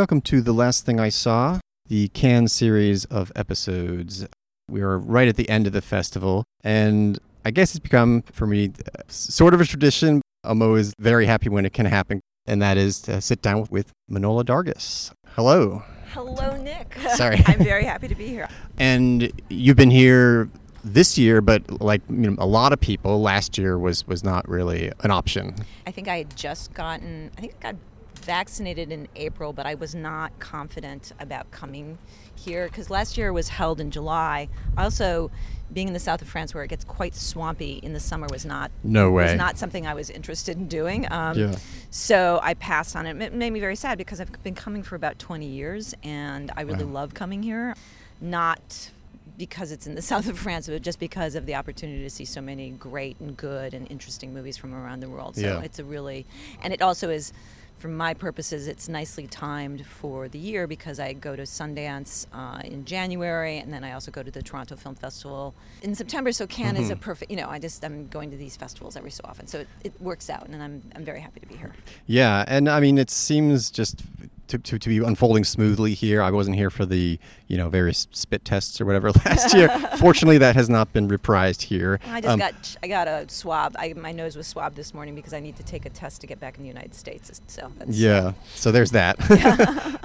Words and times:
welcome 0.00 0.22
to 0.22 0.40
The 0.40 0.54
Last 0.54 0.86
Thing 0.86 0.98
I 0.98 1.10
Saw, 1.10 1.60
the 1.88 2.08
Cannes 2.08 2.48
series 2.48 3.04
of 3.04 3.30
episodes. 3.36 4.26
We 4.70 4.80
are 4.80 4.98
right 4.98 5.28
at 5.28 5.36
the 5.36 5.46
end 5.50 5.66
of 5.66 5.74
the 5.74 5.82
festival, 5.82 6.44
and 6.64 7.18
I 7.44 7.50
guess 7.50 7.72
it's 7.72 7.80
become, 7.80 8.22
for 8.32 8.46
me, 8.46 8.72
sort 9.08 9.52
of 9.52 9.60
a 9.60 9.66
tradition. 9.66 10.22
I'm 10.42 10.62
always 10.62 10.94
very 10.98 11.26
happy 11.26 11.50
when 11.50 11.66
it 11.66 11.74
can 11.74 11.84
happen, 11.84 12.22
and 12.46 12.62
that 12.62 12.78
is 12.78 12.98
to 13.02 13.20
sit 13.20 13.42
down 13.42 13.66
with 13.68 13.92
Manohla 14.10 14.42
Dargis. 14.42 15.12
Hello. 15.36 15.82
Hello, 16.14 16.56
Nick. 16.56 16.96
Sorry. 17.16 17.42
I'm 17.44 17.62
very 17.62 17.84
happy 17.84 18.08
to 18.08 18.14
be 18.14 18.26
here. 18.26 18.48
And 18.78 19.30
you've 19.50 19.76
been 19.76 19.90
here 19.90 20.48
this 20.82 21.18
year, 21.18 21.42
but 21.42 21.82
like 21.82 22.00
you 22.08 22.30
know, 22.30 22.36
a 22.38 22.46
lot 22.46 22.72
of 22.72 22.80
people, 22.80 23.20
last 23.20 23.58
year 23.58 23.78
was 23.78 24.06
was 24.06 24.24
not 24.24 24.48
really 24.48 24.90
an 25.00 25.10
option. 25.10 25.56
I 25.86 25.90
think 25.90 26.08
I 26.08 26.16
had 26.16 26.34
just 26.34 26.72
gotten. 26.72 27.32
I 27.36 27.40
think 27.42 27.54
I 27.58 27.72
got 27.72 27.76
vaccinated 28.20 28.92
in 28.92 29.08
April, 29.16 29.52
but 29.52 29.66
I 29.66 29.74
was 29.74 29.94
not 29.94 30.38
confident 30.38 31.12
about 31.18 31.50
coming 31.50 31.98
here 32.34 32.66
because 32.66 32.90
last 32.90 33.18
year 33.18 33.32
was 33.32 33.48
held 33.48 33.80
in 33.80 33.90
July. 33.90 34.48
Also, 34.78 35.30
being 35.72 35.86
in 35.88 35.94
the 35.94 36.00
south 36.00 36.20
of 36.22 36.28
France 36.28 36.52
where 36.54 36.64
it 36.64 36.68
gets 36.68 36.84
quite 36.84 37.14
swampy 37.14 37.74
in 37.82 37.92
the 37.92 38.00
summer 38.00 38.26
was 38.30 38.44
not 38.44 38.70
No 38.82 39.10
way. 39.10 39.24
was 39.24 39.34
not 39.36 39.56
something 39.58 39.86
I 39.86 39.94
was 39.94 40.10
interested 40.10 40.56
in 40.56 40.66
doing. 40.68 41.10
Um, 41.12 41.38
Yeah. 41.38 41.56
So 41.90 42.40
I 42.42 42.54
passed 42.54 42.96
on 42.96 43.06
it. 43.06 43.20
It 43.22 43.32
made 43.34 43.52
me 43.52 43.60
very 43.60 43.76
sad 43.76 43.96
because 43.98 44.20
I've 44.20 44.42
been 44.42 44.54
coming 44.54 44.82
for 44.82 44.96
about 44.96 45.18
20 45.18 45.46
years 45.46 45.94
and 46.02 46.50
I 46.56 46.62
really 46.62 46.84
Wow. 46.84 46.92
love 46.92 47.14
coming 47.14 47.42
here. 47.42 47.74
Not 48.20 48.90
because 49.38 49.70
it's 49.72 49.86
in 49.86 49.94
the 49.94 50.02
south 50.12 50.28
of 50.28 50.38
France, 50.38 50.66
but 50.66 50.82
just 50.82 50.98
because 50.98 51.34
of 51.36 51.46
the 51.46 51.54
opportunity 51.54 52.02
to 52.02 52.10
see 52.10 52.24
so 52.24 52.40
many 52.40 52.70
great 52.70 53.18
and 53.20 53.36
good 53.36 53.72
and 53.72 53.88
interesting 53.90 54.34
movies 54.34 54.56
from 54.56 54.74
around 54.74 55.00
the 55.00 55.08
world. 55.08 55.36
So 55.36 55.42
Yeah. 55.42 55.60
it's 55.62 55.78
a 55.78 55.84
really, 55.84 56.26
and 56.62 56.72
it 56.72 56.82
also 56.82 57.10
is, 57.10 57.32
for 57.80 57.88
my 57.88 58.12
purposes, 58.12 58.68
it's 58.68 58.88
nicely 58.88 59.26
timed 59.26 59.86
for 59.86 60.28
the 60.28 60.38
year 60.38 60.66
because 60.66 61.00
I 61.00 61.14
go 61.14 61.34
to 61.34 61.42
Sundance 61.42 62.26
uh, 62.32 62.60
in 62.62 62.84
January 62.84 63.56
and 63.56 63.72
then 63.72 63.82
I 63.84 63.92
also 63.92 64.10
go 64.10 64.22
to 64.22 64.30
the 64.30 64.42
Toronto 64.42 64.76
Film 64.76 64.94
Festival 64.94 65.54
in 65.82 65.94
September. 65.94 66.30
So 66.30 66.46
Cannes 66.46 66.76
is 66.76 66.90
a 66.90 66.92
Mm-hmm. 66.92 67.00
perfect, 67.00 67.30
you 67.30 67.36
know, 67.38 67.48
I 67.48 67.58
just, 67.58 67.82
I'm 67.84 68.06
going 68.08 68.30
to 68.32 68.36
these 68.36 68.54
festivals 68.56 68.96
every 68.96 69.10
so 69.10 69.22
often. 69.24 69.46
So 69.46 69.60
it, 69.60 69.68
it 69.84 70.02
works 70.02 70.28
out 70.28 70.46
and 70.46 70.62
I'm, 70.62 70.82
I'm 70.94 71.04
very 71.04 71.20
happy 71.20 71.40
to 71.40 71.46
be 71.46 71.54
here. 71.56 71.74
Yeah, 72.06 72.44
and 72.46 72.68
I 72.68 72.80
mean, 72.80 72.98
it 72.98 73.10
seems 73.10 73.70
just 73.70 74.02
to, 74.48 74.58
to, 74.58 74.78
to 74.78 74.88
be 74.88 74.98
unfolding 74.98 75.44
smoothly 75.44 75.94
here. 75.94 76.20
I 76.20 76.30
wasn't 76.30 76.56
here 76.56 76.70
for 76.70 76.84
the 76.84 77.18
you 77.50 77.56
know 77.56 77.68
various 77.68 78.06
spit 78.12 78.44
tests 78.44 78.80
or 78.80 78.86
whatever 78.86 79.10
last 79.26 79.52
year. 79.54 79.68
Fortunately, 79.98 80.38
that 80.38 80.54
has 80.54 80.70
not 80.70 80.92
been 80.92 81.08
reprised 81.08 81.62
here. 81.62 81.98
I 82.06 82.20
just 82.20 82.32
Um, 82.32 82.38
got 82.38 82.76
I 82.82 82.86
got 82.88 83.08
a 83.08 83.28
swab. 83.28 83.74
I, 83.78 83.92
my 83.94 84.12
nose 84.12 84.36
was 84.36 84.46
swabbed 84.46 84.76
this 84.76 84.94
morning 84.94 85.14
because 85.16 85.34
I 85.34 85.40
need 85.40 85.56
to 85.56 85.64
take 85.64 85.84
a 85.84 85.90
test 85.90 86.20
to 86.20 86.26
get 86.28 86.38
back 86.38 86.56
in 86.56 86.62
the 86.62 86.68
United 86.68 86.94
States. 86.94 87.40
So 87.48 87.72
that's, 87.76 87.90
Yeah, 87.90 88.32
so 88.54 88.70
there's 88.70 88.92
that. 88.92 89.18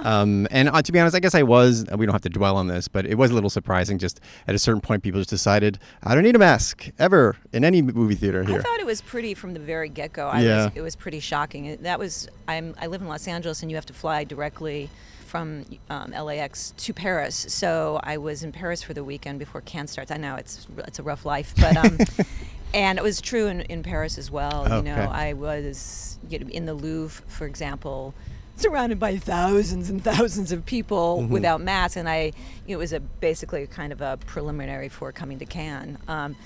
um, 0.00 0.48
and 0.50 0.68
uh, 0.68 0.82
to 0.82 0.92
be 0.92 0.98
honest, 0.98 1.14
I 1.14 1.20
guess 1.20 1.34
I 1.34 1.44
was, 1.44 1.86
we 1.96 2.04
don't 2.04 2.12
have 2.14 2.22
to 2.22 2.28
dwell 2.28 2.56
on 2.56 2.66
this, 2.66 2.88
but 2.88 3.06
it 3.06 3.14
was 3.14 3.30
a 3.30 3.34
little 3.34 3.50
surprising. 3.50 3.98
Just 3.98 4.20
at 4.48 4.54
a 4.54 4.58
certain 4.58 4.80
point, 4.80 5.02
people 5.04 5.20
just 5.20 5.30
decided, 5.30 5.78
I 6.02 6.14
don't 6.14 6.24
need 6.24 6.34
a 6.36 6.40
mask 6.40 6.90
ever 6.98 7.36
in 7.52 7.64
any 7.64 7.80
movie 7.80 8.16
theater 8.16 8.42
here. 8.42 8.58
I 8.58 8.62
thought 8.62 8.80
it 8.80 8.86
was 8.86 9.00
pretty 9.00 9.34
from 9.34 9.54
the 9.54 9.60
very 9.60 9.88
get 9.88 10.12
go. 10.12 10.32
Yeah. 10.34 10.64
was, 10.64 10.72
it 10.74 10.80
was 10.80 10.96
pretty 10.96 11.20
shocking. 11.20 11.76
That 11.82 11.98
was 11.98 12.28
I'm 12.48 12.74
I 12.80 12.88
live 12.88 13.00
in 13.02 13.08
Los 13.08 13.28
Angeles 13.28 13.62
and 13.62 13.70
you 13.70 13.76
have 13.76 13.86
to 13.86 13.92
fly 13.94 14.24
directly 14.24 14.90
from 15.26 15.64
um, 15.90 16.12
LAX 16.12 16.72
to 16.78 16.92
Paris. 16.94 17.46
So 17.48 18.00
I 18.02 18.16
was 18.16 18.42
in 18.42 18.52
Paris 18.52 18.82
for 18.82 18.94
the 18.94 19.04
weekend 19.04 19.38
before 19.38 19.60
Cannes 19.60 19.88
starts. 19.88 20.10
I 20.10 20.16
know 20.16 20.36
it's 20.36 20.66
it's 20.78 20.98
a 20.98 21.02
rough 21.02 21.24
life, 21.26 21.52
but 21.60 21.76
um, 21.76 21.98
and 22.74 22.98
it 22.98 23.02
was 23.02 23.20
true 23.20 23.46
in, 23.48 23.60
in 23.62 23.82
Paris 23.82 24.16
as 24.18 24.30
well. 24.30 24.66
You 24.76 24.82
know, 24.82 25.08
I 25.10 25.32
was 25.34 26.18
you 26.28 26.38
know, 26.38 26.48
in 26.48 26.66
the 26.66 26.74
Louvre, 26.74 27.24
for 27.28 27.46
example. 27.46 28.14
Surrounded 28.58 28.98
by 28.98 29.18
thousands 29.18 29.90
and 29.90 30.02
thousands 30.02 30.50
of 30.50 30.64
people 30.64 31.18
Mm-hmm. 31.20 31.32
without 31.32 31.60
masks, 31.60 31.96
and 31.96 32.08
I, 32.08 32.32
you 32.66 32.68
know, 32.68 32.74
it 32.74 32.78
was 32.78 32.92
a 32.94 33.00
basically 33.00 33.66
kind 33.66 33.92
of 33.92 34.00
a 34.00 34.16
preliminary 34.26 34.88
for 34.88 35.12
coming 35.12 35.38
to 35.40 35.44
Cannes. 35.44 35.98
Um, 36.08 36.36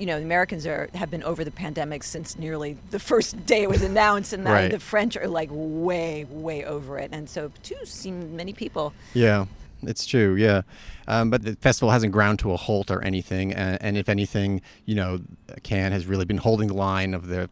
you 0.00 0.06
know, 0.06 0.18
the 0.18 0.24
Americans 0.24 0.66
are 0.66 0.88
have 0.94 1.10
been 1.10 1.22
over 1.22 1.44
the 1.44 1.50
pandemic 1.50 2.02
since 2.02 2.38
nearly 2.38 2.76
the 2.90 2.98
first 2.98 3.44
day 3.46 3.62
it 3.64 3.68
was 3.68 3.82
announced, 3.82 4.32
and 4.32 4.44
now 4.44 4.52
Right. 4.54 4.70
the 4.70 4.80
French 4.80 5.16
are 5.16 5.28
like 5.28 5.50
way, 5.52 6.26
way 6.30 6.64
over 6.64 6.98
it. 6.98 7.10
And 7.12 7.28
so, 7.28 7.52
too, 7.62 7.76
seen 7.84 8.34
many 8.34 8.52
people. 8.52 8.92
Yeah, 9.14 9.44
it's 9.82 10.06
true. 10.06 10.34
Yeah, 10.34 10.62
um, 11.06 11.28
but 11.30 11.42
the 11.42 11.54
festival 11.56 11.90
hasn't 11.90 12.12
ground 12.12 12.38
to 12.40 12.52
a 12.52 12.56
halt 12.56 12.90
or 12.90 13.02
anything, 13.04 13.52
and, 13.52 13.78
and 13.82 13.96
if 13.98 14.08
anything, 14.08 14.62
you 14.86 14.94
know, 14.94 15.20
Cannes 15.62 15.92
has 15.92 16.06
really 16.06 16.24
been 16.24 16.38
holding 16.38 16.68
the 16.68 16.74
line 16.74 17.12
of 17.14 17.26
the, 17.28 17.50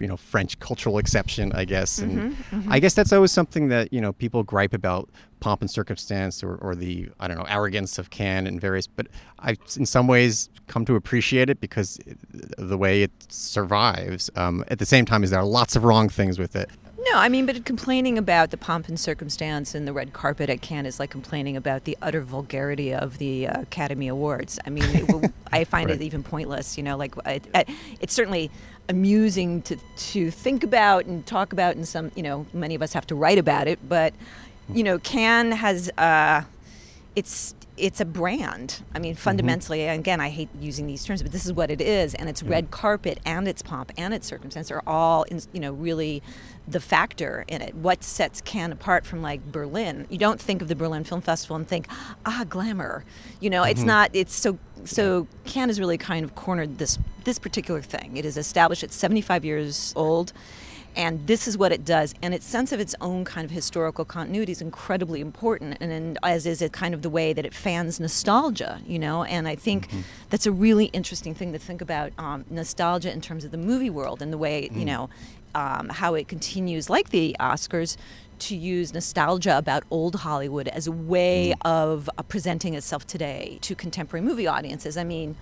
you 0.00 0.08
know, 0.08 0.16
French 0.16 0.58
cultural 0.58 0.98
exception, 0.98 1.52
I 1.52 1.64
guess. 1.64 1.98
And 1.98 2.32
Mm-hmm, 2.32 2.72
I 2.72 2.80
guess 2.80 2.94
that's 2.94 3.12
always 3.12 3.32
something 3.32 3.68
that 3.68 3.92
you 3.92 4.00
know 4.00 4.12
people 4.12 4.42
gripe 4.42 4.74
about 4.74 5.08
pomp 5.40 5.60
and 5.60 5.70
circumstance 5.70 6.42
or, 6.42 6.56
or 6.56 6.74
the 6.74 7.08
I 7.18 7.28
don't 7.28 7.38
know 7.38 7.46
arrogance 7.48 7.98
of 7.98 8.10
Cannes 8.10 8.46
and 8.46 8.60
various. 8.60 8.86
But 8.86 9.06
I've 9.38 9.58
in 9.76 9.86
some 9.86 10.06
ways, 10.06 10.48
come 10.66 10.84
to 10.86 10.96
appreciate 10.96 11.48
it 11.50 11.60
because 11.60 11.98
it, 12.06 12.18
the 12.58 12.78
way 12.78 13.02
it 13.02 13.12
survives. 13.28 14.30
Um, 14.36 14.64
at 14.68 14.78
the 14.78 14.86
same 14.86 15.04
time, 15.04 15.22
is 15.22 15.30
there 15.30 15.40
are 15.40 15.46
lots 15.46 15.76
of 15.76 15.84
wrong 15.84 16.08
things 16.08 16.38
with 16.38 16.56
it. 16.56 16.70
No, 17.02 17.12
I 17.18 17.28
mean, 17.30 17.46
but 17.46 17.64
complaining 17.64 18.18
about 18.18 18.50
the 18.50 18.56
pomp 18.58 18.86
and 18.88 19.00
circumstance 19.00 19.74
and 19.74 19.88
the 19.88 19.92
red 19.92 20.12
carpet 20.12 20.50
at 20.50 20.60
Cannes 20.60 20.84
is 20.86 21.00
like 21.00 21.10
complaining 21.10 21.56
about 21.56 21.84
the 21.84 21.96
utter 22.02 22.20
vulgarity 22.20 22.92
of 22.92 23.16
the 23.18 23.46
uh, 23.48 23.62
Academy 23.62 24.06
Awards. 24.08 24.58
I 24.66 24.70
mean, 24.70 24.84
it, 24.84 25.32
I 25.52 25.64
find 25.64 25.88
Right. 25.88 26.00
it 26.00 26.04
even 26.04 26.22
pointless. 26.22 26.76
You 26.76 26.82
know, 26.84 26.96
like 26.98 27.14
it, 27.24 27.46
it, 27.54 27.68
it's 28.00 28.12
certainly 28.12 28.50
amusing 28.88 29.62
to 29.62 29.76
to 29.96 30.30
think 30.30 30.62
about 30.62 31.06
and 31.06 31.24
talk 31.24 31.52
about, 31.54 31.74
and 31.76 31.88
some, 31.88 32.12
you 32.14 32.22
know, 32.22 32.46
many 32.52 32.74
of 32.74 32.82
us 32.82 32.92
have 32.92 33.06
to 33.06 33.14
write 33.14 33.38
about 33.38 33.66
it. 33.66 33.78
But 33.88 34.12
you 34.72 34.82
know, 34.84 34.98
Cannes 34.98 35.52
has. 35.52 35.90
Uh, 35.96 36.42
it's 37.16 37.54
it's 37.80 38.00
a 38.00 38.04
brand. 38.04 38.82
I 38.94 38.98
mean, 38.98 39.14
fundamentally, 39.14 39.82
and 39.82 39.98
again, 39.98 40.20
I 40.20 40.28
hate 40.28 40.48
using 40.60 40.86
these 40.86 41.04
terms, 41.04 41.22
but 41.22 41.32
this 41.32 41.46
is 41.46 41.52
what 41.52 41.70
it 41.70 41.80
is, 41.80 42.14
and 42.14 42.28
it's 42.28 42.42
red 42.42 42.70
carpet 42.70 43.18
and 43.24 43.48
its 43.48 43.62
pomp 43.62 43.92
and 43.96 44.12
its 44.14 44.26
circumstance 44.26 44.70
are 44.70 44.82
all, 44.86 45.22
in, 45.24 45.40
you 45.52 45.60
know, 45.60 45.72
really 45.72 46.22
the 46.68 46.80
factor 46.80 47.44
in 47.48 47.62
it. 47.62 47.74
What 47.74 48.04
sets 48.04 48.40
Cannes 48.40 48.72
apart 48.72 49.04
from 49.06 49.22
like 49.22 49.50
Berlin? 49.50 50.06
You 50.10 50.18
don't 50.18 50.40
think 50.40 50.62
of 50.62 50.68
the 50.68 50.76
Berlin 50.76 51.04
Film 51.04 51.20
Festival 51.20 51.56
and 51.56 51.66
think, 51.66 51.86
ah, 52.26 52.44
glamour. 52.48 53.04
You 53.40 53.50
know, 53.50 53.64
it's 53.64 53.82
not. 53.82 54.10
It's 54.12 54.34
so 54.34 54.58
so. 54.84 55.26
Cannes 55.44 55.70
has 55.70 55.80
really 55.80 55.98
kind 55.98 56.24
of 56.24 56.34
cornered 56.34 56.78
this 56.78 56.98
this 57.24 57.38
particular 57.38 57.82
thing. 57.82 58.16
It 58.16 58.24
is 58.24 58.36
established. 58.36 58.82
It's 58.82 58.94
75 58.94 59.44
years 59.44 59.92
old 59.96 60.32
and 60.96 61.26
this 61.26 61.46
is 61.46 61.56
what 61.56 61.72
it 61.72 61.84
does. 61.84 62.14
And 62.22 62.34
its 62.34 62.46
sense 62.46 62.72
of 62.72 62.80
its 62.80 62.94
own 63.00 63.24
kind 63.24 63.44
of 63.44 63.50
historical 63.50 64.04
continuity 64.04 64.52
is 64.52 64.60
incredibly 64.60 65.20
important 65.20 65.78
and, 65.80 65.92
and 65.92 66.18
as 66.22 66.46
is 66.46 66.60
it 66.60 66.72
kind 66.72 66.94
of 66.94 67.02
the 67.02 67.10
way 67.10 67.32
that 67.32 67.44
it 67.44 67.54
fans 67.54 68.00
nostalgia 68.00 68.80
you 68.86 68.98
know? 68.98 69.24
And 69.24 69.46
i 69.48 69.54
think 69.54 69.88
that's 70.30 70.46
a 70.46 70.52
really 70.52 70.86
interesting 70.86 71.34
thing 71.34 71.52
to 71.52 71.58
think 71.58 71.80
about 71.80 72.12
um, 72.18 72.44
nostalgia 72.50 73.12
in 73.12 73.20
terms 73.20 73.44
of 73.44 73.50
the 73.50 73.58
movie 73.58 73.90
world 73.90 74.22
and 74.22 74.32
the 74.32 74.38
way 74.38 74.68
you 74.72 74.84
know 74.84 75.08
um, 75.54 75.88
how 75.88 76.14
it 76.14 76.28
continues 76.28 76.88
like 76.88 77.10
the 77.10 77.36
oscars 77.40 77.96
to 78.40 78.56
use 78.56 78.94
nostalgia 78.94 79.56
about 79.56 79.84
old 79.90 80.16
Hollywood 80.16 80.68
as 80.68 80.86
a 80.86 80.92
way 80.92 81.54
of 81.62 82.08
uh, 82.16 82.22
presenting 82.22 82.74
itself 82.74 83.06
today 83.06 83.58
to 83.60 83.74
contemporary 83.74 84.24
movie 84.24 84.46
audiences. 84.46 84.96
I 84.96 85.04
mean, 85.04 85.36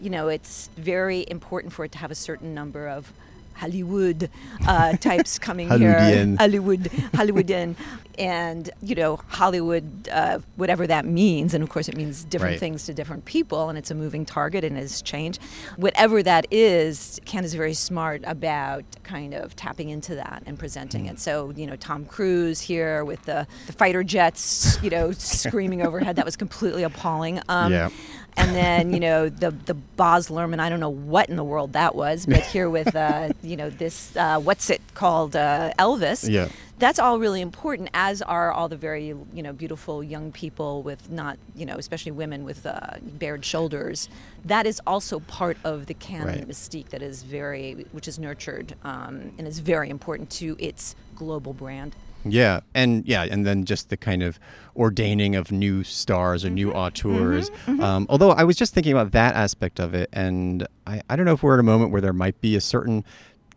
you 0.00 0.10
know, 0.10 0.28
it's 0.28 0.68
very 0.76 1.24
important 1.28 1.72
for 1.72 1.84
it 1.84 1.92
to 1.92 1.98
have 1.98 2.10
a 2.10 2.14
certain 2.14 2.54
number 2.54 2.86
of 2.86 3.12
Hollywood 3.54 4.30
uh, 4.66 4.96
types 4.96 5.38
coming 5.38 5.68
here. 5.70 6.36
Hollywood, 6.38 6.82
Hollywoodian, 7.14 7.76
and 8.18 8.70
you 8.82 8.94
know, 8.94 9.16
Hollywood, 9.28 10.08
uh, 10.12 10.38
whatever 10.56 10.86
that 10.86 11.04
means, 11.04 11.54
and 11.54 11.62
of 11.64 11.70
course, 11.70 11.88
it 11.88 11.96
means 11.96 12.24
different 12.24 12.52
Right. 12.52 12.60
things 12.60 12.84
to 12.86 12.94
different 12.94 13.24
people, 13.24 13.68
and 13.68 13.76
it's 13.78 13.90
a 13.90 13.94
moving 13.94 14.24
target 14.24 14.62
and 14.64 14.76
has 14.76 15.02
changed. 15.02 15.40
Whatever 15.76 16.22
that 16.22 16.46
is, 16.50 17.20
Cannes 17.24 17.44
is 17.46 17.54
very 17.54 17.74
smart 17.74 18.22
about 18.24 18.84
kind 19.02 19.34
of 19.34 19.56
tapping 19.56 19.88
into 19.88 20.14
that 20.16 20.42
and 20.46 20.58
presenting 20.58 21.04
Mm. 21.06 21.10
it. 21.12 21.20
So, 21.20 21.52
you 21.56 21.66
know, 21.66 21.76
Tom 21.76 22.04
Cruise 22.04 22.60
here 22.60 23.04
with 23.04 23.24
the, 23.24 23.46
the 23.66 23.72
fighter 23.72 24.04
jets, 24.04 24.78
you 24.82 24.90
know, 24.90 25.10
screaming 25.16 25.82
overhead, 25.84 26.16
that 26.16 26.24
was 26.24 26.36
completely 26.36 26.82
appalling. 26.82 27.40
Um, 27.48 27.72
Yeah. 27.72 27.88
And 28.36 28.54
then 28.54 28.92
you 28.92 29.00
know 29.00 29.28
the 29.28 29.50
the 29.52 29.74
Baz 29.74 30.28
Luhrmann. 30.28 30.60
I 30.60 30.68
don't 30.68 30.80
know 30.80 30.88
what 30.90 31.28
in 31.28 31.36
the 31.36 31.44
world 31.44 31.72
that 31.74 31.94
was, 31.94 32.26
but 32.26 32.42
here 32.46 32.68
with 32.68 32.94
uh, 32.96 33.32
you 33.42 33.56
know 33.56 33.70
this 33.70 34.14
uh, 34.16 34.40
what's 34.40 34.70
it 34.70 34.80
called 34.94 35.36
uh, 35.36 35.72
Elvis. 35.78 36.28
Yeah. 36.28 36.48
That's 36.76 36.98
all 36.98 37.20
really 37.20 37.40
important, 37.40 37.88
as 37.94 38.20
are 38.20 38.50
all 38.52 38.68
the 38.68 38.76
very 38.76 39.06
you 39.06 39.42
know 39.42 39.52
beautiful 39.52 40.02
young 40.02 40.32
people 40.32 40.82
with 40.82 41.08
not 41.10 41.38
you 41.54 41.64
know 41.64 41.76
especially 41.76 42.10
women 42.12 42.44
with 42.44 42.66
uh, 42.66 42.98
bared 43.02 43.44
shoulders. 43.44 44.08
That 44.44 44.66
is 44.66 44.80
also 44.86 45.20
part 45.20 45.56
of 45.64 45.86
the 45.86 45.94
canon 45.94 46.26
Right. 46.40 46.48
mystique 46.48 46.88
that 46.88 47.02
is 47.02 47.22
very 47.22 47.86
which 47.92 48.08
is 48.08 48.18
nurtured 48.18 48.74
um, 48.82 49.32
and 49.38 49.46
is 49.46 49.60
very 49.60 49.88
important 49.90 50.28
to 50.30 50.56
its 50.58 50.96
global 51.14 51.52
brand. 51.52 51.94
Yeah, 52.24 52.60
and 52.74 53.06
yeah, 53.06 53.24
and 53.24 53.46
then 53.46 53.64
just 53.64 53.90
the 53.90 53.96
kind 53.96 54.22
of 54.22 54.38
ordaining 54.76 55.36
of 55.36 55.52
new 55.52 55.84
stars 55.84 56.44
or 56.44 56.50
new 56.50 56.68
mm-hmm. 56.68 56.78
auteurs. 56.78 57.50
Mm-hmm. 57.50 57.72
Mm-hmm. 57.72 57.82
Um, 57.82 58.06
although 58.08 58.30
I 58.30 58.44
was 58.44 58.56
just 58.56 58.74
thinking 58.74 58.92
about 58.92 59.12
that 59.12 59.34
aspect 59.34 59.78
of 59.78 59.94
it, 59.94 60.08
and 60.12 60.66
I, 60.86 61.02
I 61.08 61.16
don't 61.16 61.26
know 61.26 61.34
if 61.34 61.42
we're 61.42 61.54
at 61.54 61.60
a 61.60 61.64
moment 61.64 61.90
where 61.92 62.00
there 62.00 62.12
might 62.12 62.40
be 62.40 62.56
a 62.56 62.60
certain 62.60 63.04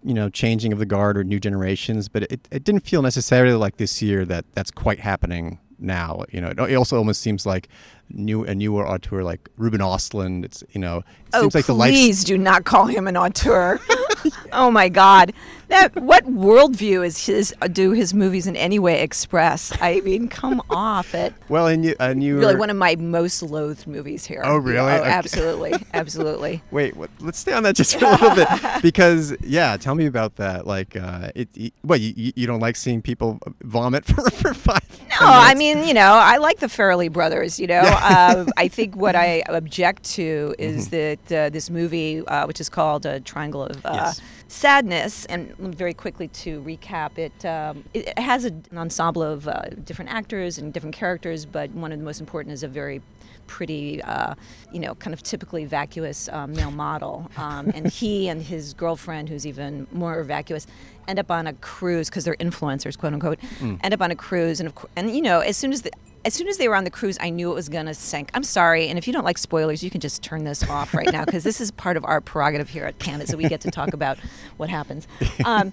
you 0.04 0.14
know, 0.14 0.30
changing 0.30 0.72
of 0.72 0.80
the 0.80 0.86
guard 0.86 1.18
or 1.18 1.24
new 1.24 1.40
generations, 1.40 2.08
but 2.08 2.24
it, 2.24 2.48
it 2.52 2.64
didn't 2.64 2.88
feel 2.88 3.02
necessarily 3.02 3.56
like 3.56 3.78
this 3.78 4.02
year 4.02 4.24
that 4.26 4.46
that's 4.54 4.72
quite 4.72 5.00
happening 5.00 5.60
now. 5.80 6.24
You 6.32 6.42
know, 6.42 6.50
it 6.50 6.76
also 6.76 6.98
almost 6.98 7.22
seems 7.22 7.46
like 7.46 7.68
new 8.10 8.44
a 8.44 8.56
newer 8.56 8.88
auteur 8.88 9.24
like 9.24 9.50
Ruben 9.58 9.82
Ostlund. 9.82 10.46
It's 10.46 10.64
you 10.72 10.80
know, 10.82 10.98
it 11.00 11.04
oh 11.34 11.42
seems 11.42 11.56
like 11.56 11.66
please 11.66 12.24
the 12.24 12.34
life. 12.34 12.38
do 12.38 12.38
not 12.38 12.64
call 12.66 12.86
him 12.86 13.08
an 13.08 13.18
auteur. 13.18 13.80
oh 14.52 14.72
my 14.72 14.90
God, 14.90 15.34
that 15.68 15.96
what 15.96 16.26
worldview 16.26 17.06
is 17.06 17.26
his? 17.26 17.54
Do 17.72 17.92
his 17.92 18.14
movies 18.14 18.48
in 18.48 18.56
any 18.56 18.80
way 18.80 19.02
express? 19.02 19.72
I 19.82 20.02
mean, 20.02 20.28
come 20.28 20.62
off 20.70 21.14
it. 21.14 21.34
Well, 21.50 21.68
and 21.68 21.84
you 21.86 21.96
and 22.00 22.24
you 22.24 22.40
Really, 22.40 22.56
one 22.56 22.70
of 22.70 22.78
my 22.78 22.96
most 22.96 23.42
loathed 23.44 23.88
movies 23.88 24.26
here. 24.26 24.42
Oh, 24.44 24.58
really? 24.58 24.78
Oh, 24.80 24.98
Okay. 24.98 25.10
absolutely, 25.10 25.74
absolutely. 25.94 26.64
Wait, 26.72 26.96
what, 26.96 27.10
let's 27.20 27.40
stay 27.40 27.54
on 27.54 27.64
that 27.64 27.76
just 27.76 27.98
for 28.00 28.06
a 28.06 28.12
little 28.12 28.36
bit 28.36 28.48
because 28.82 29.36
yeah, 29.42 29.76
tell 29.78 29.96
me 29.96 30.06
about 30.06 30.36
that. 30.38 30.66
Like, 30.66 30.96
uh, 30.96 31.32
it, 31.36 31.50
it 31.56 31.74
what 31.82 32.00
you, 32.02 32.32
you 32.36 32.48
don't 32.48 32.60
like 32.60 32.76
seeing 32.76 33.02
people 33.02 33.40
vomit 33.64 34.06
for 34.06 34.30
for 34.32 34.54
five? 34.54 34.82
No, 35.10 35.26
10 35.26 35.30
I 35.30 35.54
mean, 35.56 35.84
you 35.84 35.94
know, 35.94 36.14
I 36.14 36.38
like 36.38 36.60
the 36.60 36.68
Farrelly 36.68 37.12
brothers. 37.12 37.60
You 37.60 37.68
know, 37.68 37.82
uh, 38.04 38.46
I 38.58 38.68
think 38.68 38.96
what 38.96 39.16
I 39.16 39.44
object 39.50 40.04
to 40.16 40.56
is 40.60 40.90
Mm-hmm. 40.90 41.26
that 41.30 41.46
uh, 41.46 41.50
this 41.50 41.70
movie, 41.70 42.26
uh, 42.28 42.46
which 42.48 42.60
is 42.62 42.70
called 42.70 43.06
uh, 43.06 43.20
Triangle 43.24 43.64
of 43.64 43.86
uh, 43.86 43.92
Yes. 43.94 44.22
Sadness, 44.48 45.26
and 45.26 45.56
very 45.58 45.94
quickly 45.94 46.28
to 46.30 46.62
recap, 46.62 47.18
it 47.18 47.46
um, 47.46 47.84
it 47.94 48.18
has 48.18 48.46
an 48.46 48.64
ensemble 48.76 49.22
of 49.22 49.48
uh, 49.48 49.62
different 49.84 50.10
actors 50.12 50.58
and 50.58 50.74
different 50.74 50.96
characters, 50.96 51.46
but 51.46 51.70
one 51.72 51.92
of 51.92 52.00
the 52.00 52.06
most 52.06 52.20
important 52.22 52.54
is 52.54 52.64
a 52.64 52.68
very 52.68 53.02
pretty, 53.48 54.02
uh, 54.04 54.36
you 54.74 54.80
know, 54.80 54.96
kind 54.96 55.14
of 55.14 55.22
typically 55.24 55.64
vacuous 55.66 56.28
um, 56.30 56.52
male 56.54 56.72
model. 56.72 57.30
Um, 57.38 57.72
and 57.76 57.88
he 57.88 58.28
and 58.32 58.42
his 58.42 58.74
girlfriend, 58.74 59.30
who's 59.30 59.46
even 59.46 59.86
more 59.92 60.24
vacuous, 60.24 60.66
end 61.08 61.20
up 61.20 61.30
on 61.32 61.46
a 61.48 61.54
cruise 61.54 62.10
because 62.10 62.24
they're 62.26 62.36
influencers, 62.36 62.98
quote 62.98 63.14
unquote. 63.14 63.40
End 63.62 63.94
up 63.94 64.02
on 64.02 64.12
a 64.12 64.16
cruise, 64.16 64.60
and 64.60 64.68
of 64.68 64.76
course, 64.76 64.92
and 64.96 65.14
you 65.16 65.22
know, 65.22 65.40
as 65.42 65.56
soon 65.58 65.72
as 65.74 65.82
the 65.84 65.92
as 66.26 66.34
soon 66.34 66.48
as 66.48 66.58
they 66.58 66.68
were 66.68 66.76
on 66.76 66.84
the 66.84 66.92
cruise, 66.92 67.18
I 67.22 67.30
knew 67.30 67.52
it 67.52 67.56
was 67.56 67.70
going 67.70 67.86
to 67.86 67.94
sink. 67.94 68.30
I'm 68.34 68.44
sorry, 68.44 68.90
and 68.90 68.98
if 68.98 69.08
you 69.08 69.14
don't 69.14 69.24
like 69.24 69.38
spoilers, 69.38 69.84
you 69.84 69.90
can 69.90 70.02
just 70.02 70.22
turn 70.24 70.44
this 70.44 70.68
off 70.70 70.94
right 70.94 71.12
now 71.12 71.26
because 71.26 71.44
this 71.44 71.62
is 71.62 71.72
part 71.72 71.98
of 71.98 72.06
our 72.06 72.22
prerogative 72.22 72.70
here 72.70 72.86
at 72.86 73.00
Canada, 73.00 73.28
so 73.28 73.38
we 73.38 73.48
get 73.48 73.62
to 73.62 73.72
talk 73.72 73.94
about 73.94 74.18
what 74.58 74.70
happens. 74.70 75.08
Um, 75.46 75.72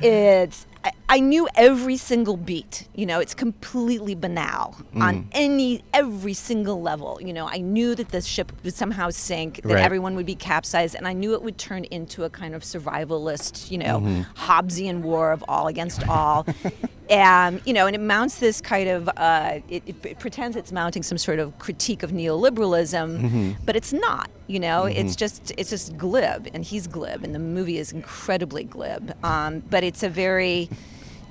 it's 0.00 0.66
I, 0.84 0.92
I 1.08 1.20
knew 1.20 1.48
every 1.56 1.96
single 1.96 2.36
beat. 2.36 2.86
You 2.94 3.06
know, 3.06 3.18
it's 3.20 3.34
completely 3.34 4.14
banal 4.14 4.76
on 5.00 5.28
any 5.32 5.82
every 5.94 6.34
single 6.34 6.82
level. 6.82 7.18
You 7.22 7.32
know, 7.32 7.48
I 7.48 7.58
knew 7.58 7.94
that 7.94 8.10
this 8.10 8.26
ship 8.26 8.52
would 8.62 8.74
somehow 8.74 9.10
sink, 9.10 9.62
that 9.62 9.72
Right. 9.74 9.84
everyone 9.84 10.14
would 10.16 10.26
be 10.26 10.34
capsized, 10.34 10.94
and 10.94 11.08
I 11.08 11.12
knew 11.14 11.32
it 11.34 11.42
would 11.42 11.56
turn 11.58 11.84
into 11.84 12.24
a 12.24 12.30
kind 12.30 12.54
of 12.54 12.62
survivalist, 12.62 13.70
you 13.70 13.78
know, 13.78 14.24
Hobbesian 14.36 15.00
war 15.00 15.32
of 15.32 15.42
all 15.48 15.66
against 15.68 16.06
all. 16.08 16.46
and 17.10 17.60
you 17.64 17.72
know, 17.72 17.86
and 17.86 17.94
it 17.94 18.00
mounts 18.00 18.38
this 18.38 18.60
kind 18.60 18.88
of 18.88 19.08
uh, 19.16 19.60
it, 19.68 19.82
it, 19.86 19.96
it 20.04 20.18
pretends 20.18 20.56
it's 20.56 20.72
mounting 20.72 21.02
some 21.02 21.18
sort 21.18 21.38
of 21.38 21.58
critique 21.58 22.02
of 22.02 22.10
neoliberalism, 22.12 23.56
but 23.64 23.76
it's 23.76 23.92
not. 23.92 24.30
You 24.46 24.60
know, 24.60 24.84
it's 24.84 25.16
just 25.16 25.52
it's 25.56 25.70
just 25.70 25.96
glib, 25.96 26.48
and 26.52 26.62
he's 26.64 26.86
glib, 26.86 27.24
and 27.24 27.34
the 27.34 27.38
movie 27.38 27.78
is 27.78 27.92
incredibly 27.92 28.64
glib. 28.64 29.14
Um, 29.24 29.60
but 29.70 29.82
it's 29.84 30.02
a 30.02 30.08
very 30.10 30.68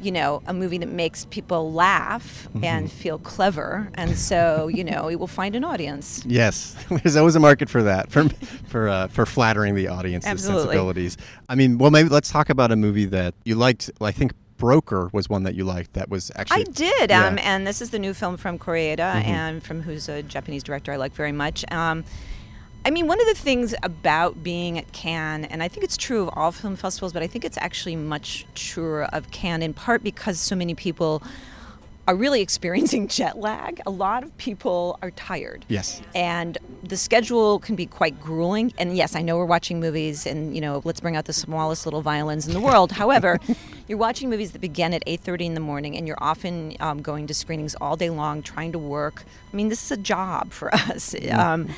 you 0.04 0.12
know, 0.12 0.42
a 0.48 0.54
movie 0.54 0.78
that 0.78 0.90
makes 0.90 1.26
people 1.26 1.72
laugh 1.72 2.48
and 2.62 2.92
feel 2.92 3.18
clever, 3.20 3.90
and 3.96 4.18
so 4.18 4.68
you 4.68 4.84
know, 4.84 5.10
it 5.10 5.20
will 5.20 5.28
find 5.28 5.56
an 5.56 5.64
audience. 5.64 6.24
Yes, 6.26 6.76
there's 6.90 7.16
always 7.16 7.36
a 7.36 7.40
market 7.40 7.70
for 7.70 7.84
that, 7.84 8.12
for 8.12 8.30
for 8.68 8.90
uh, 8.90 9.08
for 9.08 9.26
flattering 9.26 9.76
the 9.76 9.88
audience's 9.88 10.30
Absolutely. 10.30 10.64
sensibilities. 10.64 11.18
I 11.50 11.56
mean, 11.56 11.78
well, 11.78 11.92
maybe 11.92 12.10
let's 12.10 12.32
talk 12.32 12.50
about 12.50 12.72
a 12.72 12.76
movie 12.76 13.06
that 13.06 13.34
you 13.46 13.56
liked. 13.56 13.90
I 14.02 14.12
think 14.12 14.34
Broker 14.58 15.10
was 15.14 15.30
one 15.30 15.44
that 15.44 15.56
you 15.56 15.64
liked. 15.66 15.94
That 15.94 16.10
was 16.10 16.32
actually 16.36 16.62
I 16.62 16.64
did, 16.64 17.10
yeah. 17.10 17.28
um, 17.28 17.40
and 17.40 17.66
this 17.66 17.82
is 17.82 17.90
the 17.90 18.00
new 18.00 18.14
film 18.14 18.38
from 18.38 18.58
Kore-eda, 18.58 19.04
and 19.04 19.64
from 19.64 19.82
who's 19.82 20.10
a 20.10 20.24
Japanese 20.24 20.64
director 20.64 20.92
I 20.92 20.98
like 20.98 21.14
very 21.14 21.32
much. 21.32 21.70
Um, 21.72 22.04
I 22.86 22.90
mean, 22.90 23.08
one 23.08 23.22
of 23.22 23.28
the 23.28 23.34
things 23.34 23.74
about 23.82 24.44
being 24.44 24.78
at 24.78 24.92
Cannes, 24.92 25.46
and 25.46 25.64
I 25.64 25.70
think 25.70 25.86
it's 25.86 25.96
true 25.96 26.24
of 26.24 26.30
all 26.34 26.52
film 26.52 26.76
festivals, 26.76 27.14
but 27.14 27.24
I 27.24 27.28
think 27.28 27.46
it's 27.46 27.58
actually 27.58 27.96
much 27.96 28.46
truer 28.56 29.04
of 29.04 29.32
Cannes 29.32 29.62
in 29.62 29.74
part 29.74 30.04
because 30.04 30.38
so 30.38 30.56
many 30.56 30.76
people 30.76 31.24
are 32.10 32.16
really 32.16 32.42
experiencing 32.48 33.08
jet 33.08 33.40
lag. 33.40 33.80
A 33.86 33.90
lot 33.90 34.24
of 34.24 34.38
people 34.38 35.00
are 35.02 35.12
tired. 35.12 35.64
Yes. 35.70 36.02
And 36.14 36.58
the 36.84 36.98
schedule 36.98 37.60
can 37.60 37.78
be 37.78 37.86
quite 37.86 38.20
grueling. 38.20 38.74
And 38.78 38.98
yes, 38.98 39.16
I 39.16 39.22
know 39.22 39.38
we're 39.38 39.46
watching 39.46 39.80
movies 39.80 40.26
and, 40.26 40.54
you 40.54 40.60
know, 40.60 40.82
let's 40.84 41.00
bring 41.00 41.16
out 41.16 41.24
the 41.24 41.34
smallest 41.34 41.86
little 41.86 42.02
violins 42.02 42.48
in 42.48 42.54
the 42.54 42.60
world. 42.60 42.92
However, 42.92 43.40
you're 43.88 43.98
watching 43.98 44.30
movies 44.30 44.52
that 44.54 44.60
begin 44.60 44.94
at 44.94 45.06
8.30 45.06 45.42
in 45.48 45.54
the 45.56 45.60
morning 45.60 45.98
and 45.98 46.08
you're 46.08 46.22
often 46.22 46.76
um, 46.80 47.02
going 47.02 47.28
to 47.28 47.34
screenings 47.34 47.76
all 47.82 47.96
day 47.98 48.10
long 48.10 48.42
trying 48.42 48.72
to 48.72 48.80
work. 48.80 49.24
I 49.52 49.56
mean, 49.56 49.68
this 49.68 49.84
is 49.84 49.92
a 49.92 49.98
job 49.98 50.52
for 50.52 50.74
us. 50.76 51.14
Um, 51.32 51.70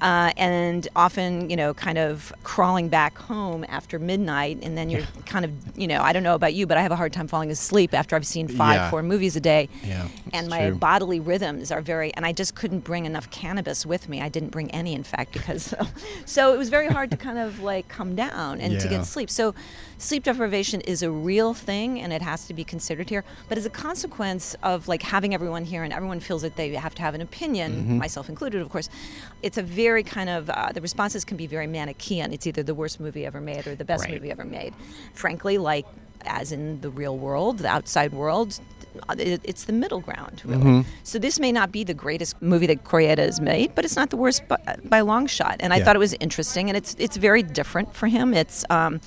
uh, 0.00 0.30
and 0.36 0.86
often, 0.94 1.50
you 1.50 1.56
know, 1.56 1.74
kind 1.74 1.98
of 1.98 2.32
crawling 2.44 2.88
back 2.88 3.18
home 3.18 3.64
after 3.68 3.98
midnight. 3.98 4.60
And 4.62 4.78
then 4.78 4.88
you're 4.88 5.02
kind 5.26 5.44
of, 5.44 5.50
you 5.76 5.86
know, 5.88 6.00
I 6.00 6.12
don't 6.12 6.22
know 6.22 6.34
about 6.36 6.54
you, 6.54 6.66
but 6.66 6.78
I 6.78 6.82
have 6.82 6.92
a 6.92 6.96
hard 6.96 7.12
time 7.12 7.26
falling 7.28 7.50
asleep 7.50 7.92
after 7.92 8.14
I've 8.16 8.26
seen 8.26 8.46
five, 8.48 8.76
Yeah. 8.76 8.90
four 8.90 9.02
movies 9.02 9.34
a 9.36 9.40
day. 9.40 9.68
Yeah, 9.84 10.06
And 10.32 10.48
my 10.48 10.68
true. 10.68 10.76
bodily 10.76 11.18
rhythms 11.20 11.70
are 11.72 11.80
very, 11.82 12.14
and 12.14 12.24
I 12.24 12.32
just 12.32 12.54
couldn't 12.54 12.80
bring 12.84 13.04
enough 13.04 13.30
cannabis 13.30 13.84
with 13.84 14.08
me. 14.08 14.22
I 14.22 14.28
didn't 14.28 14.50
bring 14.50 14.70
any, 14.70 14.94
in 14.94 15.02
fact, 15.02 15.32
because 15.32 15.74
so 16.24 16.54
it 16.54 16.56
was 16.56 16.68
very 16.68 16.86
hard 16.86 17.10
to 17.10 17.16
kind 17.16 17.38
of 17.38 17.60
like 17.60 17.88
come 17.88 18.14
down 18.14 18.60
and 18.60 18.78
to 18.80 18.88
get 18.88 19.04
sleep. 19.04 19.28
So 19.28 19.54
sleep 19.98 20.22
deprivation 20.24 20.80
is 20.82 21.02
a 21.02 21.10
real 21.10 21.54
thing, 21.54 22.00
and 22.00 22.12
it 22.12 22.22
has 22.22 22.46
to 22.46 22.54
be 22.54 22.64
considered 22.64 23.10
here. 23.10 23.24
But 23.48 23.58
as 23.58 23.66
a 23.66 23.70
consequence 23.70 24.56
of 24.62 24.88
like 24.88 25.02
having 25.02 25.34
everyone 25.34 25.64
here, 25.64 25.82
and 25.82 25.92
everyone 25.92 26.20
feels 26.20 26.42
that 26.42 26.56
they 26.56 26.70
have 26.74 26.94
to 26.96 27.02
have 27.02 27.14
an 27.14 27.20
opinion, 27.20 27.68
Mm-hmm. 27.68 27.98
myself 27.98 28.28
included, 28.28 28.60
of 28.62 28.68
course, 28.70 28.88
it's 29.42 29.58
a 29.58 29.62
very 29.62 30.02
kind 30.02 30.30
of 30.30 30.48
uh, 30.50 30.72
the 30.72 30.80
responses 30.80 31.24
can 31.24 31.36
be 31.36 31.46
very 31.46 31.66
manichean. 31.66 32.32
It's 32.32 32.46
either 32.46 32.62
the 32.62 32.74
worst 32.74 33.00
movie 33.00 33.26
ever 33.26 33.40
made 33.40 33.66
or 33.66 33.74
the 33.74 33.84
best 33.84 34.04
Right. 34.04 34.14
movie 34.14 34.30
ever 34.30 34.44
made. 34.44 34.72
Frankly, 35.14 35.58
like 35.58 35.86
as 36.24 36.52
in 36.52 36.80
the 36.80 36.90
real 36.90 37.16
world, 37.16 37.58
the 37.58 37.68
outside 37.68 38.12
world, 38.12 38.58
uh, 39.08 39.14
it's 39.18 39.64
the 39.64 39.72
middle 39.72 40.00
ground, 40.00 40.42
really. 40.44 40.62
Mm-hmm. 40.64 40.90
So 41.04 41.18
this 41.18 41.38
may 41.38 41.52
not 41.52 41.70
be 41.70 41.84
the 41.84 41.94
greatest 41.94 42.40
movie 42.42 42.66
that 42.66 42.82
Kore-eda 42.84 43.22
has 43.22 43.40
made, 43.40 43.74
but 43.74 43.84
it's 43.84 43.94
not 43.96 44.10
the 44.10 44.16
worst 44.16 44.46
by, 44.48 44.58
by 44.84 45.00
long 45.00 45.26
shot. 45.26 45.56
And 45.60 45.72
I 45.72 45.76
Yeah. 45.78 45.84
thought 45.84 45.96
it 45.96 46.00
was 46.00 46.14
interesting, 46.20 46.68
and 46.70 46.76
it's 46.76 46.96
it's 46.98 47.16
very 47.16 47.42
different 47.42 47.94
for 47.94 48.06
him. 48.08 48.34
It's 48.34 48.64
um, 48.70 49.00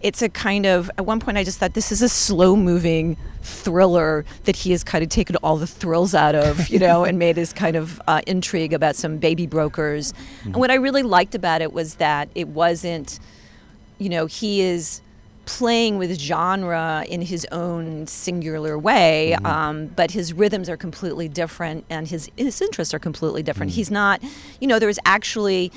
it's 0.00 0.22
a 0.22 0.28
kind 0.28 0.66
of 0.66 0.90
at 0.98 1.04
one 1.04 1.20
point 1.20 1.36
I 1.36 1.44
just 1.44 1.58
thought 1.58 1.74
this 1.74 1.92
is 1.92 2.02
a 2.02 2.08
slow 2.08 2.56
moving 2.56 3.16
thriller 3.42 4.24
that 4.44 4.56
he 4.56 4.70
has 4.72 4.84
kind 4.84 5.02
of 5.02 5.10
taken 5.10 5.36
all 5.36 5.56
the 5.56 5.66
thrills 5.66 6.14
out 6.14 6.34
of, 6.34 6.68
you 6.68 6.78
know, 6.86 7.04
and 7.04 7.18
made 7.18 7.36
his 7.36 7.52
kind 7.52 7.76
of 7.76 8.00
uh, 8.06 8.20
intrigue 8.26 8.72
about 8.72 8.96
some 8.96 9.18
baby 9.18 9.46
brokers. 9.46 10.14
And 10.44 10.56
what 10.56 10.70
I 10.70 10.74
really 10.74 11.02
liked 11.02 11.34
about 11.34 11.62
it 11.62 11.72
was 11.72 11.96
that 11.96 12.28
it 12.34 12.48
wasn't, 12.48 13.18
you 13.98 14.08
know, 14.08 14.26
he 14.26 14.62
is 14.62 15.02
playing 15.46 15.98
with 15.98 16.16
genre 16.18 17.04
in 17.08 17.22
his 17.22 17.44
own 17.50 18.06
singular 18.06 18.78
way, 18.78 19.34
um, 19.34 19.86
but 19.88 20.12
his 20.12 20.32
rhythms 20.32 20.68
are 20.68 20.76
completely 20.76 21.28
different 21.28 21.84
and 21.90 22.06
his 22.08 22.30
his 22.36 22.60
interests 22.60 22.94
are 22.94 22.98
completely 22.98 23.42
different. 23.42 23.72
He's 23.72 23.90
not, 23.90 24.22
you 24.60 24.68
know, 24.68 24.78
there's 24.78 24.98
actually 25.04 25.72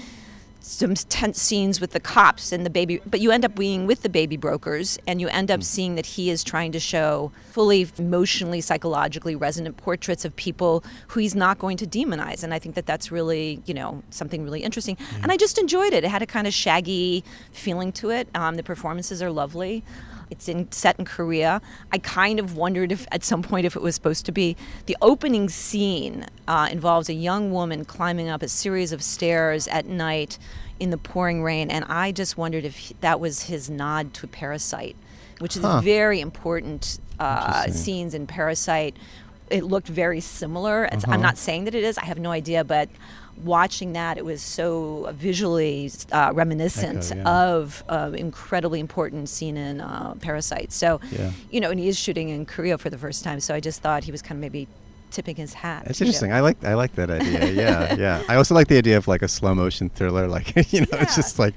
some 0.66 0.94
tense 0.96 1.42
scenes 1.42 1.82
with 1.82 1.92
the 1.92 2.00
cops 2.00 2.54
and 2.54 2.66
the 2.66 2.70
baby, 2.70 3.02
but 3.06 3.20
you 3.20 3.32
end 3.32 3.44
up 3.44 3.54
being 3.54 3.86
with 3.86 4.02
the 4.02 4.08
baby 4.08 4.38
brokers, 4.38 4.98
and 5.06 5.20
you 5.20 5.28
end 5.28 5.52
up 5.52 5.62
seeing 5.62 5.96
that 5.96 6.06
he 6.06 6.30
is 6.30 6.42
trying 6.42 6.72
to 6.72 6.80
show 6.80 7.34
fully 7.52 7.86
emotionally, 7.98 8.62
psychologically 8.62 9.36
resonant 9.36 9.76
portraits 9.76 10.24
of 10.24 10.34
people 10.38 10.82
who 11.10 11.20
he's 11.20 11.36
not 11.36 11.60
going 11.60 11.76
to 11.76 11.86
demonize. 11.86 12.46
And 12.46 12.54
I 12.54 12.60
think 12.60 12.76
that 12.76 12.86
that's 12.86 13.12
really, 13.12 13.62
you 13.66 13.74
know, 13.74 14.04
something 14.10 14.42
really 14.42 14.64
interesting. 14.64 14.98
And 15.22 15.34
I 15.34 15.38
just 15.38 15.58
enjoyed 15.58 15.92
it. 15.92 16.06
It 16.06 16.10
had 16.10 16.22
a 16.22 16.26
kind 16.26 16.48
of 16.48 16.54
shaggy 16.54 17.26
feeling 17.52 17.92
to 17.94 18.12
it. 18.12 18.30
Um, 18.34 18.56
the 18.56 18.64
performances 18.64 19.22
are 19.22 19.32
lovely. 19.32 19.84
It's 20.34 20.50
in, 20.50 20.72
set 20.72 20.98
in 20.98 21.06
Korea. 21.06 21.62
I 21.92 22.00
kind 22.00 22.40
of 22.40 22.58
wondered 22.58 22.92
if 22.92 23.06
at 23.12 23.24
some 23.24 23.44
point 23.44 23.68
if 23.68 23.76
it 23.76 23.84
was 23.84 23.94
supposed 23.94 24.26
to 24.26 24.32
be. 24.32 24.58
The 24.88 24.98
opening 25.00 25.48
scene 25.48 26.26
uh, 26.48 26.68
involves 26.72 27.08
a 27.08 27.14
young 27.14 27.52
woman 27.52 27.86
climbing 27.86 28.30
up 28.30 28.42
a 28.42 28.48
series 28.48 28.92
of 28.92 29.04
stairs 29.04 29.68
at 29.68 29.86
night 29.86 30.40
in 30.80 30.90
the 30.90 30.98
pouring 30.98 31.44
rain, 31.44 31.70
and 31.70 31.86
I 31.88 32.12
just 32.12 32.36
wondered 32.36 32.66
if 32.66 32.76
he- 32.78 32.96
that 33.02 33.20
was 33.20 33.44
his 33.44 33.70
nod 33.70 34.14
to 34.16 34.28
Parasite, 34.28 34.96
which 35.38 35.56
is 35.56 35.62
Huh. 35.62 35.82
very 35.82 36.20
important 36.20 37.00
uh, 37.20 37.68
scenes 37.70 38.16
in 38.16 38.26
Parasite. 38.26 38.98
It 39.52 39.64
looked 39.64 39.88
very 39.88 40.20
similar. 40.20 40.86
It's, 40.86 41.06
I'm 41.08 41.22
not 41.22 41.38
saying 41.38 41.66
that 41.66 41.76
it 41.76 41.84
is. 41.84 42.00
I 42.00 42.06
have 42.06 42.18
no 42.18 42.32
idea, 42.32 42.64
but 42.64 42.90
watching 43.44 43.94
that, 43.94 44.18
it 44.18 44.26
was 44.26 44.42
so 44.42 45.12
visually 45.16 45.92
uh, 46.12 46.32
reminiscent 46.34 47.12
Echo, 47.12 47.16
yeah. 47.22 47.44
of 47.46 47.84
uh, 47.90 48.12
incredibly 48.16 48.80
important 48.80 49.30
scene 49.30 49.58
in 49.58 49.82
uh, 49.82 50.16
Parasite. 50.22 50.72
So, 50.72 51.00
Yeah. 51.12 51.32
you 51.52 51.60
know, 51.60 51.70
and 51.72 51.80
he 51.80 51.88
is 51.88 51.98
shooting 52.00 52.30
in 52.30 52.46
Korea 52.46 52.78
for 52.78 52.90
the 52.90 52.98
first 52.98 53.24
time. 53.24 53.40
So 53.40 53.54
I 53.54 53.60
just 53.60 53.82
thought 53.82 54.04
he 54.04 54.12
was 54.12 54.22
kind 54.22 54.38
of 54.38 54.42
maybe 54.42 54.68
tipping 55.12 55.36
his 55.36 55.54
hat. 55.54 55.84
To 55.84 55.90
interesting. 55.90 56.32
it. 56.32 56.34
I 56.36 56.40
like 56.40 56.64
I 56.64 56.74
like 56.74 56.96
that 56.96 57.10
idea. 57.10 57.52
Yeah, 57.52 57.96
yeah. 57.96 58.24
I 58.28 58.36
also 58.36 58.56
like 58.56 58.68
the 58.68 58.78
idea 58.78 58.98
of 58.98 59.08
like 59.08 59.22
a 59.22 59.28
slow 59.28 59.54
motion 59.54 59.90
thriller. 59.90 60.28
Like 60.28 60.56
you 60.74 60.82
know, 60.82 60.88
it's 60.94 61.16
just 61.16 61.38
like 61.40 61.54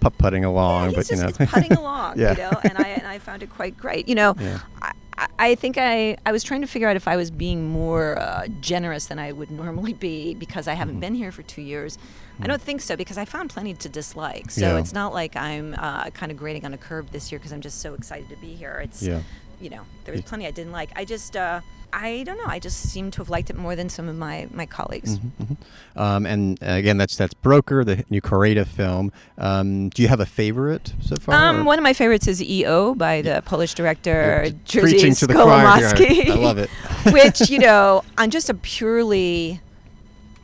putt 0.00 0.16
putting 0.18 0.44
along, 0.44 0.90
yeah, 0.90 0.96
but 0.96 1.10
you 1.10 1.16
know, 1.16 1.28
it's 1.28 1.38
putting 1.38 1.72
along, 1.72 2.18
Yeah. 2.18 2.32
you 2.32 2.38
know, 2.38 2.60
and 2.64 2.78
I 2.78 2.88
and 2.88 3.06
I 3.06 3.18
found 3.18 3.42
it 3.42 3.50
quite 3.50 3.76
great. 3.76 4.08
You 4.08 4.14
know, 4.14 4.34
Yeah. 4.38 4.60
I, 4.82 4.92
I- 5.16 5.28
I 5.38 5.54
think 5.54 5.76
I 5.78 6.16
I 6.26 6.32
was 6.32 6.42
trying 6.42 6.60
to 6.62 6.66
figure 6.66 6.88
out 6.88 6.96
if 6.96 7.06
I 7.06 7.16
was 7.16 7.30
being 7.30 7.68
more 7.68 8.18
uh, 8.18 8.46
generous 8.60 9.06
than 9.06 9.18
I 9.18 9.32
would 9.32 9.50
normally 9.50 9.92
be 9.92 10.34
because 10.34 10.66
I 10.68 10.74
haven't 10.74 10.96
Mhm. 10.96 11.00
been 11.00 11.14
here 11.14 11.32
for 11.32 11.42
two 11.42 11.62
years. 11.62 11.98
I 12.40 12.44
Mm. 12.44 12.48
don't 12.48 12.62
think 12.62 12.80
so 12.80 12.96
because 12.96 13.16
I 13.18 13.24
found 13.24 13.50
plenty 13.50 13.74
to 13.74 13.88
dislike. 13.88 14.50
So 14.50 14.60
Yeah. 14.74 14.78
it's 14.78 14.92
not 14.92 15.12
like 15.14 15.36
I'm 15.36 15.74
uh, 15.78 16.10
kind 16.10 16.32
of 16.32 16.38
grading 16.38 16.64
on 16.64 16.74
a 16.74 16.78
curve 16.78 17.12
this 17.12 17.30
year 17.30 17.38
because 17.38 17.52
I'm 17.52 17.60
just 17.60 17.80
so 17.80 17.94
excited 17.94 18.28
to 18.30 18.36
be 18.36 18.54
here. 18.54 18.80
It's 18.82 19.02
yeah. 19.02 19.20
You 19.64 19.70
know 19.70 19.86
there 20.04 20.12
was 20.12 20.20
plenty 20.20 20.46
I 20.46 20.50
didn't 20.50 20.72
like. 20.72 20.90
I 20.94 21.06
just 21.06 21.36
uh, 21.36 21.62
I 21.90 22.22
don't 22.24 22.36
know. 22.36 22.44
I 22.46 22.58
just 22.58 22.90
seem 22.90 23.10
to 23.12 23.18
have 23.22 23.30
liked 23.30 23.48
it 23.48 23.56
more 23.56 23.74
than 23.74 23.88
some 23.88 24.10
of 24.10 24.16
my 24.16 24.46
my 24.50 24.66
colleagues. 24.66 25.18
Mhm, 25.18 25.30
mhm. 25.42 25.56
Um, 25.98 26.26
and 26.26 26.62
uh, 26.62 26.72
again, 26.72 26.98
that's 26.98 27.16
that's 27.16 27.32
Broker, 27.32 27.82
the 27.82 28.04
new 28.10 28.20
Kore-eda 28.20 28.66
film. 28.66 29.10
Um, 29.38 29.88
do 29.88 30.02
you 30.02 30.08
have 30.08 30.20
a 30.20 30.26
favorite 30.26 30.92
so 31.00 31.16
far? 31.16 31.34
Um, 31.34 31.64
one 31.64 31.78
of 31.78 31.82
my 31.82 31.94
favorites 31.94 32.28
is 32.28 32.42
EO 32.42 32.94
by 32.94 33.22
the 33.22 33.42
Polish 33.46 33.72
director 33.72 34.44
Jerzy 34.66 34.80
preaching 34.80 35.14
to 35.14 35.26
the 35.26 35.32
choir. 35.32 35.64
Skolimowski. 35.64 36.28
I 36.28 36.34
love 36.34 36.58
it. 36.58 36.68
which 37.12 37.48
you 37.48 37.58
know 37.58 38.02
on 38.18 38.28
just 38.30 38.50
a 38.50 38.54
purely 38.54 39.60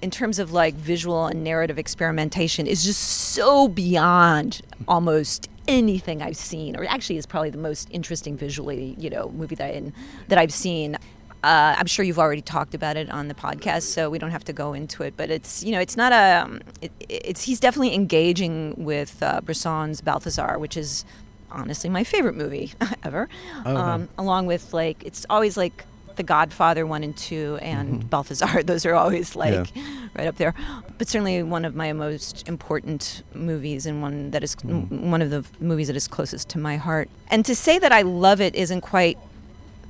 in 0.01 0.11
terms 0.11 0.39
of 0.39 0.53
like 0.53 0.75
visual 0.75 1.27
and 1.27 1.45
narrative 1.45 1.79
experimentation 1.79 2.67
is 2.67 2.85
just 2.85 3.03
so 3.03 3.69
beyond 3.69 4.63
almost 4.89 5.51
anything 5.71 6.21
I've 6.21 6.37
seen 6.37 6.77
or 6.77 6.85
actually 6.85 7.17
is 7.17 7.27
probably 7.27 7.51
the 7.51 7.59
most 7.59 7.89
interesting 7.93 8.37
visually 8.37 8.97
you 8.99 9.09
know 9.09 9.31
movie 9.31 9.55
that 9.55 9.77
I, 9.77 9.93
that 10.29 10.37
I've 10.37 10.53
seen 10.53 10.99
uh, 11.43 11.75
I'm 11.79 11.87
sure 11.87 12.05
you've 12.05 12.19
already 12.19 12.43
talked 12.43 12.75
about 12.75 12.99
it 12.99 13.09
on 13.11 13.29
the 13.29 13.35
podcast, 13.35 13.85
so 13.85 14.11
we 14.11 14.19
don't 14.19 14.31
have 14.31 14.45
to 14.45 14.53
go 14.53 14.75
into 14.75 15.03
it. 15.03 15.15
But 15.17 15.31
it's 15.31 15.65
you 15.65 15.73
know 15.73 15.81
it's 15.81 15.97
not 15.97 16.13
a 16.13 16.43
um, 16.45 16.61
it, 16.83 16.93
it's 17.09 17.45
he's 17.45 17.59
definitely 17.59 17.95
engaging 17.95 18.75
with 18.77 19.23
uh, 19.23 19.41
Bresson's 19.41 20.03
Balthazar, 20.03 20.59
which 20.59 20.77
is 20.77 21.05
honestly 21.51 21.89
my 21.89 22.05
favorite 22.05 22.37
movie 22.37 22.73
ever. 23.05 23.29
Oh, 23.65 23.75
um, 23.75 24.09
along 24.19 24.47
with 24.47 24.75
like 24.75 25.03
it's 25.03 25.25
always 25.31 25.57
like 25.57 25.87
The 26.21 26.25
Godfather 26.25 26.87
one 26.87 27.03
and 27.03 27.17
two 27.17 27.59
and 27.63 28.11
Balthazar. 28.11 28.63
Those 28.71 28.85
are 28.85 28.95
always 28.95 29.35
like 29.35 29.73
right 30.15 30.27
up 30.27 30.37
there. 30.37 30.53
But 30.99 31.09
certainly 31.09 31.43
one 31.43 31.65
of 31.65 31.75
my 31.75 31.95
most 31.95 32.47
important 32.47 33.23
movies 33.33 33.87
and 33.87 34.03
one 34.03 34.31
that 34.33 34.45
is 34.45 34.55
Mhm. 34.57 35.09
one 35.09 35.23
of 35.23 35.31
the 35.31 35.47
movies 35.61 35.87
that 35.87 35.97
is 35.97 36.07
closest 36.07 36.51
to 36.51 36.59
my 36.59 36.77
heart. 36.77 37.09
And 37.29 37.43
to 37.47 37.55
say 37.55 37.79
that 37.79 37.91
I 37.91 38.03
love 38.03 38.39
it 38.43 38.55
isn't 38.55 38.83
quite 38.83 39.17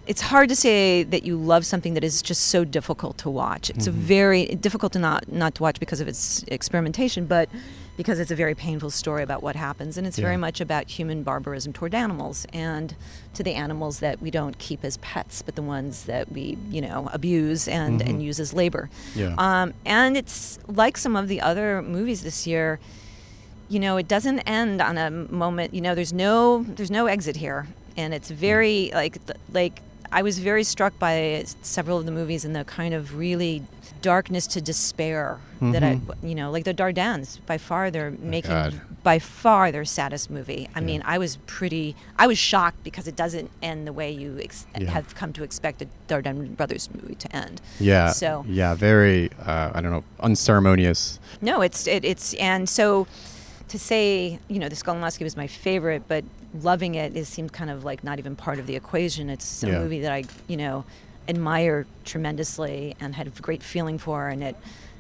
it's 0.06 0.22
hard 0.22 0.48
to 0.48 0.56
say 0.56 1.02
that 1.02 1.24
you 1.24 1.36
love 1.36 1.66
something 1.66 1.94
that 1.94 2.04
is 2.04 2.22
just 2.22 2.42
so 2.46 2.64
difficult 2.64 3.18
to 3.18 3.28
watch. 3.30 3.70
It's 3.70 3.86
a 3.88 3.90
Mhm. 3.92 3.94
very 3.94 4.46
difficult 4.46 4.92
to 4.92 5.00
not 5.00 5.30
not 5.32 5.56
to 5.56 5.62
watch 5.64 5.80
because 5.80 6.00
of 6.00 6.06
its 6.06 6.44
experimentation, 6.46 7.26
but 7.26 7.48
because 8.00 8.18
it's 8.18 8.30
a 8.30 8.34
very 8.34 8.54
painful 8.54 8.88
story 8.88 9.22
about 9.22 9.42
what 9.42 9.54
happens, 9.54 9.98
and 9.98 10.06
it's 10.06 10.16
Yeah. 10.18 10.24
very 10.24 10.38
much 10.38 10.58
about 10.58 10.88
human 10.88 11.22
barbarism 11.22 11.70
toward 11.74 11.94
animals 11.94 12.46
and 12.50 12.94
to 13.34 13.42
the 13.42 13.52
animals 13.52 13.98
that 13.98 14.22
we 14.22 14.30
don't 14.30 14.56
keep 14.58 14.82
as 14.86 14.96
pets, 15.02 15.42
but 15.42 15.54
the 15.54 15.60
ones 15.60 16.04
that 16.04 16.32
we 16.32 16.56
you 16.70 16.80
know 16.80 17.10
abuse 17.12 17.68
and 17.68 18.00
Mhm. 18.00 18.08
and 18.08 18.22
use 18.22 18.40
as 18.40 18.54
labor. 18.54 18.88
Yeah. 19.14 19.34
Um, 19.36 19.74
and 19.84 20.16
it's 20.16 20.58
like 20.66 20.96
some 20.96 21.14
of 21.14 21.28
the 21.28 21.42
other 21.42 21.82
movies 21.82 22.22
this 22.22 22.46
year. 22.46 22.78
You 23.68 23.78
know, 23.78 23.98
it 23.98 24.08
doesn't 24.08 24.38
end 24.40 24.80
on 24.80 24.96
a 24.96 25.10
moment. 25.10 25.74
You 25.74 25.82
know, 25.82 25.94
there's 25.94 26.14
no 26.14 26.64
there's 26.76 26.90
no 26.90 27.04
exit 27.06 27.36
here, 27.36 27.66
and 27.98 28.14
it's 28.14 28.30
very 28.30 28.90
like 28.94 29.18
like 29.52 29.82
I 30.10 30.22
was 30.22 30.38
very 30.38 30.64
struck 30.64 30.98
by 30.98 31.44
several 31.60 31.98
of 31.98 32.06
the 32.06 32.12
movies 32.12 32.46
and 32.46 32.56
the 32.56 32.64
kind 32.64 32.94
of 32.94 33.18
really 33.18 33.62
darkness 34.02 34.46
to 34.48 34.60
despair 34.60 35.38
that 35.60 35.82
I 35.82 35.96
Mhm. 35.96 36.14
you 36.22 36.34
know 36.34 36.50
like 36.50 36.64
the 36.64 36.72
Dardennes 36.72 37.38
by 37.46 37.58
far 37.58 37.90
they're 37.90 38.10
making 38.12 38.50
God. 38.50 38.80
by 39.02 39.18
far 39.18 39.70
their 39.70 39.84
saddest 39.84 40.30
movie. 40.30 40.68
I 40.74 40.80
Yeah. 40.80 40.86
mean, 40.86 41.02
I 41.04 41.18
was 41.18 41.36
pretty 41.46 41.94
I 42.18 42.26
was 42.26 42.38
shocked 42.38 42.82
because 42.82 43.06
it 43.06 43.14
doesn't 43.16 43.50
end 43.62 43.86
the 43.86 43.92
way 43.92 44.10
you 44.10 44.38
ex- 44.42 44.66
Yeah. 44.78 44.90
have 44.90 45.14
come 45.14 45.32
to 45.34 45.42
expect 45.42 45.82
a 45.82 45.86
Dardenne 46.08 46.56
brothers 46.56 46.88
movie 46.94 47.14
to 47.16 47.36
end. 47.36 47.60
yeah. 47.78 48.10
so- 48.12 48.44
yeah, 48.48 48.74
very. 48.74 49.30
Uh, 49.44 49.70
I 49.74 49.80
don't 49.80 49.92
know, 49.92 50.04
unceremonious. 50.20 51.18
No, 51.40 51.60
it's 51.60 51.86
it, 51.86 52.04
it's 52.04 52.34
and 52.34 52.68
so 52.68 53.06
to 53.68 53.78
say 53.78 54.38
you 54.48 54.58
know 54.58 54.68
the 54.68 54.76
Skolimowski 54.76 55.22
was 55.24 55.36
my 55.36 55.46
favorite, 55.46 56.02
but 56.08 56.24
loving 56.62 56.94
it, 56.96 57.16
it 57.16 57.26
seemed 57.26 57.52
kind 57.52 57.70
of 57.70 57.84
like 57.84 58.02
not 58.02 58.18
even 58.18 58.34
part 58.34 58.58
of 58.58 58.66
the 58.66 58.74
equation. 58.76 59.30
It's 59.30 59.62
a 59.62 59.68
Yeah. 59.68 59.78
movie 59.78 60.00
that 60.00 60.10
I 60.12 60.24
you 60.48 60.56
know 60.56 60.84
admire 61.28 61.86
tremendously 62.04 62.94
and 63.00 63.14
had 63.14 63.26
a 63.26 63.30
great 63.30 63.62
feeling 63.62 63.98
for, 63.98 64.28
and 64.28 64.42
it 64.42 64.56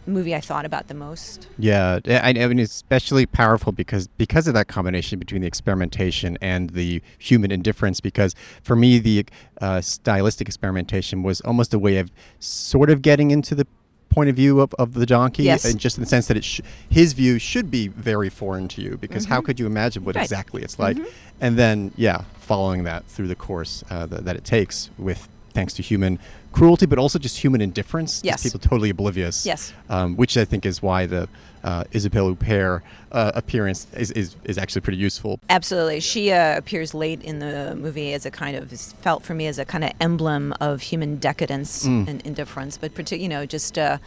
the 0.06 0.12
movie 0.12 0.34
I 0.34 0.40
thought 0.40 0.64
about 0.64 0.88
the 0.88 0.94
most. 0.94 1.46
Yeah, 1.58 2.00
I, 2.06 2.30
I 2.30 2.32
mean, 2.46 2.58
it's 2.58 2.72
especially 2.74 3.26
powerful 3.26 3.70
because 3.70 4.06
because 4.16 4.48
of 4.48 4.54
that 4.54 4.66
combination 4.66 5.18
between 5.18 5.42
the 5.42 5.46
experimentation 5.46 6.38
and 6.40 6.70
the 6.70 7.02
human 7.18 7.50
indifference. 7.52 8.00
Because 8.00 8.34
for 8.62 8.74
me, 8.74 8.98
the 8.98 9.26
uh, 9.60 9.82
stylistic 9.82 10.48
experimentation 10.48 11.22
was 11.22 11.42
almost 11.42 11.74
a 11.74 11.78
way 11.78 11.98
of 11.98 12.10
sort 12.38 12.88
of 12.88 13.02
getting 13.02 13.30
into 13.30 13.54
the 13.54 13.66
point 14.08 14.30
of 14.30 14.34
view 14.36 14.60
of, 14.60 14.74
of 14.78 14.94
the 14.94 15.06
donkey, 15.06 15.42
Yes. 15.44 15.64
and 15.66 15.78
just 15.78 15.98
in 15.98 16.02
the 16.02 16.08
sense 16.08 16.26
that 16.28 16.36
it 16.38 16.44
sh- 16.44 16.62
his 16.88 17.12
view 17.12 17.38
should 17.38 17.70
be 17.70 17.86
very 17.88 18.28
foreign 18.30 18.68
to 18.68 18.80
you. 18.82 18.96
Because 18.96 19.26
how 19.26 19.40
Mhm. 19.40 19.44
could 19.44 19.60
you 19.60 19.66
imagine 19.66 20.04
what 20.04 20.16
Right. 20.16 20.22
exactly 20.22 20.62
it's 20.62 20.78
like? 20.78 20.96
Mhm. 20.96 21.06
And 21.42 21.56
then, 21.58 21.92
yeah, 21.96 22.22
following 22.40 22.84
that 22.84 23.04
through 23.06 23.28
the 23.28 23.36
course 23.36 23.84
uh, 23.90 24.06
th- 24.06 24.22
that 24.22 24.34
it 24.34 24.44
takes 24.44 24.90
with 24.98 25.28
thanks 25.52 25.72
to 25.74 25.82
human 25.82 26.18
cruelty, 26.52 26.86
but 26.86 26.98
also 26.98 27.18
just 27.18 27.38
human 27.38 27.60
indifference. 27.60 28.20
Yes. 28.24 28.42
people 28.42 28.58
totally 28.60 28.90
oblivious 28.90 29.46
Yes. 29.46 29.72
um, 29.88 30.16
which 30.16 30.36
I 30.36 30.44
think 30.44 30.66
is 30.66 30.82
why 30.82 31.06
the 31.06 31.28
uh, 31.62 31.84
Isabelle 31.92 32.34
Huppert 32.34 32.80
uh, 33.12 33.32
appearance 33.34 33.86
is, 33.94 34.10
is, 34.12 34.34
is 34.44 34.56
actually 34.58 34.80
pretty 34.80 34.98
useful. 34.98 35.38
Absolutely. 35.50 36.00
She 36.00 36.32
uh, 36.32 36.56
appears 36.56 36.94
late 36.94 37.20
in 37.22 37.38
the 37.38 37.74
movie 37.76 38.14
as 38.14 38.24
a 38.24 38.30
kind 38.30 38.56
of, 38.56 38.70
felt 38.72 39.22
for 39.24 39.34
me 39.34 39.46
as 39.46 39.58
a 39.58 39.64
kind 39.64 39.84
of 39.84 39.90
emblem 40.00 40.54
of 40.60 40.80
human 40.82 41.16
decadence 41.16 41.86
Mm. 41.86 42.08
and 42.08 42.22
indifference. 42.22 42.78
But, 42.78 42.94
partic- 42.94 43.20
you 43.20 43.28
know, 43.28 43.44
just 43.46 43.76
uh, 43.78 43.98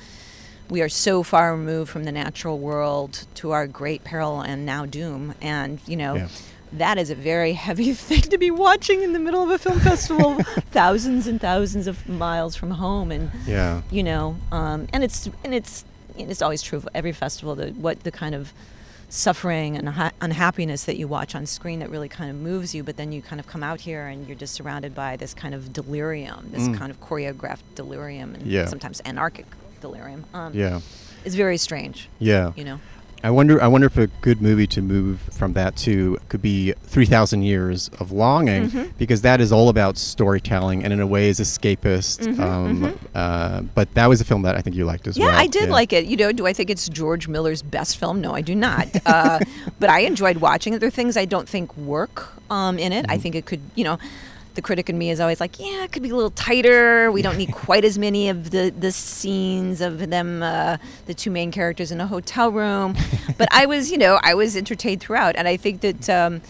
we 0.70 0.82
are 0.82 0.90
so 0.90 1.22
far 1.24 1.52
removed 1.56 1.92
from 1.92 2.06
the 2.06 2.12
natural 2.12 2.58
world 2.58 3.26
to 3.36 3.52
our 3.52 3.68
great 3.68 4.04
peril 4.04 4.42
and 4.42 4.66
now 4.66 4.86
doom. 4.86 5.36
And, 5.42 5.80
you 5.88 5.96
know, 5.98 6.16
Yeah. 6.16 6.28
That 6.78 6.98
is 6.98 7.10
a 7.10 7.16
very 7.16 7.54
heavy 7.54 7.94
thing 8.08 8.22
to 8.22 8.38
be 8.38 8.50
watching 8.52 9.02
in 9.04 9.14
the 9.14 9.20
middle 9.20 9.44
of 9.44 9.50
a 9.50 9.58
film 9.58 9.80
festival, 9.80 10.36
thousands 10.72 11.28
and 11.28 11.40
thousands 11.40 11.88
of 11.88 12.08
miles 12.10 12.56
from 12.56 12.72
home. 12.72 13.12
And, 13.12 13.32
Yeah. 13.46 13.82
you 13.92 14.04
know 14.04 14.38
um, 14.52 14.88
and 14.94 15.04
it's 15.04 15.30
and 15.44 15.54
it's 15.54 15.86
and 16.18 16.30
it's 16.32 16.42
always 16.42 16.62
true 16.62 16.78
of 16.78 16.88
every 16.94 17.12
festival 17.12 17.56
that 17.56 17.76
what 17.76 18.04
the 18.04 18.12
kind 18.12 18.36
of 18.36 18.54
suffering 19.10 19.78
and 19.78 19.90
ha- 19.90 20.12
unhappiness 20.22 20.86
that 20.86 20.98
you 20.98 21.08
watch 21.08 21.36
on 21.36 21.46
screen 21.46 21.80
that 21.80 21.90
really 21.92 22.10
kind 22.10 22.32
of 22.32 22.36
moves 22.36 22.74
you 22.74 22.82
but 22.84 22.98
then 22.98 23.12
you 23.12 23.22
kind 23.22 23.40
of 23.40 23.46
come 23.46 23.62
out 23.64 23.80
here 23.82 24.08
and 24.08 24.28
you're 24.28 24.36
just 24.36 24.56
surrounded 24.56 24.96
by 24.96 25.16
this 25.16 25.34
kind 25.36 25.54
of 25.54 25.72
delirium 25.72 26.50
this 26.52 26.64
Mm. 26.68 26.78
kind 26.78 26.90
of 26.92 27.00
choreographed 27.00 27.62
delirium 27.76 28.34
and 28.34 28.48
Yeah. 28.48 28.66
sometimes 28.66 29.00
anarchic 29.02 29.46
delirium 29.82 30.24
um, 30.34 30.54
Yeah. 30.56 30.80
it's 31.26 31.36
very 31.36 31.58
strange 31.58 32.10
Yeah. 32.18 32.54
you 32.56 32.64
know 32.64 32.80
I 33.26 33.30
wonder. 33.32 33.62
I 33.64 33.68
wonder 33.68 33.88
if 33.88 33.98
a 33.98 34.08
good 34.22 34.42
movie 34.42 34.68
to 34.68 34.82
move 34.82 35.22
from 35.32 35.54
that 35.54 35.78
to 35.78 36.18
could 36.28 36.42
be 36.42 36.74
Three 36.84 37.06
Thousand 37.06 37.44
Years 37.44 37.90
of 38.00 38.12
Longing, 38.12 38.70
Mhm. 38.70 38.90
because 38.98 39.22
that 39.22 39.40
is 39.40 39.52
all 39.52 39.70
about 39.70 39.98
storytelling 39.98 40.84
and 40.84 40.92
in 40.92 41.00
a 41.00 41.08
way 41.08 41.30
is 41.30 41.40
escapist. 41.40 42.20
Mhm, 42.28 42.40
um, 42.40 42.82
mhm. 42.82 42.94
Uh, 43.16 43.62
but 43.74 43.94
that 43.94 44.08
was 44.10 44.20
a 44.20 44.26
film 44.26 44.42
that 44.42 44.58
I 44.58 44.62
think 44.62 44.76
you 44.76 44.84
liked 44.84 45.08
as 45.08 45.18
well. 45.18 45.30
yeah, 45.30 45.36
well. 45.36 45.42
I 45.44 45.48
did 45.48 45.70
like 45.70 45.94
it. 45.94 46.06
You 46.06 46.18
know, 46.18 46.34
do 46.34 46.46
I 46.46 46.52
think 46.52 46.70
it's 46.70 46.90
George 46.90 47.30
Miller's 47.30 47.62
best 47.62 47.98
film? 47.98 48.20
No, 48.20 48.34
I 48.36 48.42
do 48.42 48.56
not. 48.56 48.88
Uh, 49.06 49.40
but 49.80 49.90
I 49.90 50.00
enjoyed 50.00 50.38
watching 50.38 50.74
it. 50.74 50.80
There 50.80 50.88
are 50.88 50.92
things 50.92 51.16
I 51.18 51.26
don't 51.26 51.48
think 51.48 51.76
work 51.78 52.30
um, 52.50 52.78
in 52.78 52.92
it. 52.92 53.06
I 53.10 53.18
Mhm. 53.18 53.22
think 53.22 53.36
it 53.36 53.46
could, 53.46 53.62
you 53.76 53.84
know, 53.84 53.98
the 54.56 54.62
critic 54.62 54.90
in 54.90 54.98
me 54.98 55.10
is 55.10 55.20
always 55.20 55.40
like, 55.40 55.60
yeah, 55.60 55.84
it 55.84 55.92
could 55.92 56.04
be 56.04 56.10
a 56.10 56.16
little 56.16 56.32
tighter. 56.32 57.12
We 57.12 57.22
don't 57.22 57.38
need 57.38 57.52
quite 57.66 57.84
as 57.86 57.98
many 57.98 58.30
of 58.30 58.52
the, 58.52 58.70
the 58.78 58.92
scenes 58.92 59.82
of 59.82 60.10
them, 60.10 60.44
uh, 60.44 60.78
the 61.06 61.14
two 61.14 61.32
main 61.32 61.52
characters 61.52 61.92
in 61.92 62.00
a 62.02 62.08
hotel 62.08 62.52
room. 62.52 62.96
but 63.38 63.48
I 63.52 63.66
was, 63.66 63.92
you 63.92 63.98
know, 63.98 64.20
I 64.24 64.34
was 64.34 64.56
entertained 64.56 65.02
throughout. 65.02 65.36
And 65.36 65.48
I 65.48 65.58
think 65.58 65.82
that. 65.82 66.10
Um, 66.10 66.42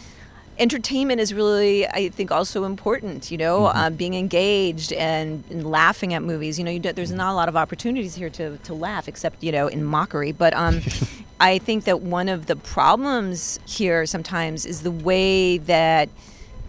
entertainment 0.59 1.19
is 1.19 1.33
really 1.33 1.87
i 1.87 2.09
think 2.09 2.31
also 2.31 2.63
important 2.63 3.31
you 3.31 3.37
know 3.39 3.61
Mhm. 3.61 3.75
um, 3.75 3.95
being 3.95 4.13
engaged 4.13 4.93
and, 4.93 5.43
and 5.49 5.65
laughing 5.65 6.13
at 6.13 6.21
movies 6.21 6.59
you 6.59 6.63
know 6.63 6.69
you 6.69 6.77
do, 6.79 6.93
there's 6.93 7.11
not 7.11 7.31
a 7.31 7.33
lot 7.33 7.49
of 7.49 7.57
opportunities 7.57 8.13
here 8.13 8.29
to, 8.29 8.57
to 8.57 8.71
laugh 8.75 9.07
except 9.07 9.41
you 9.43 9.51
know 9.51 9.65
in 9.67 9.83
mockery 9.83 10.31
but 10.31 10.53
um, 10.53 10.79
i 11.39 11.57
think 11.57 11.85
that 11.85 12.01
one 12.01 12.29
of 12.29 12.45
the 12.45 12.55
problems 12.55 13.59
here 13.65 14.05
sometimes 14.05 14.63
is 14.67 14.83
the 14.83 14.91
way 14.91 15.57
that 15.57 16.07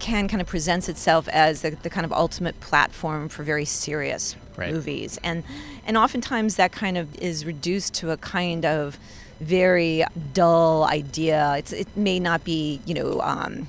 Cannes 0.07 0.29
kind 0.29 0.41
of 0.45 0.47
presents 0.47 0.87
itself 0.89 1.25
as 1.29 1.63
the, 1.63 1.71
the 1.87 1.91
kind 1.97 2.05
of 2.09 2.13
ultimate 2.13 2.57
platform 2.61 3.23
for 3.35 3.43
very 3.43 3.65
serious 3.65 4.37
Right. 4.57 4.73
movies 4.73 5.19
and 5.25 5.43
and 5.87 5.97
oftentimes 6.05 6.53
that 6.61 6.71
kind 6.71 6.97
of 6.97 7.07
is 7.31 7.45
reduced 7.45 7.91
to 8.01 8.13
a 8.13 8.17
kind 8.17 8.65
of 8.65 8.99
very 9.41 10.05
dull 10.33 10.85
idea 10.85 11.41
it's 11.61 11.73
it 11.73 11.89
may 11.97 12.19
not 12.21 12.41
be 12.45 12.81
you 12.87 12.95
know 12.99 13.21
um, 13.21 13.67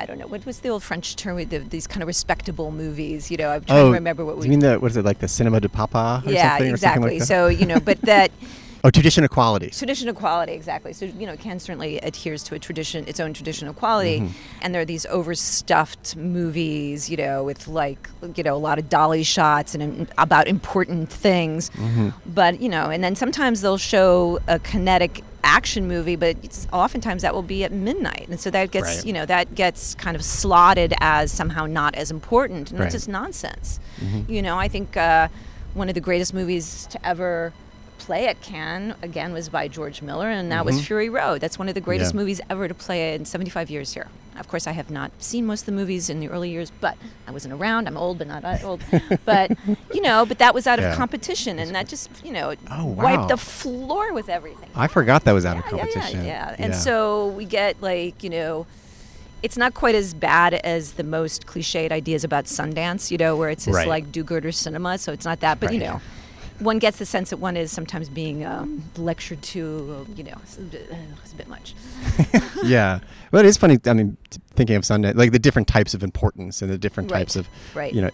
I 0.00 0.06
don't 0.06 0.18
know 0.20 0.28
what 0.28 0.46
was 0.46 0.60
the 0.60 0.68
old 0.68 0.84
French 0.84 1.16
term 1.16 1.34
with 1.34 1.50
the, 1.50 1.58
these 1.58 1.88
kind 1.88 2.02
of 2.04 2.06
respectable 2.06 2.70
movies. 2.70 3.20
You 3.32 3.36
know, 3.38 3.48
I'm 3.48 3.64
trying 3.64 3.80
Oh, 3.80 3.88
to 3.88 3.94
remember 3.94 4.24
what 4.24 4.36
we 4.38 4.44
you 4.44 4.50
mean 4.50 4.60
the 4.60 4.78
what 4.78 4.92
is 4.92 4.96
it 4.96 5.04
like 5.04 5.18
the 5.18 5.26
cinema 5.26 5.58
de 5.60 5.68
papa 5.68 6.22
or 6.24 6.30
yeah, 6.32 6.50
something? 6.58 6.72
or 6.74 6.76
something 6.76 7.02
exactly. 7.02 7.10
like 7.10 7.18
that? 7.18 7.26
so 7.26 7.48
you 7.48 7.66
know, 7.66 7.80
but 7.80 8.00
that 8.02 8.30
Oh, 8.84 8.90
tradition 8.90 9.24
of 9.24 9.30
quality. 9.30 9.70
tradition 9.70 10.08
of 10.08 10.14
quality 10.16 10.52
exactly. 10.52 10.92
So 10.92 11.04
you 11.06 11.26
know 11.26 11.36
Cannes 11.36 11.60
certainly 11.60 11.98
adheres 11.98 12.42
to 12.44 12.54
a 12.54 12.58
tradition 12.58 13.04
its 13.08 13.18
own 13.20 13.32
tradition 13.32 13.66
of 13.68 13.76
quality. 13.76 14.22
And 14.62 14.72
there 14.74 14.82
are 14.82 14.84
these 14.84 15.04
overstuffed 15.06 16.16
movies 16.16 17.10
you 17.10 17.16
know 17.16 17.42
with 17.44 17.66
like 17.68 18.08
you 18.36 18.44
know 18.44 18.54
a 18.54 18.58
lot 18.68 18.78
of 18.78 18.88
dolly 18.88 19.22
shots 19.24 19.74
and 19.74 19.82
um, 19.82 20.08
about 20.18 20.46
important 20.48 21.10
things. 21.10 21.70
But 22.26 22.60
you 22.60 22.68
know 22.68 22.90
and 22.90 23.02
then 23.02 23.16
sometimes 23.16 23.60
they'll 23.62 23.78
show 23.78 24.38
a 24.48 24.58
kinetic 24.58 25.22
action 25.44 25.86
movie 25.88 26.16
but 26.16 26.36
it's, 26.42 26.66
oftentimes 26.72 27.22
that 27.22 27.32
will 27.34 27.42
be 27.42 27.64
at 27.64 27.72
midnight. 27.72 28.26
And 28.28 28.38
so 28.38 28.50
that 28.50 28.70
gets 28.70 28.86
Right. 28.98 29.06
you 29.06 29.12
know 29.12 29.26
that 29.26 29.54
gets 29.54 29.94
kind 29.96 30.14
of 30.16 30.22
slotted 30.22 30.94
as 31.00 31.32
somehow 31.32 31.66
not 31.66 31.94
as 31.96 32.10
important. 32.10 32.70
And 32.70 32.78
Right. 32.78 32.84
that's 32.84 32.94
just 32.94 33.08
nonsense. 33.08 33.80
You 34.28 34.42
know 34.42 34.56
i 34.56 34.68
think 34.68 34.96
uh, 34.96 35.26
one 35.74 35.88
of 35.88 35.94
the 35.94 36.00
greatest 36.00 36.32
movies 36.32 36.86
to 36.90 37.04
ever 37.06 37.52
play 38.08 38.26
at 38.26 38.40
Cannes 38.40 38.94
again 39.02 39.34
was 39.34 39.50
by 39.50 39.68
George 39.68 40.00
Miller, 40.00 40.30
and 40.30 40.50
that 40.50 40.64
was 40.64 40.76
mm-hmm. 40.76 40.84
Fury 40.86 41.10
Road. 41.10 41.42
That's 41.42 41.58
one 41.58 41.68
of 41.68 41.74
the 41.74 41.80
greatest 41.82 42.14
Yeah. 42.14 42.20
movies 42.20 42.40
ever 42.48 42.66
to 42.66 42.72
play 42.72 43.14
in 43.14 43.26
75 43.26 43.68
years 43.68 43.92
here. 43.92 44.08
Of 44.38 44.48
course, 44.48 44.66
I 44.66 44.72
have 44.72 44.88
not 44.90 45.10
seen 45.18 45.44
most 45.44 45.62
of 45.62 45.66
the 45.66 45.72
movies 45.72 46.08
in 46.08 46.18
the 46.18 46.28
early 46.30 46.48
years, 46.48 46.72
but 46.80 46.96
I 47.26 47.32
wasn't 47.32 47.52
around. 47.52 47.86
I'm 47.86 47.98
old, 47.98 48.16
but 48.16 48.26
not 48.26 48.42
old. 48.64 48.80
but 49.26 49.50
you 49.92 50.00
know, 50.00 50.24
but 50.24 50.38
that 50.38 50.54
was 50.54 50.66
out 50.66 50.78
of 50.78 50.94
competition, 50.96 51.58
and 51.58 51.74
that 51.74 51.86
just 51.86 52.08
you 52.24 52.32
know 52.32 52.54
Oh, 52.70 52.86
wow. 52.86 53.04
wiped 53.04 53.28
the 53.28 53.36
floor 53.36 54.14
with 54.14 54.30
everything. 54.30 54.70
I 54.74 54.86
forgot 54.86 55.24
that 55.24 55.32
was 55.32 55.44
out 55.44 55.58
of 55.58 55.64
Yeah, 55.66 55.76
yeah, 55.76 55.78
competition. 55.84 56.24
Yeah, 56.24 56.50
yeah. 56.58 56.64
And 56.64 56.74
so 56.74 57.28
we 57.28 57.44
get 57.44 57.82
like, 57.82 58.22
you 58.24 58.30
know, 58.30 58.66
it's 59.42 59.58
not 59.58 59.74
quite 59.74 59.94
as 59.94 60.14
bad 60.14 60.54
as 60.54 60.92
the 60.94 61.04
most 61.04 61.46
cliched 61.46 61.92
ideas 61.92 62.24
about 62.24 62.46
Sundance, 62.46 63.10
you 63.10 63.18
know, 63.18 63.36
where 63.36 63.50
it's 63.50 63.66
just 63.66 63.76
Right. 63.76 63.86
like 63.86 64.10
do-gooder 64.10 64.50
cinema. 64.52 64.96
So 64.96 65.12
it's 65.12 65.26
not 65.26 65.40
that, 65.40 65.60
but 65.60 65.74
you 65.74 65.80
Right. 65.80 65.90
know, 65.90 66.00
one 66.60 66.78
gets 66.78 66.98
the 66.98 67.06
sense 67.06 67.30
that 67.30 67.38
one 67.38 67.56
is 67.56 67.70
sometimes 67.70 68.08
being 68.08 68.44
um, 68.44 68.84
lectured 68.96 69.42
to, 69.42 70.06
you 70.14 70.24
know, 70.24 70.34
it's 70.42 70.58
a 70.58 70.62
bit, 70.62 70.88
uh, 70.90 70.94
a 70.94 71.36
bit 71.36 71.48
much. 71.48 71.74
yeah. 72.64 73.00
Well, 73.32 73.44
it 73.44 73.48
is 73.48 73.56
funny. 73.56 73.78
I 73.86 73.92
mean, 73.92 74.16
thinking 74.58 74.76
of 74.76 74.84
Sunday, 74.84 75.12
like 75.12 75.30
the 75.32 75.38
different 75.38 75.68
types 75.68 75.94
of 75.94 76.02
importance 76.02 76.60
and 76.62 76.70
the 76.70 76.76
different 76.76 77.10
Right. 77.10 77.18
types 77.20 77.36
of, 77.36 77.48
Right. 77.74 77.92
you 77.94 78.02
know, 78.02 78.10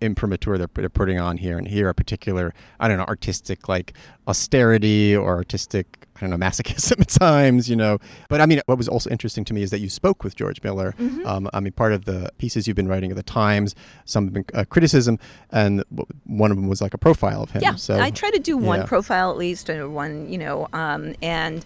imprimatur 0.00 0.56
they're, 0.56 0.68
they're 0.72 0.88
putting 0.88 1.18
on 1.18 1.36
here. 1.38 1.58
And 1.58 1.66
here, 1.66 1.88
a 1.88 1.94
particular, 1.94 2.54
I 2.78 2.86
don't 2.88 2.98
know, 2.98 3.04
artistic 3.04 3.68
like 3.68 3.92
austerity 4.28 5.16
or 5.16 5.34
artistic, 5.36 6.06
I 6.16 6.20
don't 6.20 6.30
know, 6.30 6.36
masochism 6.46 7.00
at 7.00 7.08
times, 7.08 7.68
you 7.68 7.74
know. 7.76 7.98
But 8.28 8.40
I 8.40 8.46
mean, 8.46 8.60
what 8.66 8.78
was 8.78 8.88
also 8.88 9.10
interesting 9.10 9.44
to 9.46 9.54
me 9.54 9.62
is 9.62 9.70
that 9.70 9.80
you 9.80 9.88
spoke 9.88 10.22
with 10.22 10.36
George 10.36 10.62
Miller. 10.62 10.94
Mm-hmm. 11.00 11.26
Um, 11.26 11.50
I 11.52 11.58
mean, 11.60 11.72
part 11.72 11.92
of 11.92 12.04
the 12.04 12.30
pieces 12.38 12.66
you've 12.68 12.76
been 12.76 12.88
writing 12.88 13.10
at 13.10 13.16
the 13.16 13.22
Times, 13.24 13.74
some 14.04 14.26
have 14.26 14.32
been 14.34 14.44
uh, 14.54 14.64
criticism, 14.68 15.18
and 15.50 15.82
one 16.24 16.50
of 16.52 16.56
them 16.56 16.68
was 16.68 16.80
like 16.80 16.94
a 16.94 16.98
profile 16.98 17.42
of 17.42 17.50
him. 17.50 17.62
Yeah, 17.62 17.74
So 17.74 17.98
I 17.98 18.10
try 18.10 18.30
to 18.30 18.38
do 18.38 18.56
one 18.56 18.80
yeah. 18.80 18.86
profile 18.86 19.30
at 19.32 19.36
least, 19.36 19.68
or 19.68 19.88
one, 19.90 20.30
you 20.30 20.38
know, 20.38 20.68
um, 20.72 21.14
and 21.22 21.64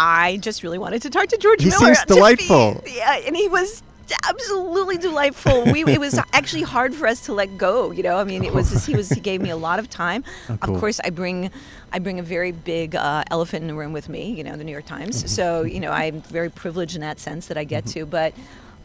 I 0.00 0.36
just 0.40 0.62
really 0.62 0.78
wanted 0.78 1.02
to 1.02 1.10
talk 1.10 1.26
to 1.28 1.36
George 1.38 1.60
He 1.62 1.70
Miller. 1.70 1.78
seems 1.94 2.00
to 2.02 2.06
be- 2.06 2.14
delightful. 2.14 2.82
yeah, 2.86 3.18
and 3.26 3.34
he 3.36 3.48
was 3.48 3.82
absolutely 4.26 4.96
delightful. 4.96 5.64
We, 5.70 5.84
it 5.84 6.00
was 6.00 6.18
actually 6.32 6.62
hard 6.62 6.94
for 6.94 7.06
us 7.06 7.26
to 7.26 7.32
let 7.34 7.58
go. 7.58 7.90
You 7.90 8.02
know, 8.04 8.16
I 8.16 8.24
mean, 8.24 8.42
it 8.44 8.54
was 8.54 8.70
just, 8.70 8.86
he 8.86 8.94
was 8.94 9.08
he 9.10 9.20
gave 9.20 9.42
me 9.42 9.50
a 9.50 9.56
lot 9.56 9.78
of 9.78 9.90
time. 9.90 10.24
Oh, 10.48 10.56
cool. 10.56 10.74
Of 10.76 10.80
course, 10.80 11.00
I 11.04 11.10
bring 11.10 11.50
I 11.92 11.98
bring 11.98 12.18
a 12.18 12.22
very 12.22 12.52
big 12.52 12.94
uh, 12.96 13.24
elephant 13.30 13.62
in 13.62 13.68
the 13.68 13.74
room 13.74 13.92
with 13.92 14.08
me. 14.08 14.30
You 14.32 14.44
know, 14.44 14.56
the 14.56 14.64
New 14.64 14.72
York 14.72 14.86
Times. 14.86 15.18
Mm-hmm. 15.18 15.26
So 15.28 15.62
you 15.62 15.80
know, 15.80 15.90
I'm 15.90 16.22
very 16.22 16.48
privileged 16.50 16.94
in 16.94 17.02
that 17.02 17.18
sense 17.20 17.48
that 17.48 17.58
I 17.58 17.64
get 17.64 17.84
to, 17.88 18.06
but. 18.06 18.32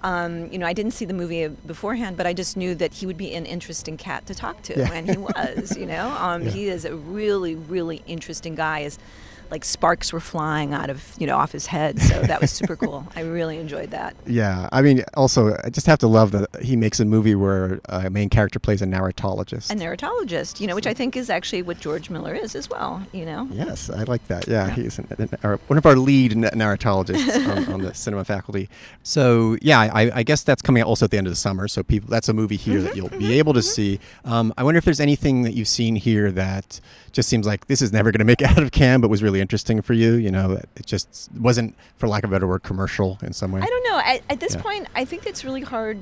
Um, 0.06 0.52
you 0.52 0.58
know, 0.58 0.66
I 0.68 0.74
didn't 0.74 0.92
see 0.92 1.06
the 1.06 1.14
movie 1.14 1.48
beforehand, 1.48 2.18
but 2.18 2.28
I 2.28 2.34
just 2.34 2.58
knew 2.58 2.76
that 2.76 2.92
he 2.92 3.06
would 3.06 3.16
be 3.16 3.34
an 3.36 3.46
interesting 3.46 3.96
cat 3.96 4.26
to 4.26 4.36
talk 4.36 4.62
to, 4.64 4.78
Yeah. 4.78 4.92
and 4.92 5.10
he 5.10 5.16
was. 5.16 5.78
You 5.78 5.86
know, 5.86 6.10
um, 6.20 6.44
Yeah. 6.44 6.50
he 6.52 6.68
is 6.68 6.84
a 6.84 6.94
really, 6.94 7.56
really 7.56 8.04
interesting 8.06 8.54
guy. 8.54 8.80
Is 8.80 9.00
like 9.54 9.64
sparks 9.64 10.12
were 10.12 10.20
flying 10.20 10.74
out 10.74 10.90
of 10.90 11.14
you 11.20 11.28
know 11.28 11.38
off 11.38 11.52
his 11.52 11.68
head, 11.68 12.02
so 12.02 12.22
that 12.24 12.42
was 12.42 12.52
super 12.52 12.76
cool. 12.76 13.06
I 13.16 13.22
really 13.22 13.60
enjoyed 13.60 13.92
that. 13.92 14.16
Yeah, 14.26 14.68
I 14.72 14.82
mean, 14.82 15.04
also, 15.14 15.56
I 15.64 15.70
just 15.70 15.86
have 15.86 16.00
to 16.00 16.08
love 16.08 16.32
that 16.32 16.64
he 16.64 16.76
makes 16.76 17.00
a 17.00 17.06
movie 17.06 17.36
where 17.36 17.80
a 17.86 18.10
main 18.10 18.30
character 18.30 18.58
plays 18.58 18.82
a 18.82 18.86
narratologist. 18.86 19.70
A 19.70 19.76
narratologist, 19.76 20.60
you 20.60 20.66
know, 20.66 20.74
which 20.74 20.88
I 20.88 20.94
think 20.96 21.16
is 21.16 21.30
actually 21.30 21.62
what 21.62 21.80
George 21.80 22.10
Miller 22.10 22.34
is 22.34 22.56
as 22.56 22.68
well. 22.68 23.06
You 23.12 23.26
know, 23.26 23.48
Yes, 23.52 23.92
I 23.92 24.04
like 24.04 24.28
that. 24.28 24.48
Yeah, 24.48 24.68
Yeah. 24.68 24.74
he's 24.74 24.98
an, 24.98 25.08
an, 25.20 25.30
our, 25.44 25.58
one 25.68 25.78
of 25.78 25.86
our 25.86 25.96
lead 25.96 26.32
narratologists 26.32 27.48
on, 27.56 27.72
on 27.72 27.82
the 27.82 27.94
cinema 27.94 28.26
faculty. 28.26 28.70
So 29.04 29.58
yeah, 29.62 29.80
I, 29.82 30.12
I 30.16 30.24
guess 30.24 30.44
that's 30.44 30.64
coming 30.64 30.82
out 30.82 30.88
also 30.88 31.06
at 31.06 31.12
the 31.12 31.18
end 31.18 31.28
of 31.28 31.32
the 31.32 31.38
summer. 31.38 31.68
So 31.68 31.84
people, 31.84 32.10
that's 32.10 32.28
a 32.30 32.34
movie 32.34 32.56
here 32.56 32.82
that 32.82 32.90
mm-hmm, 32.90 32.98
you'll 32.98 33.10
be 33.10 33.18
mm-hmm, 33.18 33.32
able 33.32 33.54
to 33.54 33.60
mm-hmm. 33.60 33.68
see. 33.68 34.00
Um, 34.26 34.52
I 34.58 34.64
wonder 34.64 34.80
if 34.80 34.86
there's 34.86 35.00
anything 35.00 35.44
that 35.44 35.54
you've 35.54 35.68
seen 35.68 35.96
here 35.96 36.32
that 36.32 36.80
just 37.14 37.30
seems 37.30 37.46
like 37.48 37.68
this 37.68 37.82
is 37.82 37.94
never 37.94 38.12
going 38.12 38.20
to 38.20 38.26
make 38.26 38.42
it 38.42 38.48
out 38.50 38.62
of 38.62 38.72
Cannes, 38.72 39.00
but 39.02 39.10
was 39.10 39.24
really 39.24 39.40
interesting 39.40 39.82
for 39.82 39.94
you. 39.94 40.14
You 40.16 40.32
know, 40.32 40.60
it 40.76 40.86
just 40.86 41.30
wasn't, 41.40 41.76
for 41.98 42.08
lack 42.10 42.24
of 42.24 42.32
a 42.32 42.34
better 42.36 42.48
word, 42.48 42.64
commercial 42.64 43.18
in 43.22 43.32
some 43.32 43.52
way. 43.54 43.62
I 43.62 43.66
don't 43.66 43.84
know. 43.86 44.00
At, 44.04 44.22
at 44.30 44.40
this 44.42 44.56
Yeah. 44.56 44.62
point, 44.62 44.88
I 44.96 45.06
think 45.06 45.26
it's 45.26 45.46
really 45.46 45.62
hard. 45.62 46.00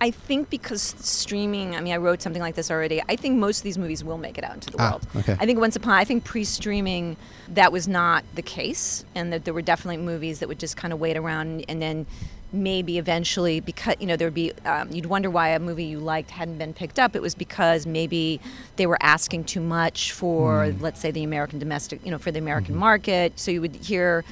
I 0.00 0.10
think 0.10 0.50
because 0.50 0.82
streaming, 0.82 1.74
I 1.76 1.80
mean, 1.80 1.92
I 1.92 1.96
wrote 1.96 2.20
something 2.22 2.42
like 2.42 2.54
this 2.54 2.70
already. 2.70 3.02
I 3.08 3.16
think 3.16 3.38
most 3.38 3.58
of 3.58 3.64
these 3.64 3.78
movies 3.78 4.04
will 4.04 4.18
make 4.18 4.38
it 4.38 4.44
out 4.44 4.54
into 4.54 4.70
the 4.70 4.76
Ah, 4.80 4.90
world. 4.90 5.06
okay. 5.16 5.36
I 5.40 5.46
think 5.46 5.58
once 5.58 5.76
upon, 5.76 5.92
I 5.94 6.04
think 6.04 6.24
pre-streaming, 6.24 7.16
that 7.48 7.72
was 7.72 7.88
not 7.88 8.24
the 8.34 8.42
case, 8.42 9.04
and 9.14 9.32
that 9.32 9.44
there 9.44 9.54
were 9.54 9.62
definitely 9.62 9.98
movies 10.04 10.40
that 10.40 10.48
would 10.48 10.58
just 10.58 10.76
kind 10.76 10.92
of 10.92 11.00
wait 11.00 11.16
around 11.16 11.64
and 11.68 11.80
then 11.80 12.06
maybe 12.52 12.98
eventually 12.98 13.58
because 13.58 13.96
you 13.98 14.06
know 14.06 14.14
there 14.14 14.28
would 14.28 14.34
be 14.34 14.52
um, 14.64 14.88
you'd 14.92 15.06
wonder 15.06 15.28
why 15.28 15.48
a 15.48 15.58
movie 15.58 15.82
you 15.82 15.98
liked 15.98 16.30
hadn't 16.30 16.56
been 16.56 16.72
picked 16.72 17.00
up 17.00 17.16
it 17.16 17.20
was 17.20 17.34
because 17.34 17.84
maybe 17.84 18.40
they 18.76 18.86
were 18.86 18.98
asking 19.00 19.42
too 19.42 19.60
much 19.60 20.12
for 20.12 20.72
let's 20.78 21.00
say 21.00 21.10
the 21.10 21.24
american 21.24 21.58
domestic 21.58 21.98
you 22.04 22.12
know 22.12 22.18
for 22.18 22.30
the 22.30 22.38
american 22.38 22.76
market 22.76 23.32
so 23.40 23.50
you 23.50 23.60
would 23.60 23.74
hear 23.74 24.24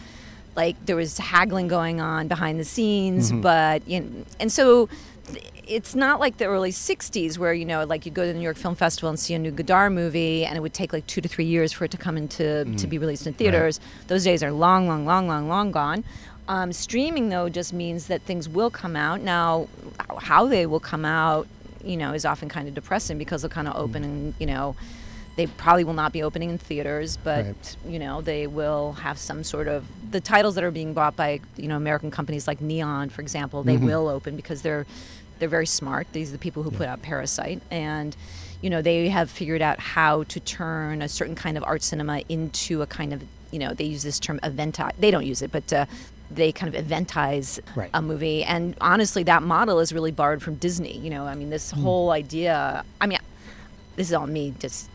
like 0.55 0.85
there 0.87 0.97
was 0.97 1.19
haggling 1.19 1.69
going 1.69 2.01
on 2.01 2.29
behind 2.29 2.59
the 2.59 2.65
scenes 2.65 3.31
mm-hmm. 3.31 3.41
but 3.41 3.87
you 3.89 4.01
know, 4.01 4.25
and 4.41 4.53
so 4.53 4.89
it's 5.67 5.95
not 5.95 6.21
like 6.21 6.39
the 6.39 6.45
early 6.45 6.71
60s 6.71 7.39
where 7.39 7.55
you 7.55 7.65
know 7.65 7.85
like 7.85 8.05
you 8.05 8.13
go 8.13 8.23
to 8.23 8.33
the 8.33 8.39
new 8.39 8.45
york 8.45 8.57
film 8.57 8.75
festival 8.75 9.09
and 9.09 9.19
see 9.19 9.35
a 9.35 9.39
new 9.39 9.51
godard 9.51 9.93
movie 9.93 10.45
and 10.45 10.57
it 10.57 10.61
would 10.61 10.75
take 10.75 10.93
like 10.93 11.07
two 11.07 11.21
to 11.21 11.29
three 11.29 11.45
years 11.45 11.73
for 11.73 11.85
it 11.85 11.91
to 11.91 11.97
come 11.97 12.17
into 12.17 12.43
mm-hmm. 12.43 12.77
to 12.77 12.87
be 12.87 12.99
released 12.99 13.27
in 13.27 13.33
theaters. 13.35 13.81
Those 14.09 14.25
days 14.25 14.43
are 14.43 14.53
long 14.53 14.89
long 14.89 15.07
long 15.07 15.27
long 15.29 15.49
long 15.49 15.73
gone. 15.73 16.05
Um, 16.49 16.73
streaming 16.73 17.29
though 17.29 17.49
just 17.49 17.73
means 17.73 18.09
that 18.09 18.23
things 18.23 18.49
will 18.49 18.71
come 18.71 18.97
out. 18.97 19.21
Now 19.21 19.69
how 20.19 20.47
they 20.47 20.67
will 20.67 20.81
come 20.81 21.05
out 21.05 21.47
you 21.85 21.97
know 21.97 22.13
is 22.13 22.25
often 22.25 22.49
kind 22.49 22.69
of 22.69 22.75
depressing 22.75 23.19
because 23.19 23.43
they'll 23.43 23.51
kind 23.51 23.69
of 23.69 23.77
open 23.77 24.03
mm-hmm. 24.03 24.13
and 24.13 24.35
you 24.39 24.47
know 24.47 24.77
they 25.37 25.47
probably 25.47 25.85
will 25.85 25.95
not 25.95 26.13
be 26.13 26.23
opening 26.23 26.51
in 26.51 26.59
theaters, 26.59 27.17
but 27.17 27.45
Right. 27.47 27.77
you 27.89 27.99
know 27.99 28.21
they 28.21 28.47
will 28.47 28.93
have 28.95 29.19
some 29.19 29.43
sort 29.45 29.67
of 29.69 29.87
the 30.11 30.21
titles 30.21 30.55
that 30.57 30.65
are 30.65 30.71
being 30.71 30.93
bought 30.93 31.17
by 31.17 31.41
you 31.57 31.69
know 31.69 31.77
American 31.77 32.11
companies 32.11 32.47
like 32.47 32.61
Neon, 32.61 33.09
for 33.09 33.23
example. 33.23 33.63
They 33.63 33.77
will 33.79 34.09
open 34.09 34.37
because 34.37 34.63
they're 34.63 34.87
they're 35.39 35.49
very 35.49 35.67
smart. 35.67 36.07
These 36.13 36.29
are 36.31 36.33
the 36.33 36.39
people 36.39 36.63
who 36.63 36.71
put 36.71 36.87
out 36.87 37.03
Parasite, 37.03 37.63
and 37.71 38.15
you 38.61 38.69
know 38.71 38.83
they 38.83 39.09
have 39.09 39.31
figured 39.31 39.63
out 39.63 39.81
how 39.81 40.25
to 40.25 40.39
turn 40.41 41.01
a 41.03 41.09
certain 41.09 41.35
kind 41.35 41.57
of 41.57 41.65
art 41.65 41.83
cinema 41.83 42.23
into 42.29 42.83
a 42.83 42.87
kind 42.87 43.13
of 43.13 43.23
you 43.51 43.59
know 43.59 43.73
they 43.73 43.85
use 43.85 44.03
this 44.03 44.19
term 44.21 44.39
eventi. 44.43 44.91
They 44.99 45.11
don't 45.11 45.27
use 45.27 45.41
it, 45.43 45.51
but 45.51 45.73
uh, 45.73 45.87
they 46.31 46.53
kind 46.53 46.75
of 46.75 46.79
eventize 46.87 47.59
Right. 47.75 47.91
a 47.93 48.01
movie. 48.03 48.45
And 48.45 48.75
honestly, 48.81 49.23
that 49.25 49.43
model 49.43 49.81
is 49.81 49.93
really 49.93 50.13
borrowed 50.13 50.43
from 50.43 50.55
Disney. 50.57 50.97
You 50.99 51.11
know, 51.11 51.25
I 51.27 51.35
mean, 51.35 51.51
this 51.51 51.71
whole 51.71 52.11
idea. 52.11 52.85
I 53.01 53.07
mean, 53.07 53.19
this 53.97 54.09
is 54.09 54.15
all 54.15 54.27
me 54.27 54.55
just 54.59 54.89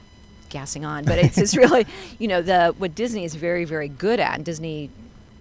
gassing 0.49 0.85
on, 0.85 1.05
but 1.05 1.17
it's 1.17 1.35
just 1.35 1.55
really, 1.63 1.85
you 2.19 2.27
know, 2.27 2.41
the 2.41 2.73
what 2.77 2.95
Disney 2.95 3.23
is 3.23 3.35
very, 3.35 3.65
very 3.65 3.87
good 3.87 4.19
at, 4.19 4.35
and 4.35 4.45
Disney 4.45 4.89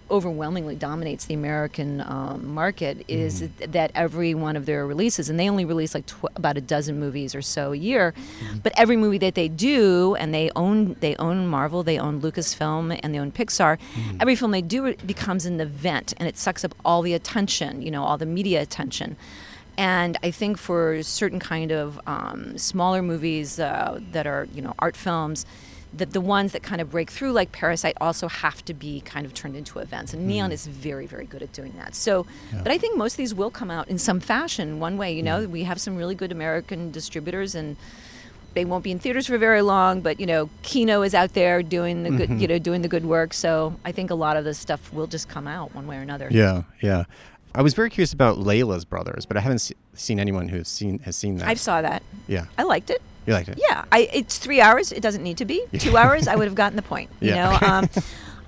overwhelmingly 0.09 0.75
dominates 0.75 1.25
the 1.25 1.33
American 1.33 2.01
um, 2.01 2.53
market, 2.53 3.03
is 3.07 3.41
mm-hmm. 3.41 3.71
that 3.71 3.91
every 3.93 4.33
one 4.33 4.55
of 4.55 4.65
their 4.65 4.85
releases, 4.87 5.29
and 5.29 5.39
they 5.39 5.49
only 5.49 5.65
release 5.65 5.93
like 5.93 6.05
tw- 6.05 6.25
about 6.35 6.57
a 6.57 6.61
dozen 6.61 6.99
movies 6.99 7.35
or 7.35 7.41
so 7.41 7.73
a 7.73 7.75
year, 7.75 8.13
mm-hmm. 8.13 8.59
but 8.59 8.71
every 8.77 8.95
movie 8.95 9.17
that 9.17 9.35
they 9.35 9.47
do, 9.47 10.15
and 10.15 10.33
they 10.33 10.49
own 10.55 10.95
they 10.99 11.15
own 11.17 11.47
Marvel, 11.47 11.83
they 11.83 11.99
own 11.99 12.21
Lucasfilm, 12.21 12.97
and 13.03 13.13
they 13.13 13.19
own 13.19 13.31
Pixar. 13.31 13.77
Mm-hmm. 13.77 14.17
Every 14.21 14.35
film 14.35 14.51
they 14.51 14.61
do 14.61 14.93
becomes 14.95 15.45
an 15.45 15.59
event, 15.59 16.13
and 16.17 16.27
it 16.27 16.37
sucks 16.37 16.63
up 16.63 16.73
all 16.85 17.01
the 17.01 17.13
attention, 17.13 17.81
you 17.81 17.91
know, 17.91 18.03
all 18.03 18.17
the 18.17 18.25
media 18.25 18.61
attention. 18.61 19.17
And 19.77 20.17
I 20.23 20.31
think 20.31 20.57
for 20.57 21.03
certain 21.03 21.39
kind 21.39 21.71
of 21.71 21.99
um, 22.07 22.57
smaller 22.57 23.01
movies 23.01 23.59
uh, 23.59 23.99
that 24.11 24.25
are, 24.25 24.47
you 24.53 24.61
know, 24.61 24.73
art 24.79 24.95
films, 24.95 25.45
that 25.93 26.11
the 26.11 26.21
ones 26.21 26.51
that 26.51 26.63
kind 26.63 26.81
of 26.81 26.91
break 26.91 27.09
through, 27.09 27.31
like 27.31 27.51
Parasite, 27.51 27.95
also 28.01 28.27
have 28.27 28.63
to 28.65 28.73
be 28.73 29.01
kind 29.01 29.25
of 29.25 29.33
turned 29.33 29.55
into 29.55 29.79
events. 29.79 30.13
And 30.13 30.27
Neon 30.27 30.51
is 30.51 30.67
very, 30.67 31.05
very 31.05 31.25
good 31.25 31.41
at 31.41 31.53
doing 31.53 31.73
that. 31.77 31.95
So, 31.95 32.25
but 32.63 32.71
I 32.71 32.77
think 32.77 32.97
most 32.97 33.13
of 33.13 33.17
these 33.17 33.33
will 33.33 33.51
come 33.51 33.71
out 33.71 33.87
in 33.87 33.97
some 33.97 34.19
fashion, 34.19 34.79
one 34.79 34.97
way. 34.97 35.13
You 35.15 35.23
know, 35.23 35.47
we 35.47 35.63
have 35.63 35.79
some 35.79 35.95
really 35.95 36.15
good 36.15 36.31
American 36.31 36.91
distributors, 36.91 37.55
and 37.55 37.77
they 38.53 38.65
won't 38.65 38.83
be 38.83 38.91
in 38.91 38.99
theaters 38.99 39.27
for 39.27 39.37
very 39.37 39.61
long. 39.61 40.01
But 40.01 40.19
you 40.19 40.25
know, 40.25 40.49
Kino 40.61 41.03
is 41.03 41.13
out 41.15 41.33
there 41.33 41.63
doing 41.63 42.03
the 42.03 42.09
good, 42.11 42.41
you 42.41 42.47
know, 42.47 42.59
doing 42.59 42.81
the 42.81 42.89
good 42.89 43.05
work. 43.05 43.33
So 43.33 43.75
I 43.85 43.91
think 43.91 44.09
a 44.11 44.15
lot 44.15 44.37
of 44.37 44.43
this 44.43 44.57
stuff 44.57 44.91
will 44.91 45.07
just 45.07 45.29
come 45.29 45.47
out 45.47 45.73
one 45.73 45.87
way 45.87 45.97
or 45.97 46.01
another. 46.01 46.27
Yeah, 46.31 46.63
yeah. 46.81 47.05
I 47.55 47.61
was 47.61 47.73
very 47.73 47.89
curious 47.89 48.13
about 48.13 48.37
Leila's 48.37 48.85
brothers, 48.85 49.25
but 49.25 49.37
I 49.37 49.39
haven't 49.39 49.59
se- 49.59 49.75
seen 49.93 50.19
anyone 50.19 50.47
who's 50.49 50.67
seen 50.67 50.99
has 50.99 51.15
seen 51.15 51.37
that. 51.37 51.47
I 51.47 51.55
saw 51.55 51.81
that. 51.81 52.03
yeah. 52.27 52.45
I 52.57 52.63
liked 52.63 52.89
it. 52.89 53.01
You 53.25 53.33
liked 53.33 53.49
it? 53.49 53.59
Yeah, 53.61 53.83
I, 53.91 54.07
it's 54.13 54.37
three 54.37 54.61
hours. 54.61 54.91
It 54.91 55.01
doesn't 55.01 55.23
need 55.23 55.37
to 55.37 55.45
be 55.45 55.63
two 55.79 55.97
hours. 55.97 56.27
I 56.27 56.35
would 56.35 56.45
have 56.45 56.55
gotten 56.55 56.75
the 56.75 56.81
point. 56.81 57.09
You 57.19 57.29
Yeah. 57.35 57.57
know, 57.61 57.67
um, 57.67 57.89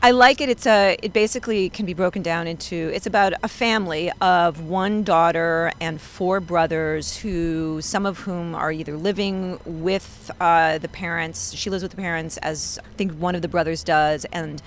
I 0.02 0.12
like 0.12 0.40
it. 0.40 0.48
It's 0.48 0.66
a. 0.66 0.96
It 1.04 1.12
basically 1.12 1.70
can 1.70 1.86
be 1.86 1.94
broken 1.94 2.22
down 2.22 2.48
into. 2.48 2.76
It's 2.94 3.06
about 3.06 3.34
a 3.44 3.50
family 3.50 4.10
of 4.22 4.62
one 4.62 5.04
daughter 5.04 5.74
and 5.82 6.00
four 6.00 6.40
brothers, 6.40 7.18
who 7.18 7.82
some 7.82 8.06
of 8.06 8.20
whom 8.20 8.56
are 8.56 8.72
either 8.72 8.96
living 8.96 9.60
with 9.66 10.32
uh, 10.40 10.78
the 10.78 10.88
parents. 10.88 11.54
She 11.54 11.70
lives 11.70 11.84
with 11.84 11.92
the 11.92 11.98
parents, 12.02 12.38
as 12.38 12.80
I 12.82 12.94
think 12.96 13.12
one 13.14 13.36
of 13.36 13.42
the 13.42 13.50
brothers 13.50 13.84
does, 13.84 14.24
and 14.32 14.62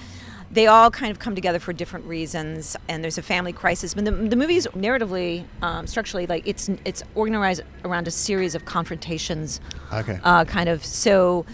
they 0.53 0.67
all 0.67 0.91
kind 0.91 1.11
of 1.11 1.19
come 1.19 1.35
together 1.35 1.59
for 1.59 1.73
different 1.73 2.05
reasons 2.07 2.77
and 2.89 3.03
there's 3.03 3.17
a 3.19 3.23
family 3.23 3.53
crisis. 3.53 3.95
But 3.95 4.05
the, 4.05 4.11
the 4.13 4.37
movie's 4.37 4.67
narratively 4.69 5.45
um, 5.63 5.87
structurally 5.87 6.27
like 6.27 6.47
it's 6.47 6.69
it's 6.85 7.03
organized 7.15 7.63
around 7.85 8.07
a 8.07 8.11
series 8.11 8.55
of 8.55 8.65
confrontations 8.65 9.61
Okay. 9.93 10.19
uh, 10.23 10.45
kind 10.45 10.69
of 10.69 10.85
so 10.85 11.45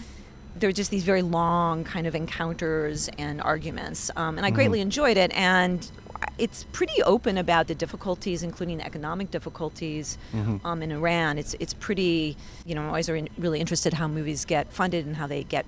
there 0.57 0.69
are 0.69 0.73
just 0.73 0.91
these 0.91 1.03
very 1.05 1.21
long 1.21 1.85
kind 1.85 2.05
of 2.07 2.13
encounters 2.15 3.09
and 3.17 3.39
arguments 3.41 4.11
um, 4.17 4.37
and 4.37 4.45
i 4.45 4.49
greatly 4.49 4.81
enjoyed 4.81 5.15
it 5.15 5.31
and 5.33 5.89
it's 6.37 6.65
pretty 6.73 7.01
open 7.03 7.37
about 7.37 7.67
the 7.67 7.75
difficulties 7.75 8.43
including 8.43 8.81
economic 8.81 9.31
difficulties 9.31 10.17
um, 10.65 10.81
in 10.83 10.91
iran. 10.91 11.37
It's 11.37 11.55
it's 11.59 11.73
pretty 11.73 12.35
you 12.65 12.75
know 12.75 12.81
i'm 12.81 12.87
always 12.87 13.09
re- 13.09 13.29
really 13.37 13.59
interested 13.61 13.93
how 13.93 14.07
movies 14.09 14.43
get 14.43 14.71
funded 14.73 15.05
and 15.05 15.15
how 15.15 15.27
they 15.27 15.43
get 15.43 15.65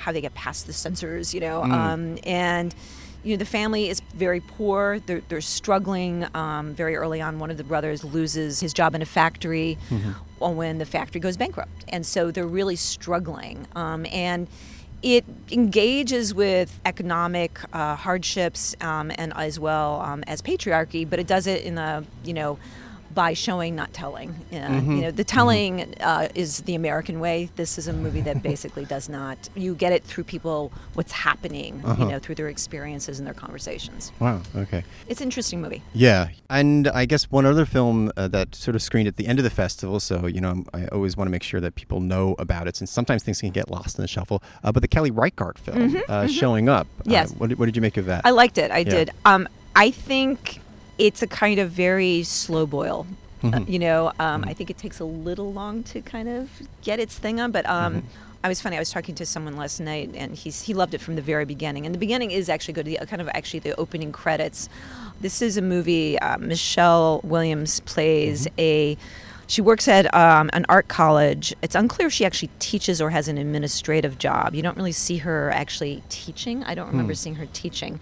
how 0.00 0.12
they 0.12 0.20
get 0.20 0.34
past 0.34 0.66
the 0.66 0.72
censors, 0.72 1.34
you 1.34 1.40
know. 1.40 1.62
Um, 1.62 2.18
and 2.24 2.74
you 3.22 3.34
know, 3.34 3.38
the 3.38 3.44
family 3.44 3.90
is 3.90 4.00
very 4.14 4.40
poor. 4.40 4.98
They're, 5.04 5.20
they're 5.28 5.42
struggling. 5.42 6.26
Um, 6.34 6.74
very 6.74 6.96
early 6.96 7.20
on, 7.20 7.38
one 7.38 7.50
of 7.50 7.58
the 7.58 7.64
brothers 7.64 8.02
loses 8.02 8.60
his 8.60 8.72
job 8.72 8.94
in 8.94 9.02
a 9.02 9.06
factory 9.06 9.76
or 10.40 10.54
when 10.54 10.78
the 10.78 10.86
factory 10.86 11.20
goes 11.20 11.36
bankrupt, 11.36 11.84
and 11.88 12.04
so 12.06 12.30
they're 12.30 12.46
really 12.46 12.76
struggling. 12.76 13.66
Um, 13.76 14.06
and 14.10 14.48
it 15.02 15.24
engages 15.50 16.34
with 16.34 16.78
economic 16.86 17.58
uh, 17.72 17.94
hardships 17.96 18.74
um, 18.80 19.10
and 19.16 19.32
as 19.36 19.58
well 19.60 20.00
um, 20.00 20.22
as 20.26 20.40
patriarchy, 20.42 21.08
but 21.08 21.18
it 21.18 21.26
does 21.26 21.46
it 21.46 21.62
in 21.64 21.76
a 21.78 22.04
you 22.24 22.32
know 22.32 22.58
by 23.12 23.32
showing, 23.34 23.74
not 23.74 23.92
telling. 23.92 24.30
Uh, 24.52 24.56
You 24.56 25.00
know, 25.02 25.10
the 25.10 25.24
telling 25.24 25.94
uh, 26.00 26.28
is 26.34 26.60
the 26.62 26.74
American 26.74 27.18
way. 27.20 27.50
This 27.56 27.76
is 27.78 27.88
a 27.88 27.92
movie 27.92 28.20
that 28.22 28.42
basically 28.42 28.84
does 28.84 29.08
not. 29.08 29.36
You 29.56 29.74
get 29.74 29.92
it 29.92 30.04
through 30.04 30.24
people, 30.24 30.72
what's 30.94 31.12
happening, 31.12 31.82
you 31.98 32.04
know, 32.06 32.18
through 32.18 32.36
their 32.36 32.48
experiences 32.48 33.18
and 33.18 33.26
their 33.26 33.34
conversations. 33.34 34.12
wow. 34.20 34.40
Okay. 34.56 34.84
It's 35.08 35.20
an 35.20 35.24
interesting 35.26 35.60
movie. 35.60 35.82
Yeah, 35.92 36.28
and 36.48 36.88
I 36.88 37.04
guess 37.06 37.24
one 37.30 37.46
other 37.46 37.64
film 37.64 38.12
uh, 38.16 38.28
that 38.28 38.54
sort 38.54 38.74
of 38.76 38.82
screened 38.82 39.08
at 39.08 39.16
the 39.16 39.26
end 39.26 39.38
of 39.38 39.44
the 39.44 39.50
festival. 39.50 39.98
So 40.00 40.26
you 40.26 40.40
know, 40.40 40.64
I 40.72 40.86
always 40.86 41.16
want 41.16 41.26
to 41.26 41.32
make 41.32 41.42
sure 41.42 41.60
that 41.60 41.74
people 41.74 42.00
know 42.00 42.34
about 42.38 42.68
it, 42.68 42.76
since 42.76 42.90
sometimes 42.90 43.22
things 43.22 43.40
can 43.40 43.50
get 43.50 43.70
lost 43.70 43.98
in 43.98 44.02
the 44.02 44.08
shuffle. 44.08 44.42
Uh, 44.62 44.70
but 44.72 44.80
the 44.82 44.88
Kelly 44.88 45.10
Reichardt 45.10 45.58
film, 45.58 45.96
uh, 46.08 46.26
showing 46.26 46.68
up. 46.68 46.86
Mm-hmm, 47.00 47.10
Yes. 47.10 47.32
Uh, 47.32 47.34
what, 47.38 47.48
did, 47.48 47.58
what 47.58 47.66
did 47.66 47.76
you 47.76 47.82
make 47.82 47.96
of 47.96 48.06
that? 48.06 48.22
I 48.24 48.30
liked 48.30 48.56
it. 48.58 48.70
I 48.70 48.78
Yeah. 48.78 48.84
did. 48.90 49.10
Um, 49.24 49.48
I 49.74 49.90
think 49.90 50.60
it's 51.00 51.22
a 51.22 51.26
kind 51.26 51.58
of 51.58 51.70
very 51.70 52.22
slow 52.22 52.66
boil. 52.66 53.06
Uh, 53.42 53.60
you 53.66 53.78
know, 53.78 54.12
um, 54.20 54.44
I 54.44 54.52
think 54.52 54.68
it 54.68 54.76
takes 54.76 55.00
a 55.00 55.04
little 55.04 55.50
long 55.50 55.82
to 55.84 56.02
kind 56.02 56.28
of 56.28 56.50
get 56.82 57.00
its 57.00 57.18
thing 57.18 57.40
on, 57.40 57.52
but 57.52 57.64
um, 57.64 58.02
I 58.44 58.48
was 58.48 58.60
funny. 58.60 58.76
I 58.76 58.78
was 58.78 58.90
talking 58.90 59.14
to 59.14 59.24
someone 59.24 59.56
last 59.56 59.80
night, 59.80 60.10
and 60.14 60.34
he's 60.34 60.60
he 60.60 60.74
loved 60.74 60.92
it 60.92 61.00
from 61.00 61.16
the 61.16 61.22
very 61.22 61.46
beginning. 61.46 61.86
And 61.86 61.94
the 61.94 61.98
beginning 61.98 62.32
is 62.32 62.50
actually 62.50 62.74
good. 62.74 62.84
The 62.84 62.98
kind 63.06 63.22
of 63.22 63.30
actually 63.30 63.60
the 63.60 63.74
opening 63.76 64.12
credits. 64.12 64.68
This 65.22 65.40
is 65.40 65.56
a 65.56 65.62
movie. 65.62 66.18
Uh, 66.18 66.36
Michelle 66.36 67.20
Williams 67.24 67.80
plays 67.80 68.46
a. 68.58 68.98
She 69.50 69.60
works 69.62 69.88
at 69.88 70.14
um, 70.14 70.48
an 70.52 70.64
art 70.68 70.86
college. 70.86 71.52
It's 71.60 71.74
unclear 71.74 72.06
if 72.06 72.14
she 72.14 72.24
actually 72.24 72.50
teaches 72.60 73.00
or 73.00 73.10
has 73.10 73.26
an 73.26 73.36
administrative 73.36 74.16
job. 74.16 74.54
You 74.54 74.62
don't 74.62 74.76
really 74.76 74.92
see 74.92 75.16
her 75.18 75.50
actually 75.50 76.04
teaching. 76.08 76.62
I 76.62 76.76
don't 76.76 76.86
remember 76.86 77.14
seeing 77.14 77.34
her 77.34 77.46
teaching. 77.46 77.98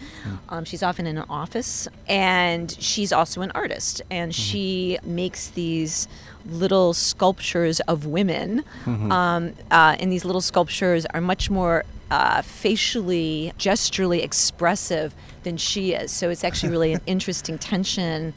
Um, 0.50 0.66
she's 0.66 0.82
often 0.82 1.06
in 1.06 1.16
an 1.16 1.24
office, 1.30 1.88
and 2.06 2.70
she's 2.78 3.14
also 3.14 3.40
an 3.40 3.50
artist. 3.52 4.02
And 4.10 4.34
she 4.34 4.98
makes 5.02 5.48
these 5.48 6.06
little 6.44 6.92
sculptures 6.92 7.80
of 7.80 8.04
women, 8.04 8.62
um, 8.86 9.54
uh, 9.70 9.96
and 9.98 10.12
these 10.12 10.26
little 10.26 10.42
sculptures 10.42 11.06
are 11.14 11.22
much 11.22 11.48
more 11.48 11.86
uh, 12.10 12.42
facially, 12.42 13.54
gesturally 13.56 14.22
expressive 14.22 15.14
than 15.44 15.56
she 15.56 15.92
is. 15.92 16.10
So 16.10 16.28
it's 16.28 16.44
actually 16.44 16.70
really 16.70 16.92
an 16.92 17.00
interesting 17.06 17.58
tension 17.58 18.34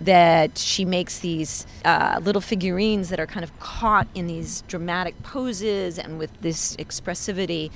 that 0.00 0.56
she 0.56 0.84
makes 0.84 1.18
these 1.18 1.66
uh, 1.84 2.20
little 2.22 2.40
figurines 2.40 3.10
that 3.10 3.20
are 3.20 3.26
kind 3.26 3.44
of 3.44 3.58
caught 3.60 4.08
in 4.14 4.26
these 4.26 4.62
dramatic 4.62 5.22
poses 5.22 5.98
and 5.98 6.18
with 6.18 6.30
this 6.40 6.74
expressivity. 6.76 7.70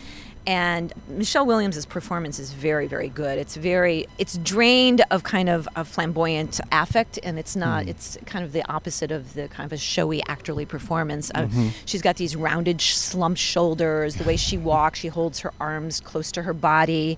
And 0.46 0.92
Michelle 1.08 1.46
Williams' 1.46 1.86
performance 1.86 2.38
is 2.38 2.52
very, 2.52 2.86
very 2.86 3.08
good. 3.08 3.38
It's 3.38 3.56
very, 3.56 4.06
it's 4.18 4.36
drained 4.36 5.02
of 5.10 5.22
kind 5.22 5.48
of 5.48 5.66
a 5.74 5.84
flamboyant 5.86 6.60
affect, 6.70 7.18
and 7.22 7.38
it's 7.38 7.56
not. 7.56 7.88
It's 7.88 8.18
kind 8.26 8.44
of 8.44 8.52
the 8.52 8.62
opposite 8.70 9.10
of 9.10 9.32
the 9.32 9.48
kind 9.48 9.64
of 9.64 9.72
a 9.72 9.78
showy, 9.78 10.20
actorly 10.28 10.68
performance. 10.68 11.30
Uh, 11.34 11.48
she's 11.86 12.02
got 12.02 12.16
these 12.16 12.36
rounded, 12.36 12.80
slumped 12.82 13.40
shoulders. 13.40 14.16
The 14.16 14.24
way 14.24 14.36
she 14.36 14.58
walks, 14.58 14.98
she 14.98 15.08
holds 15.08 15.40
her 15.40 15.52
arms 15.58 16.00
close 16.00 16.30
to 16.32 16.42
her 16.42 16.52
body. 16.52 17.16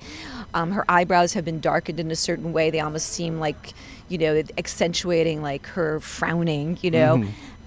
Um, 0.55 0.71
her 0.71 0.85
eyebrows 0.89 1.33
have 1.33 1.45
been 1.45 1.59
darkened 1.61 1.99
in 1.99 2.11
a 2.13 2.17
certain 2.17 2.53
way. 2.53 2.71
They 2.71 2.81
almost 2.81 3.09
seem 3.09 3.41
like, 3.41 3.75
you 4.09 4.19
know, 4.19 4.41
accentuating 4.57 5.43
like 5.43 5.67
her 5.69 5.99
frowning. 5.99 6.79
You 6.81 6.93
know. 6.93 7.25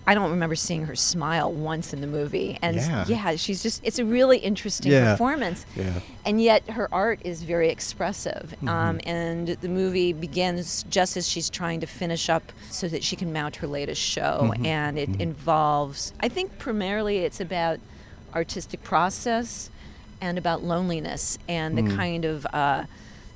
I 0.10 0.16
don't 0.16 0.32
remember 0.32 0.56
seeing 0.56 0.86
her 0.86 0.96
smile 0.96 1.52
once 1.52 1.94
in 1.94 2.02
the 2.02 2.08
movie, 2.08 2.58
and 2.64 2.76
Yeah. 3.08 3.36
she's 3.36 3.62
just—it's 3.62 4.00
a 4.00 4.06
really 4.06 4.40
interesting 4.40 4.92
Yeah. 4.92 5.12
performance 5.12 5.66
Yeah. 5.76 6.00
and 6.26 6.42
yet 6.42 6.62
her 6.72 6.88
art 6.92 7.20
is 7.24 7.44
very 7.44 7.70
expressive. 7.70 8.46
Mm-hmm. 8.58 8.68
Um, 8.70 9.00
and 9.06 9.48
the 9.66 9.70
movie 9.70 10.12
begins 10.14 10.84
just 10.90 11.16
as 11.16 11.28
she's 11.32 11.48
trying 11.50 11.80
to 11.82 11.88
finish 11.88 12.28
up 12.28 12.46
so 12.72 12.88
that 12.88 13.04
she 13.04 13.16
can 13.16 13.32
mount 13.32 13.58
her 13.58 13.68
latest 13.68 14.02
show. 14.02 14.36
Mm-hmm. 14.52 14.66
And 14.66 14.98
it 14.98 15.10
involves, 15.22 16.12
I 16.20 16.28
think, 16.28 16.58
primarily 16.58 17.18
it's 17.20 17.40
about 17.40 17.78
artistic 18.34 18.84
process 18.84 19.70
and 20.22 20.38
about 20.40 20.64
loneliness 20.64 21.38
and 21.48 21.78
Mm. 21.78 21.90
the 21.90 21.96
kind 21.96 22.26
of. 22.26 22.48
Uh, 22.52 22.84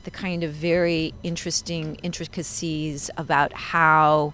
the 0.06 0.12
kind 0.12 0.44
of 0.44 0.52
very 0.52 1.14
interesting 1.24 1.96
intricacies 2.04 3.10
about 3.16 3.54
how 3.54 4.34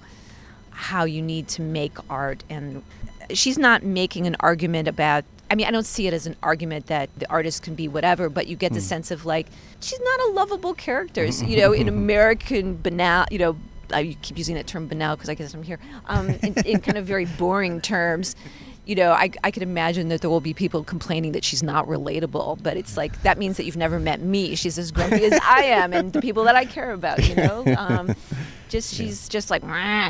how 0.79 1.03
you 1.03 1.21
need 1.21 1.45
to 1.45 1.61
make 1.61 1.97
art 2.09 2.41
and 2.49 2.81
she's 3.31 3.57
not 3.57 3.83
making 3.83 4.25
an 4.25 4.35
argument 4.39 4.87
about 4.87 5.25
I 5.51 5.55
mean 5.55 5.67
I 5.67 5.71
don't 5.71 5.85
see 5.85 6.07
it 6.07 6.13
as 6.13 6.25
an 6.25 6.37
argument 6.41 6.87
that 6.87 7.09
the 7.17 7.29
artist 7.29 7.63
can 7.63 7.75
be 7.75 7.89
whatever 7.89 8.29
but 8.29 8.47
you 8.47 8.55
get 8.55 8.71
the 8.71 8.79
sense 8.79 9.11
of 9.11 9.25
like 9.25 9.47
she's 9.81 9.99
not 9.99 10.19
a 10.21 10.31
lovable 10.31 10.73
character. 10.73 11.25
You 11.49 11.57
know 11.57 11.73
in 11.73 11.89
American 11.89 12.81
banal 12.81 13.25
you 13.29 13.39
know 13.39 13.57
I 13.91 14.15
keep 14.21 14.37
using 14.37 14.55
that 14.55 14.67
term 14.67 14.87
banal 14.87 15.15
because 15.17 15.29
I 15.29 15.33
guess 15.33 15.53
I'm 15.53 15.63
here 15.63 15.79
um, 16.05 16.29
in, 16.29 16.53
in 16.65 16.79
kind 16.79 16.97
of 16.97 17.05
very 17.05 17.25
boring 17.25 17.81
terms 17.81 18.35
you 18.85 18.95
know, 18.95 19.11
I, 19.11 19.29
I 19.43 19.51
could 19.51 19.61
imagine 19.63 20.09
that 20.09 20.21
there 20.21 20.29
will 20.29 20.41
be 20.41 20.53
people 20.53 20.83
complaining 20.83 21.33
that 21.33 21.43
she's 21.43 21.61
not 21.61 21.85
relatable, 21.87 22.63
but 22.63 22.75
it's 22.75 22.97
like 22.97 23.21
that 23.21 23.37
means 23.37 23.57
that 23.57 23.65
you've 23.65 23.77
never 23.77 23.99
met 23.99 24.19
me. 24.21 24.55
She's 24.55 24.79
as 24.79 24.91
grumpy 24.91 25.25
as 25.25 25.39
I 25.43 25.63
am, 25.63 25.93
and 25.93 26.11
the 26.11 26.21
people 26.21 26.43
that 26.45 26.55
I 26.55 26.65
care 26.65 26.91
about. 26.91 27.27
You 27.27 27.35
know, 27.35 27.63
um, 27.77 28.15
just 28.69 28.93
she's 28.93 29.29
just 29.29 29.49
like 29.51 29.63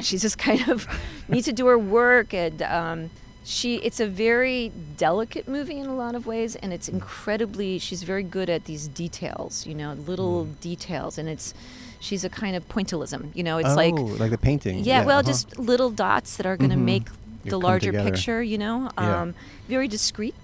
she's 0.04 0.22
just 0.22 0.38
kind 0.38 0.68
of 0.70 0.88
needs 1.28 1.46
to 1.46 1.54
do 1.54 1.68
her 1.68 1.78
work, 1.78 2.34
and 2.34 2.62
um, 2.62 3.10
she. 3.44 3.76
It's 3.78 4.00
a 4.00 4.08
very 4.08 4.72
delicate 4.98 5.48
movie 5.48 5.78
in 5.78 5.88
a 5.88 5.96
lot 5.96 6.16
of 6.16 6.26
ways, 6.26 6.56
and 6.56 6.72
it's 6.72 6.88
incredibly. 6.88 7.80
She's 7.80 8.04
very 8.04 8.24
good 8.24 8.50
at 8.50 8.64
these 8.66 8.88
details. 8.88 9.68
You 9.68 9.76
know, 9.76 9.94
little 9.94 10.46
details, 10.46 11.18
and 11.18 11.28
it's. 11.28 11.54
She's 12.02 12.24
a 12.24 12.30
kind 12.30 12.56
of 12.56 12.66
pointillism. 12.70 13.36
You 13.36 13.44
know, 13.44 13.58
it's 13.58 13.72
oh, 13.72 13.76
like 13.76 13.94
like 14.20 14.32
the 14.32 14.38
painting. 14.38 14.86
yeah, 14.86 15.04
well, 15.04 15.20
uh-huh. 15.20 15.28
just 15.28 15.60
little 15.60 15.90
dots 15.90 16.38
that 16.38 16.46
are 16.46 16.56
going 16.56 16.70
to 16.70 16.78
Mhm. 16.78 16.86
make 16.86 17.08
the 17.50 17.60
larger 17.60 17.92
together. 17.92 18.12
picture, 18.12 18.44
you 18.44 18.58
know? 18.58 18.90
Yeah. 18.98 19.22
Um, 19.22 19.36
very 19.68 19.88
discreet. 19.88 20.36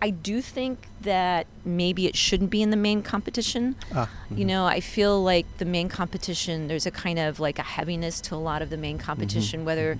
I 0.00 0.10
do 0.10 0.40
think 0.40 0.88
that 1.02 1.46
maybe 1.64 2.06
it 2.08 2.16
shouldn't 2.16 2.50
be 2.50 2.60
in 2.60 2.70
the 2.70 2.76
main 2.76 3.02
competition. 3.02 3.76
Ah, 3.94 4.08
You 4.34 4.44
know, 4.44 4.66
I 4.66 4.80
feel 4.80 5.22
like 5.22 5.46
the 5.58 5.64
main 5.64 5.88
competition, 5.88 6.66
there's 6.66 6.86
a 6.86 6.90
kind 6.90 7.18
of 7.20 7.38
like 7.38 7.58
a 7.60 7.62
heaviness 7.62 8.20
to 8.22 8.34
a 8.34 8.36
lot 8.36 8.62
of 8.62 8.70
the 8.70 8.76
main 8.76 8.96
Mm-hmm. 8.98 9.06
competition, 9.06 9.64
whether 9.64 9.98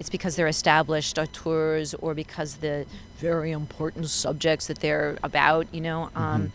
it's 0.00 0.10
because 0.10 0.34
they're 0.34 0.48
established 0.48 1.18
auteurs 1.20 1.94
or 1.94 2.14
because 2.14 2.56
the 2.56 2.84
very 3.18 3.52
important 3.52 4.10
subjects 4.10 4.66
that 4.66 4.80
they're 4.80 5.18
about, 5.22 5.72
you 5.72 5.80
know? 5.80 6.10
Mm-hmm. 6.16 6.18
Um, 6.22 6.52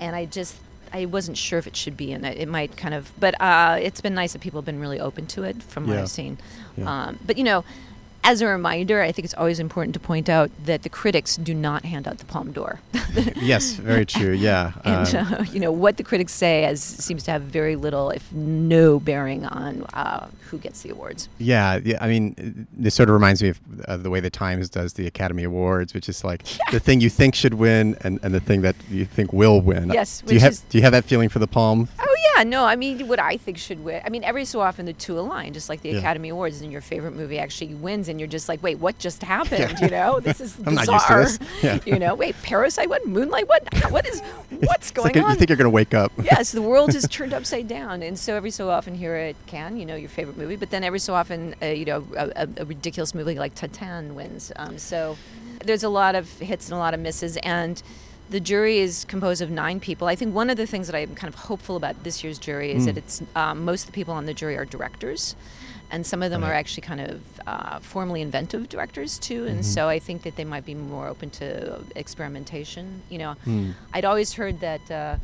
and 0.00 0.16
I 0.16 0.24
just, 0.24 0.56
I 0.90 1.04
wasn't 1.04 1.36
sure 1.36 1.58
if 1.58 1.66
it 1.66 1.76
should 1.76 1.98
be 1.98 2.12
in 2.12 2.24
it. 2.24 2.38
It 2.38 2.48
might 2.48 2.78
kind 2.78 2.94
of, 2.94 3.12
but 3.20 3.38
uh, 3.42 3.76
it's 3.78 4.00
been 4.00 4.14
nice 4.14 4.32
that 4.32 4.40
people 4.40 4.58
have 4.58 4.64
been 4.64 4.80
really 4.80 4.98
open 5.00 5.26
to 5.26 5.42
it 5.42 5.62
from 5.62 5.86
what 5.86 5.98
I've 5.98 6.08
seen. 6.08 6.38
Yeah. 6.78 6.90
Um, 7.08 7.18
but 7.26 7.36
you 7.36 7.44
know, 7.44 7.62
as 8.28 8.42
a 8.42 8.46
reminder, 8.46 9.00
I 9.00 9.10
think 9.10 9.24
it's 9.24 9.34
always 9.34 9.58
important 9.58 9.94
to 9.94 10.00
point 10.00 10.28
out 10.28 10.50
that 10.66 10.82
the 10.82 10.90
critics 10.90 11.36
do 11.38 11.54
not 11.54 11.84
hand 11.86 12.06
out 12.06 12.18
the 12.18 12.26
Palme 12.26 12.52
d'Or. 12.52 12.78
yes, 13.36 13.72
very 13.72 14.04
true. 14.04 14.32
Yeah. 14.32 14.72
and 14.84 15.14
Um, 15.14 15.32
uh, 15.34 15.44
you 15.52 15.60
know 15.60 15.72
what 15.72 15.96
the 15.96 16.02
critics 16.04 16.34
say 16.34 16.64
as 16.64 16.82
seems 16.82 17.22
to 17.24 17.30
have 17.30 17.42
very 17.42 17.74
little, 17.74 18.10
if 18.10 18.30
no, 18.32 19.00
bearing 19.00 19.46
on 19.46 19.82
uh, 19.94 20.28
who 20.50 20.58
gets 20.58 20.82
the 20.82 20.90
awards. 20.90 21.28
Yeah, 21.38 21.80
yeah. 21.82 21.96
I 22.04 22.08
mean, 22.08 22.66
this 22.76 22.94
sort 22.94 23.08
of 23.08 23.14
reminds 23.14 23.42
me 23.42 23.48
of 23.48 23.60
uh, 23.88 23.96
the 23.96 24.10
way 24.10 24.20
the 24.20 24.30
Times 24.30 24.68
does 24.68 24.92
the 24.92 25.06
Academy 25.06 25.44
Awards, 25.44 25.94
which 25.94 26.08
is 26.08 26.22
like 26.22 26.42
the 26.70 26.80
thing 26.80 27.00
you 27.00 27.08
think 27.10 27.34
should 27.34 27.54
win 27.54 27.96
and, 28.02 28.20
and 28.22 28.34
the 28.34 28.40
thing 28.40 28.60
that 28.60 28.76
you 28.90 29.06
think 29.06 29.32
will 29.32 29.60
win. 29.62 29.88
Yes, 29.90 30.20
Do 30.26 30.34
you 30.34 30.40
have 30.40 30.52
is- 30.52 30.60
Do 30.68 30.76
you 30.76 30.82
have 30.82 30.92
that 30.92 31.04
feeling 31.06 31.30
for 31.30 31.38
the 31.38 31.48
Palme? 31.48 31.88
Oh 31.98 32.16
yeah, 32.36 32.42
no, 32.44 32.64
I 32.64 32.76
mean 32.76 33.06
what 33.08 33.18
I 33.18 33.36
think 33.36 33.58
should 33.58 33.82
win. 33.84 34.02
I 34.04 34.08
mean 34.08 34.24
every 34.24 34.44
so 34.44 34.60
often 34.60 34.86
the 34.86 34.92
two 34.92 35.18
align, 35.18 35.52
just 35.52 35.68
like 35.68 35.82
the 35.82 35.90
Yeah. 35.90 35.98
Academy 35.98 36.28
Awards, 36.30 36.60
and 36.60 36.70
your 36.72 36.80
favorite 36.80 37.14
movie 37.14 37.38
actually 37.38 37.74
wins, 37.74 38.08
and 38.08 38.18
you're 38.20 38.28
just 38.28 38.48
like, 38.48 38.62
wait, 38.62 38.78
what 38.78 38.98
just 38.98 39.22
happened? 39.36 39.78
You 39.80 39.88
know, 39.88 40.20
this 40.20 40.40
is 40.40 40.52
bizarre. 40.56 40.74
not 40.86 40.88
used 40.88 41.40
to 41.40 41.46
this. 41.46 41.48
Yeah. 41.62 41.78
You 41.86 41.98
know, 41.98 42.14
wait, 42.14 42.34
Parasite, 42.42 42.88
what? 42.88 43.06
Moonlight, 43.06 43.48
what? 43.48 43.62
What 43.90 44.06
is? 44.06 44.20
What's 44.60 44.90
going 44.90 45.06
like 45.08 45.16
you 45.16 45.22
on? 45.22 45.36
think 45.36 45.50
you're 45.50 45.56
going 45.56 45.64
to 45.64 45.70
wake 45.70 45.94
up. 45.94 46.12
yes, 46.22 46.52
the 46.52 46.62
world 46.62 46.94
is 46.94 47.06
turned 47.08 47.32
upside 47.32 47.68
down, 47.68 48.02
and 48.02 48.18
so 48.18 48.34
every 48.36 48.50
so 48.50 48.70
often 48.70 48.94
here 48.94 49.14
at 49.14 49.34
Cannes, 49.46 49.76
you 49.78 49.86
know, 49.86 49.96
your 49.96 50.08
favorite 50.08 50.36
movie, 50.36 50.56
but 50.56 50.70
then 50.70 50.82
every 50.84 50.98
so 50.98 51.14
often, 51.14 51.54
uh, 51.62 51.66
you 51.66 51.84
know, 51.84 52.06
a, 52.16 52.30
a, 52.36 52.48
a 52.58 52.64
ridiculous 52.64 53.14
movie 53.14 53.34
like 53.34 53.54
Titane 53.54 54.14
wins. 54.14 54.50
Um, 54.56 54.78
so 54.78 55.16
there's 55.64 55.82
a 55.84 55.88
lot 55.88 56.14
of 56.14 56.28
hits 56.38 56.66
and 56.66 56.74
a 56.74 56.78
lot 56.78 56.94
of 56.94 57.00
misses, 57.00 57.36
and 57.38 57.82
the 58.30 58.40
jury 58.40 58.78
is 58.78 59.04
composed 59.06 59.40
of 59.40 59.50
nine 59.50 59.80
people. 59.80 60.06
I 60.08 60.14
think 60.14 60.34
one 60.34 60.50
of 60.50 60.56
the 60.56 60.66
things 60.66 60.86
that 60.88 60.96
I'm 60.96 61.14
kind 61.14 61.32
of 61.32 61.40
hopeful 61.40 61.76
about 61.76 62.04
this 62.04 62.22
year's 62.22 62.38
jury 62.38 62.72
is 62.72 62.82
Mm. 62.82 62.86
that 62.86 62.96
it's 62.98 63.22
um, 63.34 63.64
most 63.64 63.82
of 63.82 63.86
the 63.86 63.92
people 63.92 64.12
on 64.14 64.26
the 64.26 64.34
jury 64.34 64.56
are 64.56 64.64
directors. 64.66 65.34
And 65.90 66.06
some 66.06 66.22
of 66.22 66.30
them 66.30 66.44
are 66.44 66.52
actually 66.52 66.82
kind 66.82 67.00
of 67.00 67.20
uh, 67.46 67.78
formally 67.78 68.20
inventive 68.20 68.68
directors 68.68 69.18
too, 69.18 69.46
and 69.46 69.60
Mhm. 69.60 69.64
so 69.64 69.88
I 69.88 69.98
think 69.98 70.22
that 70.24 70.36
they 70.36 70.44
might 70.44 70.66
be 70.66 70.74
more 70.74 71.08
open 71.08 71.30
to 71.40 71.80
experimentation. 71.96 73.00
You 73.08 73.18
know, 73.18 73.32
Hmm. 73.44 73.70
I'd 73.94 74.04
always 74.04 74.34
heard 74.34 74.60
that 74.60 74.90
uh, 74.90 75.16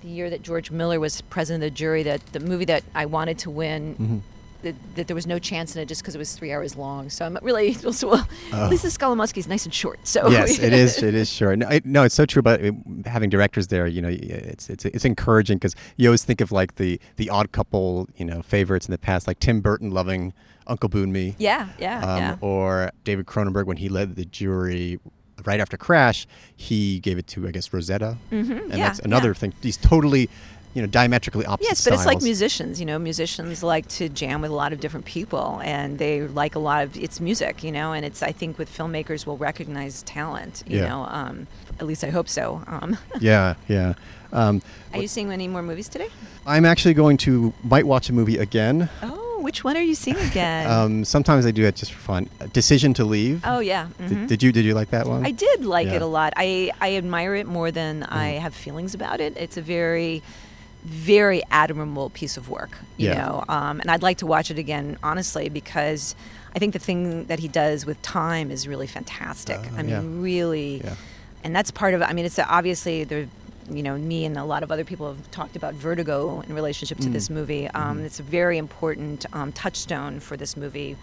the 0.00 0.08
year 0.08 0.30
that 0.30 0.42
George 0.42 0.70
Miller 0.70 0.98
was 0.98 1.20
president 1.20 1.62
of 1.62 1.70
the 1.70 1.76
jury, 1.76 2.02
that 2.04 2.24
the 2.32 2.40
movie 2.40 2.64
that 2.64 2.82
I 2.94 3.04
wanted 3.04 3.36
to 3.40 3.50
win, 3.50 3.94
Mhm. 3.96 4.20
That, 4.62 4.74
that 4.96 5.06
there 5.06 5.14
was 5.14 5.26
no 5.26 5.38
chance 5.38 5.74
in 5.74 5.80
it 5.82 5.86
just 5.88 6.02
because 6.02 6.14
it 6.14 6.18
was 6.18 6.34
three 6.34 6.52
hours 6.52 6.76
long. 6.76 7.08
So 7.08 7.24
I'm 7.24 7.38
really 7.40 7.76
also, 7.86 8.08
well, 8.10 8.28
Oh. 8.52 8.64
at 8.64 8.70
least 8.70 8.82
the 8.82 8.88
Skolimowski's 8.90 9.48
nice 9.48 9.64
and 9.64 9.72
short. 9.72 9.98
So 10.06 10.28
yes, 10.28 10.58
it 10.58 10.72
is. 10.72 11.02
It 11.02 11.14
is 11.14 11.30
sure. 11.38 11.56
No, 11.56 11.66
it, 11.68 11.86
no, 11.86 12.02
it's 12.04 12.14
so 12.14 12.26
true 12.26 12.40
about 12.40 12.62
uh, 12.64 12.72
having 13.06 13.30
directors 13.30 13.68
there. 13.68 13.86
You 13.86 14.02
know, 14.02 14.08
it's 14.10 14.68
it's 14.68 14.84
it's 14.84 15.04
encouraging 15.04 15.56
because 15.58 15.74
you 15.96 16.08
always 16.08 16.24
think 16.24 16.40
of 16.40 16.52
like 16.52 16.74
the 16.74 17.00
the 17.16 17.30
odd 17.30 17.52
couple, 17.52 18.08
you 18.16 18.24
know, 18.24 18.42
favorites 18.42 18.86
in 18.86 18.92
the 18.92 18.98
past, 18.98 19.26
like 19.26 19.38
Tim 19.38 19.60
Burton 19.62 19.90
loving 19.92 20.34
Uncle 20.66 20.88
Boonmee. 20.90 21.34
Yeah, 21.38 21.68
yeah, 21.78 21.98
um, 22.00 22.18
yeah. 22.18 22.36
or 22.42 22.90
David 23.04 23.26
Cronenberg 23.26 23.64
when 23.66 23.78
he 23.78 23.88
led 23.88 24.16
the 24.16 24.24
jury 24.26 24.98
right 25.46 25.58
after 25.58 25.78
Crash, 25.78 26.26
he 26.54 27.00
gave 27.00 27.16
it 27.16 27.26
to 27.28 27.48
I 27.48 27.50
guess 27.50 27.72
Rosetta, 27.72 28.18
Mm-hmm. 28.30 28.52
and 28.52 28.70
yeah, 28.72 28.76
that's 28.88 28.98
another 28.98 29.28
yeah. 29.28 29.34
thing. 29.34 29.54
These 29.62 29.78
totally, 29.78 30.28
you 30.74 30.80
know, 30.82 30.86
diametrically 30.86 31.44
opposite. 31.46 31.68
Yes, 31.70 31.84
but 31.84 31.94
it's 31.94 32.06
like 32.06 32.22
musicians. 32.22 32.78
You 32.80 32.86
know, 32.86 32.98
musicians 32.98 33.62
like 33.62 33.88
to 33.88 34.08
jam 34.08 34.40
with 34.40 34.50
a 34.50 34.54
lot 34.54 34.72
of 34.72 34.80
different 34.80 35.06
people, 35.06 35.60
and 35.64 35.98
they 35.98 36.22
like 36.22 36.54
a 36.54 36.60
lot 36.60 36.84
of 36.84 36.96
it's 36.96 37.20
music. 37.20 37.62
You 37.64 37.72
know, 37.72 37.92
and 37.92 38.04
it's 38.04 38.22
I 38.22 38.32
think 38.32 38.58
with 38.58 38.70
filmmakers 38.74 39.26
will 39.26 39.36
recognize 39.38 40.02
talent. 40.04 40.62
You 40.66 40.78
Yeah. 40.78 40.88
know, 40.88 41.00
um, 41.10 41.46
at 41.80 41.86
least 41.86 42.04
I 42.04 42.10
hope 42.10 42.28
so. 42.28 42.62
Um, 42.66 42.96
Yeah, 43.20 43.54
yeah. 43.68 43.94
Um, 44.32 44.62
are 44.94 45.00
you 45.00 45.08
seeing 45.08 45.32
any 45.32 45.48
more 45.48 45.62
movies 45.62 45.88
today? 45.88 46.08
I'm 46.46 46.64
actually 46.64 46.94
going 46.94 47.16
to 47.18 47.52
might 47.64 47.84
watch 47.86 48.08
a 48.08 48.12
movie 48.12 48.36
again. 48.38 48.88
Oh, 49.02 49.40
which 49.40 49.64
one 49.64 49.76
are 49.76 49.82
you 49.82 49.96
seeing 49.96 50.16
again? 50.30 50.70
Um, 50.70 51.04
sometimes 51.04 51.46
I 51.46 51.50
do 51.50 51.64
it 51.64 51.74
just 51.74 51.92
for 51.92 51.98
fun. 51.98 52.28
Decision 52.52 52.94
to 52.94 53.04
Leave. 53.04 53.42
oh 53.44 53.58
yeah. 53.58 53.88
Did, 53.98 54.10
mhm. 54.10 54.26
did 54.28 54.42
you 54.44 54.52
did 54.52 54.64
you 54.64 54.74
like 54.74 54.90
that 54.90 55.06
one? 55.08 55.26
I 55.26 55.32
did 55.32 55.64
like 55.64 55.88
Yeah. 55.88 55.94
it 55.94 56.02
a 56.02 56.06
lot. 56.06 56.32
I, 56.36 56.70
I 56.80 56.94
admire 56.94 57.34
it 57.34 57.48
more 57.48 57.72
than 57.72 58.04
I 58.04 58.34
Mhm. 58.34 58.38
have 58.40 58.54
feelings 58.54 58.94
about 58.94 59.20
it. 59.20 59.36
It's 59.36 59.56
a 59.56 59.62
very, 59.62 60.22
very 60.84 61.42
admirable 61.50 62.10
piece 62.10 62.36
of 62.36 62.48
work, 62.48 62.70
you 62.96 63.08
Yeah. 63.08 63.14
know. 63.26 63.44
Um, 63.48 63.80
and 63.80 63.90
I'd 63.90 64.02
like 64.02 64.18
to 64.18 64.26
watch 64.26 64.50
it 64.50 64.58
again, 64.58 64.96
honestly, 65.02 65.48
because 65.48 66.14
I 66.54 66.58
think 66.58 66.72
the 66.72 66.78
thing 66.78 67.26
that 67.26 67.38
he 67.38 67.48
does 67.48 67.84
with 67.86 68.00
time 68.02 68.50
is 68.50 68.66
really 68.66 68.86
fantastic. 68.86 69.58
Oh, 69.62 69.76
I 69.76 69.82
mean, 69.82 69.90
yeah. 69.90 70.00
really, 70.04 70.80
Yeah. 70.82 70.94
and 71.44 71.54
that's 71.54 71.70
part 71.70 71.94
of. 71.94 72.00
it. 72.00 72.04
I 72.04 72.12
mean, 72.12 72.24
it's 72.24 72.38
obviously 72.38 73.04
there. 73.04 73.26
You 73.70 73.84
know, 73.84 73.96
me 73.96 74.24
and 74.24 74.36
a 74.36 74.42
lot 74.42 74.64
of 74.64 74.72
other 74.72 74.82
people 74.84 75.06
have 75.06 75.30
talked 75.30 75.54
about 75.54 75.74
Vertigo 75.74 76.40
in 76.40 76.52
relationship 76.56 76.98
to 76.98 77.08
Mm. 77.08 77.12
this 77.12 77.30
movie. 77.30 77.68
Um, 77.68 77.98
Mhm. 77.98 78.04
It's 78.04 78.18
a 78.18 78.24
very 78.24 78.58
important 78.58 79.26
um, 79.32 79.52
touchstone 79.52 80.18
for 80.18 80.36
this 80.36 80.56
movie, 80.56 80.96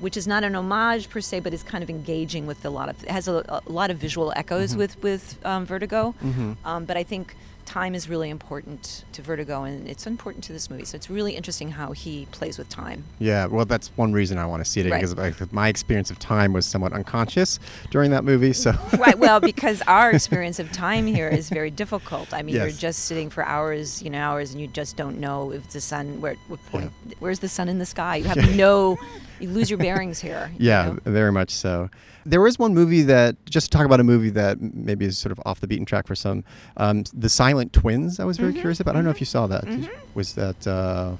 which 0.00 0.16
is 0.16 0.26
not 0.26 0.42
an 0.42 0.56
homage 0.56 1.08
per 1.10 1.20
se, 1.20 1.40
but 1.40 1.54
is 1.54 1.62
kind 1.62 1.84
of 1.84 1.88
engaging 1.90 2.44
with 2.48 2.64
a 2.64 2.70
lot 2.70 2.88
of. 2.88 3.00
It 3.04 3.10
has 3.10 3.28
a, 3.28 3.44
a 3.66 3.70
lot 3.70 3.92
of 3.92 3.98
visual 3.98 4.32
echoes 4.34 4.74
Mhm. 4.74 4.78
with 4.78 5.00
with 5.02 5.38
um, 5.46 5.64
Vertigo. 5.64 6.12
Mhm. 6.24 6.56
Um, 6.64 6.84
but 6.86 6.96
I 6.96 7.04
think 7.04 7.36
time 7.68 7.94
is 7.94 8.08
really 8.08 8.30
important 8.30 9.04
to 9.12 9.20
Vertigo, 9.20 9.64
and 9.64 9.86
it's 9.86 10.06
important 10.06 10.42
to 10.44 10.52
this 10.54 10.70
movie. 10.70 10.86
So 10.86 10.96
it's 10.96 11.10
really 11.10 11.36
interesting 11.36 11.70
how 11.70 11.92
he 11.92 12.26
plays 12.32 12.56
with 12.56 12.68
time. 12.70 13.04
Yeah, 13.18 13.44
well, 13.46 13.66
that's 13.66 13.88
one 13.96 14.12
reason 14.14 14.38
I 14.38 14.46
want 14.46 14.64
to 14.64 14.70
see 14.70 14.80
it 14.80 14.90
Right. 14.90 15.00
because 15.02 15.14
like, 15.16 15.52
my 15.52 15.68
experience 15.68 16.10
of 16.10 16.18
time 16.18 16.54
was 16.54 16.64
somewhat 16.64 16.94
unconscious 16.94 17.60
during 17.90 18.10
that 18.12 18.24
movie. 18.24 18.54
So 18.54 18.72
right. 18.98 19.18
Well, 19.18 19.38
because 19.38 19.82
our 19.82 20.10
experience 20.10 20.58
of 20.58 20.72
time 20.72 21.06
here 21.06 21.28
is 21.28 21.50
very 21.50 21.70
difficult. 21.70 22.32
I 22.32 22.42
mean, 22.42 22.54
you're 22.54 22.70
just 22.70 23.00
sitting 23.04 23.28
for 23.28 23.44
hours, 23.44 24.02
you 24.02 24.08
know, 24.10 24.18
hours, 24.18 24.52
and 24.52 24.60
you 24.60 24.66
just 24.66 24.96
don't 24.96 25.20
know 25.20 25.52
if 25.52 25.68
the 25.70 25.80
sun 25.80 26.20
where 26.22 26.36
point 26.70 26.90
where's 27.18 27.40
the 27.40 27.48
sun 27.48 27.68
in 27.68 27.78
the 27.78 27.86
sky. 27.86 28.16
You 28.16 28.24
have 28.24 28.56
no, 28.56 28.96
you 29.40 29.50
lose 29.50 29.68
your 29.68 29.78
bearings 29.78 30.18
here. 30.20 30.50
yeah, 30.58 30.86
know? 30.86 30.98
very 31.04 31.32
much 31.32 31.50
so. 31.50 31.90
There 32.28 32.40
was 32.40 32.58
one 32.58 32.74
movie 32.74 33.02
that 33.02 33.36
just 33.46 33.70
to 33.72 33.76
talk 33.78 33.86
about 33.86 34.00
a 34.00 34.04
movie 34.04 34.30
that 34.30 34.60
maybe 34.60 35.06
is 35.06 35.16
sort 35.18 35.32
of 35.32 35.40
off 35.46 35.60
the 35.60 35.66
beaten 35.66 35.86
track 35.86 36.06
for 36.06 36.14
some. 36.14 36.44
Um, 36.76 37.04
the 37.14 37.28
Silent 37.28 37.72
Twins. 37.72 38.20
I 38.20 38.24
was 38.24 38.36
very 38.36 38.52
Mhm, 38.52 38.56
curious 38.60 38.80
about. 38.80 38.92
I 38.94 38.98
don't 38.98 39.04
know 39.04 39.10
if 39.10 39.20
you 39.20 39.26
saw 39.26 39.46
that. 39.46 39.64
Mhm. 39.64 39.88
Was 40.14 40.34
that 40.34 40.66
uh, 40.66 41.12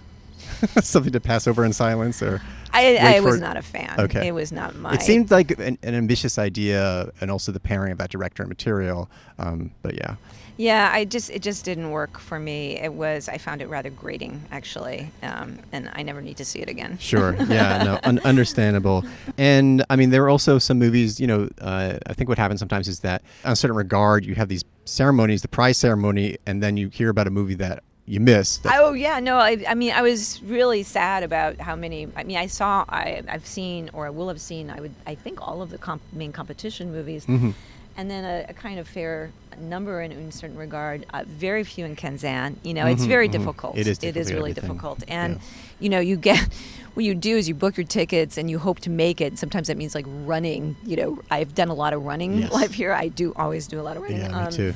something 0.82 1.12
to 1.12 1.20
pass 1.20 1.46
over 1.46 1.64
in 1.64 1.72
silence 1.72 2.22
or? 2.22 2.40
I, 2.72 2.96
I 3.16 3.20
was 3.20 3.36
it- 3.36 3.40
not 3.40 3.56
a 3.56 3.62
fan. 3.62 3.94
Okay. 3.98 4.28
It 4.28 4.32
was 4.32 4.52
not 4.52 4.76
my. 4.76 4.94
It 4.94 5.02
seemed 5.02 5.30
like 5.30 5.52
an, 5.58 5.78
an 5.82 5.94
ambitious 5.94 6.38
idea, 6.38 7.10
and 7.20 7.30
also 7.30 7.50
the 7.52 7.60
pairing 7.60 7.92
of 7.92 7.98
that 7.98 8.10
director 8.10 8.42
and 8.42 8.48
material. 8.50 9.08
Um, 9.38 9.70
but 9.82 9.94
yeah, 9.94 10.16
Yeah, 10.58 10.90
I 10.92 11.04
just 11.06 11.30
it 11.30 11.40
just 11.40 11.64
didn't 11.64 11.90
work 11.90 12.18
for 12.18 12.38
me. 12.38 12.76
It 12.76 12.92
was 12.92 13.28
I 13.28 13.38
found 13.38 13.62
it 13.62 13.68
rather 13.68 13.88
grating 13.90 14.42
actually, 14.50 15.10
um, 15.22 15.58
and 15.72 15.90
I 15.94 16.02
never 16.02 16.20
need 16.20 16.36
to 16.36 16.44
see 16.44 16.58
it 16.58 16.68
again. 16.68 16.98
Sure. 16.98 17.34
Yeah. 17.48 17.82
No. 17.84 18.00
Un- 18.04 18.18
understandable. 18.20 19.02
And 19.38 19.82
I 19.88 19.96
mean, 19.96 20.10
there 20.10 20.22
are 20.24 20.28
also 20.28 20.58
some 20.58 20.78
movies. 20.78 21.18
You 21.18 21.26
know, 21.26 21.48
uh, 21.60 21.98
I 22.06 22.12
think 22.12 22.28
what 22.28 22.38
happens 22.38 22.60
sometimes 22.60 22.86
is 22.86 23.00
that, 23.00 23.22
on 23.44 23.52
a 23.52 23.56
certain 23.56 23.76
regard, 23.76 24.26
you 24.26 24.34
have 24.34 24.48
these 24.48 24.64
ceremonies, 24.84 25.40
the 25.42 25.48
prize 25.48 25.78
ceremony, 25.78 26.36
and 26.46 26.62
then 26.62 26.76
you 26.76 26.88
hear 26.90 27.08
about 27.08 27.26
a 27.26 27.30
movie 27.30 27.54
that 27.54 27.82
you 28.08 28.20
missed. 28.20 28.62
that- 28.62 28.74
Oh 28.80 28.92
yeah, 28.94 29.20
no. 29.20 29.36
I, 29.38 29.64
I 29.68 29.74
mean, 29.74 29.92
I 29.92 30.02
was 30.02 30.40
really 30.42 30.82
sad 30.82 31.22
about 31.22 31.60
how 31.60 31.76
many. 31.76 32.08
I 32.16 32.24
mean, 32.24 32.36
I 32.38 32.46
saw, 32.46 32.84
I, 32.88 33.22
I've 33.28 33.46
seen, 33.46 33.90
or 33.92 34.06
I 34.06 34.10
will 34.10 34.28
have 34.28 34.40
seen. 34.40 34.70
I 34.70 34.80
would, 34.80 34.94
I 35.06 35.14
think, 35.14 35.46
all 35.46 35.62
of 35.62 35.70
the 35.70 35.78
comp, 35.78 36.02
main 36.12 36.32
competition 36.32 36.90
movies, 36.92 37.26
Mhm. 37.26 37.54
and 37.96 38.10
then 38.10 38.24
a, 38.24 38.46
a 38.48 38.54
kind 38.54 38.78
of 38.78 38.88
fair 38.88 39.30
number 39.60 40.00
in, 40.02 40.12
a 40.12 40.32
certain 40.32 40.56
regard. 40.56 41.04
Uh, 41.12 41.24
very 41.26 41.64
few 41.64 41.84
in 41.84 41.96
Quinzaine. 41.96 42.56
You 42.62 42.74
know, 42.74 42.86
it's 42.86 43.04
Mhm, 43.04 43.08
very 43.08 43.28
mhm. 43.28 43.32
difficult. 43.32 43.76
It 43.76 43.86
is 43.86 43.98
It 44.02 44.16
is 44.16 44.32
really 44.32 44.50
everything. 44.52 44.68
difficult, 44.68 45.04
and 45.08 45.34
Yeah. 45.34 45.40
you 45.80 45.88
know, 45.90 46.00
you 46.00 46.16
get. 46.16 46.48
What 46.94 47.04
you 47.04 47.14
do 47.14 47.36
is 47.36 47.48
you 47.48 47.54
book 47.54 47.76
your 47.76 47.86
tickets 47.86 48.36
and 48.36 48.50
you 48.50 48.58
hope 48.58 48.80
to 48.80 48.90
make 48.90 49.20
it. 49.20 49.38
Sometimes 49.38 49.68
that 49.68 49.76
means 49.76 49.94
like 49.94 50.06
running. 50.26 50.74
You 50.84 50.96
know, 50.96 51.18
I've 51.30 51.54
done 51.54 51.68
a 51.68 51.74
lot 51.74 51.92
of 51.92 52.02
running 52.04 52.38
Yes. 52.40 52.50
live 52.52 52.74
here. 52.74 52.92
I 52.92 53.06
do 53.06 53.32
always 53.36 53.68
do 53.68 53.78
a 53.80 53.84
lot 53.88 53.96
of 53.96 54.02
running. 54.02 54.18
Yeah, 54.22 54.28
me 54.28 54.34
Um, 54.34 54.50
too. 54.52 54.74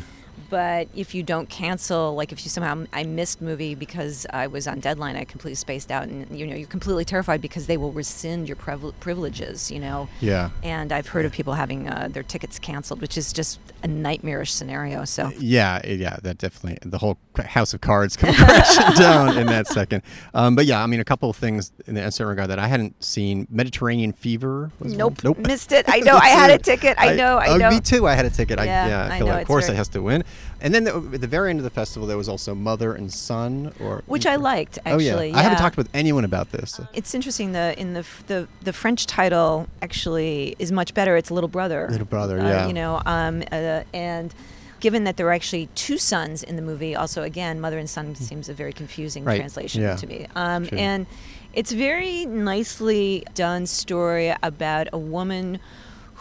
But 0.53 0.87
if 0.95 1.15
you 1.15 1.23
don't 1.23 1.49
cancel, 1.49 2.15
like 2.15 2.31
if 2.31 2.45
you 2.45 2.51
somehow 2.51 2.85
I 2.93 3.05
missed 3.05 3.41
movie 3.41 3.75
because 3.75 4.27
I 4.29 4.49
was 4.49 4.69
on 4.69 4.81
deadline, 4.81 5.17
I 5.17 5.25
completely 5.25 5.55
spaced 5.55 5.91
out, 5.91 6.09
and 6.09 6.39
you 6.39 6.47
know 6.47 6.55
you're 6.55 6.69
completely 6.69 7.07
terrified 7.07 7.41
because 7.41 7.69
they 7.69 7.79
will 7.79 7.91
rescind 7.91 8.47
your 8.49 8.57
priv- 8.57 8.93
privileges, 9.01 9.71
you 9.71 9.81
know. 9.81 10.11
Yeah. 10.21 10.51
And 10.63 10.93
I've 10.93 11.07
heard 11.09 11.25
of 11.25 11.33
people 11.33 11.55
having 11.55 11.89
uh, 11.89 12.09
their 12.13 12.23
tickets 12.23 12.59
canceled, 12.59 13.01
which 13.01 13.17
is 13.17 13.33
just 13.33 13.61
a 13.83 13.89
nightmarish 13.89 14.53
scenario. 14.53 15.07
So 15.07 15.33
Yeah, 15.39 15.81
yeah, 15.87 16.19
that 16.23 16.37
definitely 16.37 16.79
the 16.83 16.99
whole 16.99 17.17
house 17.39 17.73
of 17.73 17.81
cards 17.81 18.15
come 18.19 18.35
crashing 18.35 18.95
down 18.99 19.39
in 19.39 19.47
that 19.47 19.67
second. 19.69 20.03
Um, 20.35 20.55
but 20.55 20.67
yeah, 20.67 20.83
I 20.83 20.87
mean, 20.87 21.01
a 21.01 21.05
couple 21.05 21.31
of 21.31 21.37
things 21.37 21.73
in 21.87 21.97
a 21.97 22.13
certain 22.13 22.29
regard 22.29 22.51
that 22.51 22.59
I 22.59 22.67
hadn't 22.67 23.03
seen. 23.03 23.47
Mediterranean 23.51 24.13
Fever. 24.13 24.71
One. 24.81 24.97
nope, 24.99 25.25
Nope. 25.25 25.39
missed 25.39 25.73
it. 25.73 25.87
I 25.89 26.01
know. 26.07 26.19
I 26.19 26.29
had 26.29 26.51
a 26.51 26.59
ticket. 26.59 26.97
I 26.99 27.15
know. 27.15 27.39
I 27.39 27.49
oh, 27.49 27.57
know. 27.57 27.71
Me 27.71 27.81
too. 27.81 28.07
I 28.07 28.13
had 28.13 28.27
a 28.27 28.31
ticket. 28.31 28.59
I, 28.59 28.65
Yeah, 28.67 28.87
yeah, 28.87 29.05
I 29.11 29.17
I 29.17 29.19
know, 29.19 29.25
like, 29.27 29.41
of 29.43 29.49
course 29.49 29.65
very- 29.65 29.77
it 29.77 29.79
has 29.79 29.89
to 29.89 30.03
win. 30.03 30.25
And 30.61 30.73
then 30.75 30.85
the, 30.85 30.95
at 31.15 31.21
the 31.21 31.27
very 31.27 31.51
end 31.51 31.59
of 31.59 31.65
the 31.65 31.71
festival, 31.71 32.07
there 32.07 32.17
was 32.17 32.29
also 32.29 32.55
Mother 32.55 32.93
and 32.95 33.13
Son, 33.13 33.73
or 33.81 34.03
Which 34.07 34.27
I 34.27 34.37
liked 34.37 34.79
Oh 34.87 34.95
actually. 34.95 35.31
yeah, 35.31 35.37
I 35.39 35.43
haven't 35.43 35.59
talked 35.59 35.77
with 35.77 35.89
anyone 35.93 36.25
about 36.25 36.53
this. 36.53 36.81
It's 36.95 37.15
interesting. 37.15 37.53
The 37.53 37.75
in 37.79 37.95
the 37.95 38.05
the 38.29 38.49
the 38.63 38.73
French 38.73 39.07
title 39.07 39.67
actually 39.81 40.55
is 40.59 40.71
much 40.71 40.95
better. 40.95 41.17
It's 41.17 41.31
Little 41.31 41.49
Brother. 41.49 41.89
Little 41.91 42.07
Brother, 42.07 42.39
Uh, 42.39 42.49
yeah. 42.49 42.67
You 42.69 42.75
know, 42.75 43.03
um, 43.07 43.43
uh, 43.51 43.83
and 43.93 44.33
given 44.81 45.05
that 45.05 45.17
there 45.17 45.27
are 45.29 45.33
actually 45.33 45.69
two 45.75 45.97
sons 45.99 46.43
in 46.43 46.57
the 46.57 46.63
movie, 46.63 46.95
also 46.97 47.23
again, 47.23 47.61
mother 47.61 47.79
and 47.79 47.89
son 47.89 48.15
seems 48.17 48.49
a 48.49 48.55
very 48.55 48.73
confusing 48.73 49.25
Right. 49.25 49.37
translation 49.39 49.81
Yeah. 49.83 49.95
to 49.97 50.07
me. 50.09 50.27
Um, 50.35 50.69
and 50.73 51.07
it's 51.55 51.71
a 51.73 51.77
very 51.77 52.27
nicely 52.27 53.25
done 53.35 53.67
story 53.67 54.35
about 54.43 54.89
a 54.93 54.99
woman 54.99 55.61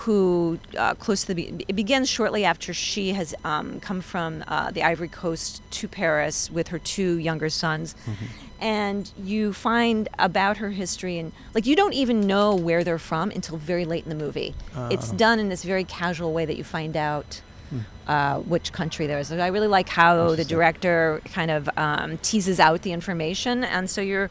who, 0.01 0.59
uh, 0.77 0.95
close 0.95 1.23
to 1.25 1.33
the, 1.33 1.53
it 1.67 1.75
begins 1.75 2.09
shortly 2.09 2.43
after 2.43 2.73
she 2.73 3.13
has 3.13 3.35
um, 3.43 3.79
come 3.79 4.01
from 4.01 4.43
uh, 4.47 4.71
the 4.71 4.81
Ivory 4.83 5.07
Coast 5.07 5.61
to 5.71 5.87
Paris 5.87 6.49
with 6.49 6.69
her 6.69 6.79
two 6.79 7.17
younger 7.17 7.49
sons. 7.49 7.95
And 8.59 9.11
you 9.23 9.53
find 9.53 10.07
about 10.19 10.57
her 10.57 10.69
history, 10.69 11.17
and 11.17 11.31
like 11.55 11.65
you 11.65 11.75
don't 11.75 11.93
even 11.93 12.27
know 12.27 12.55
where 12.55 12.83
they're 12.83 12.99
from 12.99 13.31
until 13.31 13.57
very 13.57 13.85
late 13.85 14.03
in 14.03 14.09
the 14.09 14.23
movie. 14.25 14.53
It's 14.91 15.11
done 15.11 15.39
in 15.39 15.49
this 15.49 15.63
very 15.63 15.83
casual 15.83 16.31
way 16.31 16.45
that 16.45 16.57
you 16.57 16.63
find 16.63 16.95
out 16.95 17.41
uh, 18.07 18.39
which 18.39 18.71
country 18.71 19.07
there 19.07 19.19
is. 19.19 19.29
So 19.29 19.37
I 19.39 19.47
really 19.47 19.67
like 19.67 19.89
how 19.89 20.35
the 20.35 20.43
director 20.45 21.21
kind 21.25 21.49
of 21.49 21.69
um, 21.77 22.17
teases 22.19 22.59
out 22.59 22.81
the 22.83 22.91
information, 22.91 23.63
and 23.63 23.89
so 23.89 24.01
you're 24.01 24.29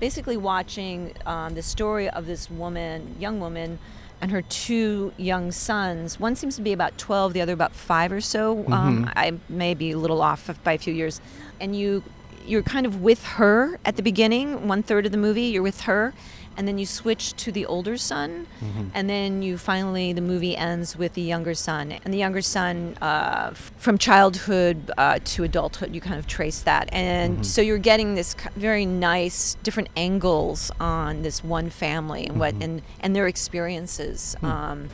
basically 0.00 0.36
watching 0.36 1.12
um, 1.26 1.54
the 1.54 1.62
story 1.62 2.08
of 2.08 2.26
this 2.26 2.50
woman, 2.50 3.16
young 3.18 3.40
woman, 3.40 3.78
and 4.20 4.30
her 4.30 4.42
two 4.42 5.12
young 5.16 5.52
sons. 5.52 6.18
One 6.18 6.34
seems 6.34 6.56
to 6.56 6.62
be 6.62 6.72
about 6.72 6.98
12, 6.98 7.32
the 7.32 7.40
other 7.40 7.52
about 7.52 7.72
five 7.72 8.12
or 8.12 8.20
so. 8.20 8.64
Um, 8.72 9.10
I 9.16 9.38
may 9.48 9.74
be 9.74 9.92
a 9.92 9.98
little 9.98 10.22
off 10.22 10.50
by 10.64 10.72
a 10.72 10.78
few 10.78 10.92
years, 10.92 11.20
and 11.60 11.76
you 11.76 12.02
you're 12.46 12.62
kind 12.62 12.86
of 12.86 13.02
with 13.02 13.24
her 13.24 13.78
at 13.84 13.96
the 13.96 14.02
beginning, 14.02 14.66
one 14.66 14.82
third 14.82 15.04
of 15.04 15.12
the 15.12 15.18
movie. 15.18 15.42
You're 15.42 15.62
with 15.62 15.82
her. 15.82 16.14
And 16.58 16.66
then 16.68 16.76
you 16.76 16.86
switch 16.86 17.34
to 17.44 17.52
the 17.52 17.64
older 17.64 17.96
son, 17.96 18.48
and 18.92 19.08
then 19.08 19.42
you 19.42 19.56
finally 19.56 20.12
the 20.12 20.20
movie 20.20 20.56
ends 20.56 20.96
with 20.96 21.14
the 21.14 21.22
younger 21.22 21.54
son. 21.54 21.92
And 22.04 22.12
the 22.12 22.18
younger 22.18 22.42
son, 22.42 22.96
uh, 23.00 23.50
from 23.84 23.96
childhood 23.96 24.90
uh, 24.98 25.20
to 25.24 25.44
adulthood, 25.44 25.94
you 25.94 26.00
kind 26.00 26.18
of 26.18 26.26
trace 26.26 26.60
that. 26.62 26.88
And 26.92 27.46
so 27.46 27.62
you're 27.62 27.78
getting 27.78 28.16
this 28.16 28.34
very 28.56 28.84
nice 28.86 29.56
different 29.62 29.88
angles 29.96 30.72
on 30.80 31.22
this 31.22 31.44
one 31.44 31.70
family 31.70 32.26
and 32.26 32.40
what 32.40 32.54
and 32.60 32.82
and 33.00 33.14
their 33.14 33.28
experiences. 33.28 34.34
Um, 34.42 34.88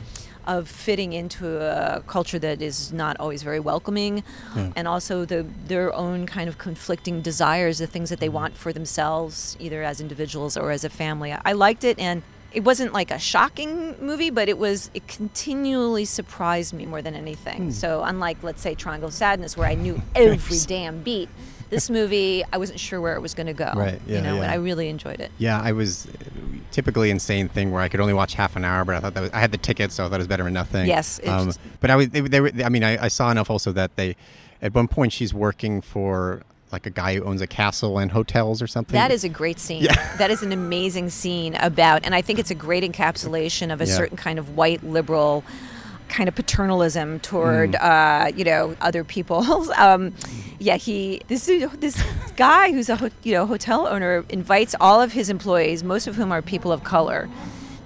of 0.47 0.67
fitting 0.67 1.13
into 1.13 1.59
a 1.59 2.01
culture 2.07 2.39
that 2.39 2.61
is 2.61 2.91
not 2.91 3.17
always 3.19 3.43
very 3.43 3.59
welcoming, 3.59 4.23
hmm. 4.51 4.69
and 4.75 4.87
also 4.87 5.25
the 5.25 5.45
their 5.67 5.93
own 5.93 6.25
kind 6.25 6.49
of 6.49 6.57
conflicting 6.57 7.21
desires, 7.21 7.77
the 7.77 7.87
things 7.87 8.09
that 8.09 8.19
they 8.19 8.29
want 8.29 8.55
for 8.55 8.71
themselves, 8.73 9.57
either 9.59 9.83
as 9.83 10.01
individuals 10.01 10.57
or 10.57 10.71
as 10.71 10.83
a 10.83 10.89
family. 10.89 11.31
I 11.33 11.53
liked 11.53 11.83
it, 11.83 11.99
and 11.99 12.23
it 12.55 12.63
wasn't 12.63 12.93
like 12.93 13.11
a 13.11 13.19
shocking 13.19 13.95
movie, 13.99 14.29
but 14.29 14.47
it 14.47 14.57
was 14.57 14.89
it 14.93 15.07
continually 15.07 16.05
surprised 16.05 16.73
me 16.73 16.85
more 16.85 17.01
than 17.01 17.13
anything. 17.13 17.65
Hmm. 17.65 17.71
So 17.71 18.03
unlike 18.03 18.37
let's 18.43 18.61
say 18.61 18.75
Triangle 18.75 19.09
of 19.09 19.13
Sadness, 19.13 19.57
where 19.57 19.67
I 19.67 19.75
knew 19.75 20.01
every 20.15 20.57
damn 20.65 21.01
beat. 21.01 21.29
This 21.75 21.89
movie, 21.89 22.43
I 22.51 22.57
wasn't 22.57 22.79
sure 22.79 22.99
where 22.99 23.15
it 23.15 23.21
was 23.21 23.33
going 23.33 23.47
to 23.47 23.53
go. 23.53 23.71
Right, 23.75 23.99
yeah, 24.07 24.15
you 24.17 24.21
know, 24.21 24.35
yeah. 24.35 24.41
and 24.43 24.51
I 24.51 24.55
really 24.55 24.89
enjoyed 24.89 25.19
it. 25.19 25.31
Yeah, 25.37 25.59
I 25.61 25.71
was 25.73 26.07
typically 26.71 27.09
insane 27.09 27.47
thing 27.47 27.71
where 27.71 27.81
I 27.81 27.89
could 27.89 27.99
only 27.99 28.13
watch 28.13 28.33
half 28.33 28.55
an 28.55 28.65
hour, 28.65 28.83
but 28.85 28.95
I 28.95 28.99
thought 28.99 29.13
that 29.13 29.21
was, 29.21 29.31
I 29.31 29.39
had 29.39 29.51
the 29.51 29.57
ticket, 29.57 29.91
so 29.91 30.05
I 30.05 30.09
thought 30.09 30.15
it 30.15 30.17
was 30.19 30.27
better 30.27 30.43
than 30.43 30.53
nothing. 30.53 30.87
Yes, 30.87 31.19
it 31.19 31.29
um, 31.29 31.47
was- 31.47 31.59
but 31.79 31.89
I 31.89 31.95
was 31.95 32.09
they, 32.09 32.21
they 32.21 32.41
were. 32.41 32.51
I 32.63 32.69
mean, 32.69 32.83
I, 32.83 33.05
I 33.05 33.07
saw 33.07 33.29
enough 33.31 33.49
also 33.49 33.71
that 33.73 33.95
they, 33.95 34.15
at 34.61 34.73
one 34.73 34.87
point, 34.87 35.13
she's 35.13 35.33
working 35.33 35.81
for 35.81 36.43
like 36.71 36.85
a 36.85 36.89
guy 36.89 37.15
who 37.15 37.23
owns 37.23 37.41
a 37.41 37.47
castle 37.47 37.99
and 37.99 38.11
hotels 38.11 38.61
or 38.61 38.67
something. 38.67 38.93
That 38.95 39.11
is 39.11 39.23
a 39.23 39.29
great 39.29 39.59
scene. 39.59 39.83
Yeah. 39.83 39.93
That 40.17 40.31
is 40.31 40.41
an 40.43 40.51
amazing 40.53 41.09
scene 41.09 41.55
about, 41.55 42.05
and 42.05 42.15
I 42.15 42.21
think 42.21 42.39
it's 42.39 42.51
a 42.51 42.55
great 42.55 42.83
encapsulation 42.89 43.71
of 43.71 43.81
a 43.81 43.85
Yeah. 43.85 43.95
certain 43.95 44.17
kind 44.17 44.39
of 44.39 44.55
white 44.55 44.83
liberal 44.83 45.43
kind 46.09 46.27
of 46.29 46.35
paternalism 46.35 47.19
toward, 47.21 47.71
Mm. 47.73 47.81
uh, 47.81 48.31
you 48.35 48.43
know, 48.45 48.75
other 48.81 49.03
people. 49.03 49.37
um, 49.77 50.13
yeah, 50.59 50.77
he 50.77 51.21
this 51.27 51.45
this 51.79 52.01
guy 52.37 52.71
who's 52.71 52.89
a 52.89 52.95
ho- 52.95 53.09
you 53.23 53.33
know 53.33 53.45
hotel 53.45 53.87
owner 53.87 54.23
invites 54.29 54.75
all 54.79 55.01
of 55.01 55.11
his 55.13 55.29
employees, 55.29 55.83
most 55.83 56.07
of 56.07 56.15
whom 56.15 56.31
are 56.31 56.41
people 56.41 56.71
of 56.71 56.83
color, 56.83 57.27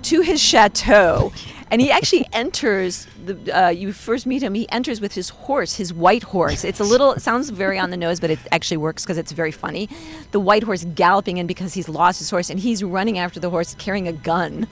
to 0.03 0.21
his 0.21 0.39
chateau. 0.41 1.31
And 1.71 1.81
he 1.81 1.91
actually 1.91 2.27
enters 2.33 3.07
the. 3.23 3.35
Uh, 3.55 3.69
you 3.69 3.93
first 3.93 4.25
meet 4.25 4.41
him. 4.41 4.53
He 4.55 4.67
enters 4.69 4.99
with 4.99 5.13
his 5.13 5.29
horse, 5.29 5.75
his 5.75 5.93
white 5.93 6.23
horse. 6.23 6.63
It's 6.63 6.79
a 6.79 6.83
little. 6.83 7.11
It 7.13 7.21
sounds 7.21 7.49
very 7.49 7.77
on 7.77 7.91
the 7.91 7.97
nose, 7.97 8.19
but 8.19 8.31
it 8.31 8.39
actually 8.51 8.77
works 8.77 9.03
because 9.03 9.17
it's 9.17 9.31
very 9.31 9.51
funny. 9.51 9.87
The 10.31 10.39
white 10.39 10.63
horse 10.63 10.85
galloping 10.95 11.37
in 11.37 11.47
because 11.47 11.73
he's 11.73 11.87
lost 11.87 12.19
his 12.19 12.29
horse, 12.29 12.49
and 12.49 12.59
he's 12.59 12.83
running 12.83 13.17
after 13.19 13.39
the 13.39 13.49
horse 13.49 13.75
carrying 13.75 14.07
a 14.07 14.13
gun. 14.13 14.67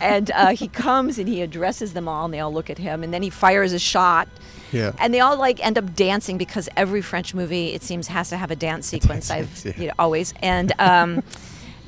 And 0.00 0.30
uh, 0.32 0.48
he 0.48 0.68
comes 0.68 1.18
and 1.18 1.28
he 1.28 1.42
addresses 1.42 1.92
them 1.92 2.08
all, 2.08 2.24
and 2.24 2.34
they 2.34 2.40
all 2.40 2.52
look 2.52 2.70
at 2.70 2.78
him, 2.78 3.02
and 3.02 3.12
then 3.12 3.22
he 3.22 3.30
fires 3.30 3.72
a 3.72 3.78
shot. 3.78 4.28
Yeah. 4.72 4.92
And 4.98 5.14
they 5.14 5.20
all 5.20 5.36
like 5.38 5.64
end 5.64 5.78
up 5.78 5.94
dancing 5.94 6.36
because 6.36 6.68
every 6.76 7.00
French 7.00 7.34
movie, 7.34 7.74
it 7.74 7.82
seems, 7.82 8.08
has 8.08 8.30
to 8.30 8.36
have 8.36 8.50
a 8.50 8.56
dance 8.56 8.86
sequence. 8.86 9.30
I've 9.30 9.64
yeah. 9.64 9.72
you 9.76 9.86
know, 9.88 9.94
always 9.98 10.34
and. 10.42 10.72
Um, 10.78 11.22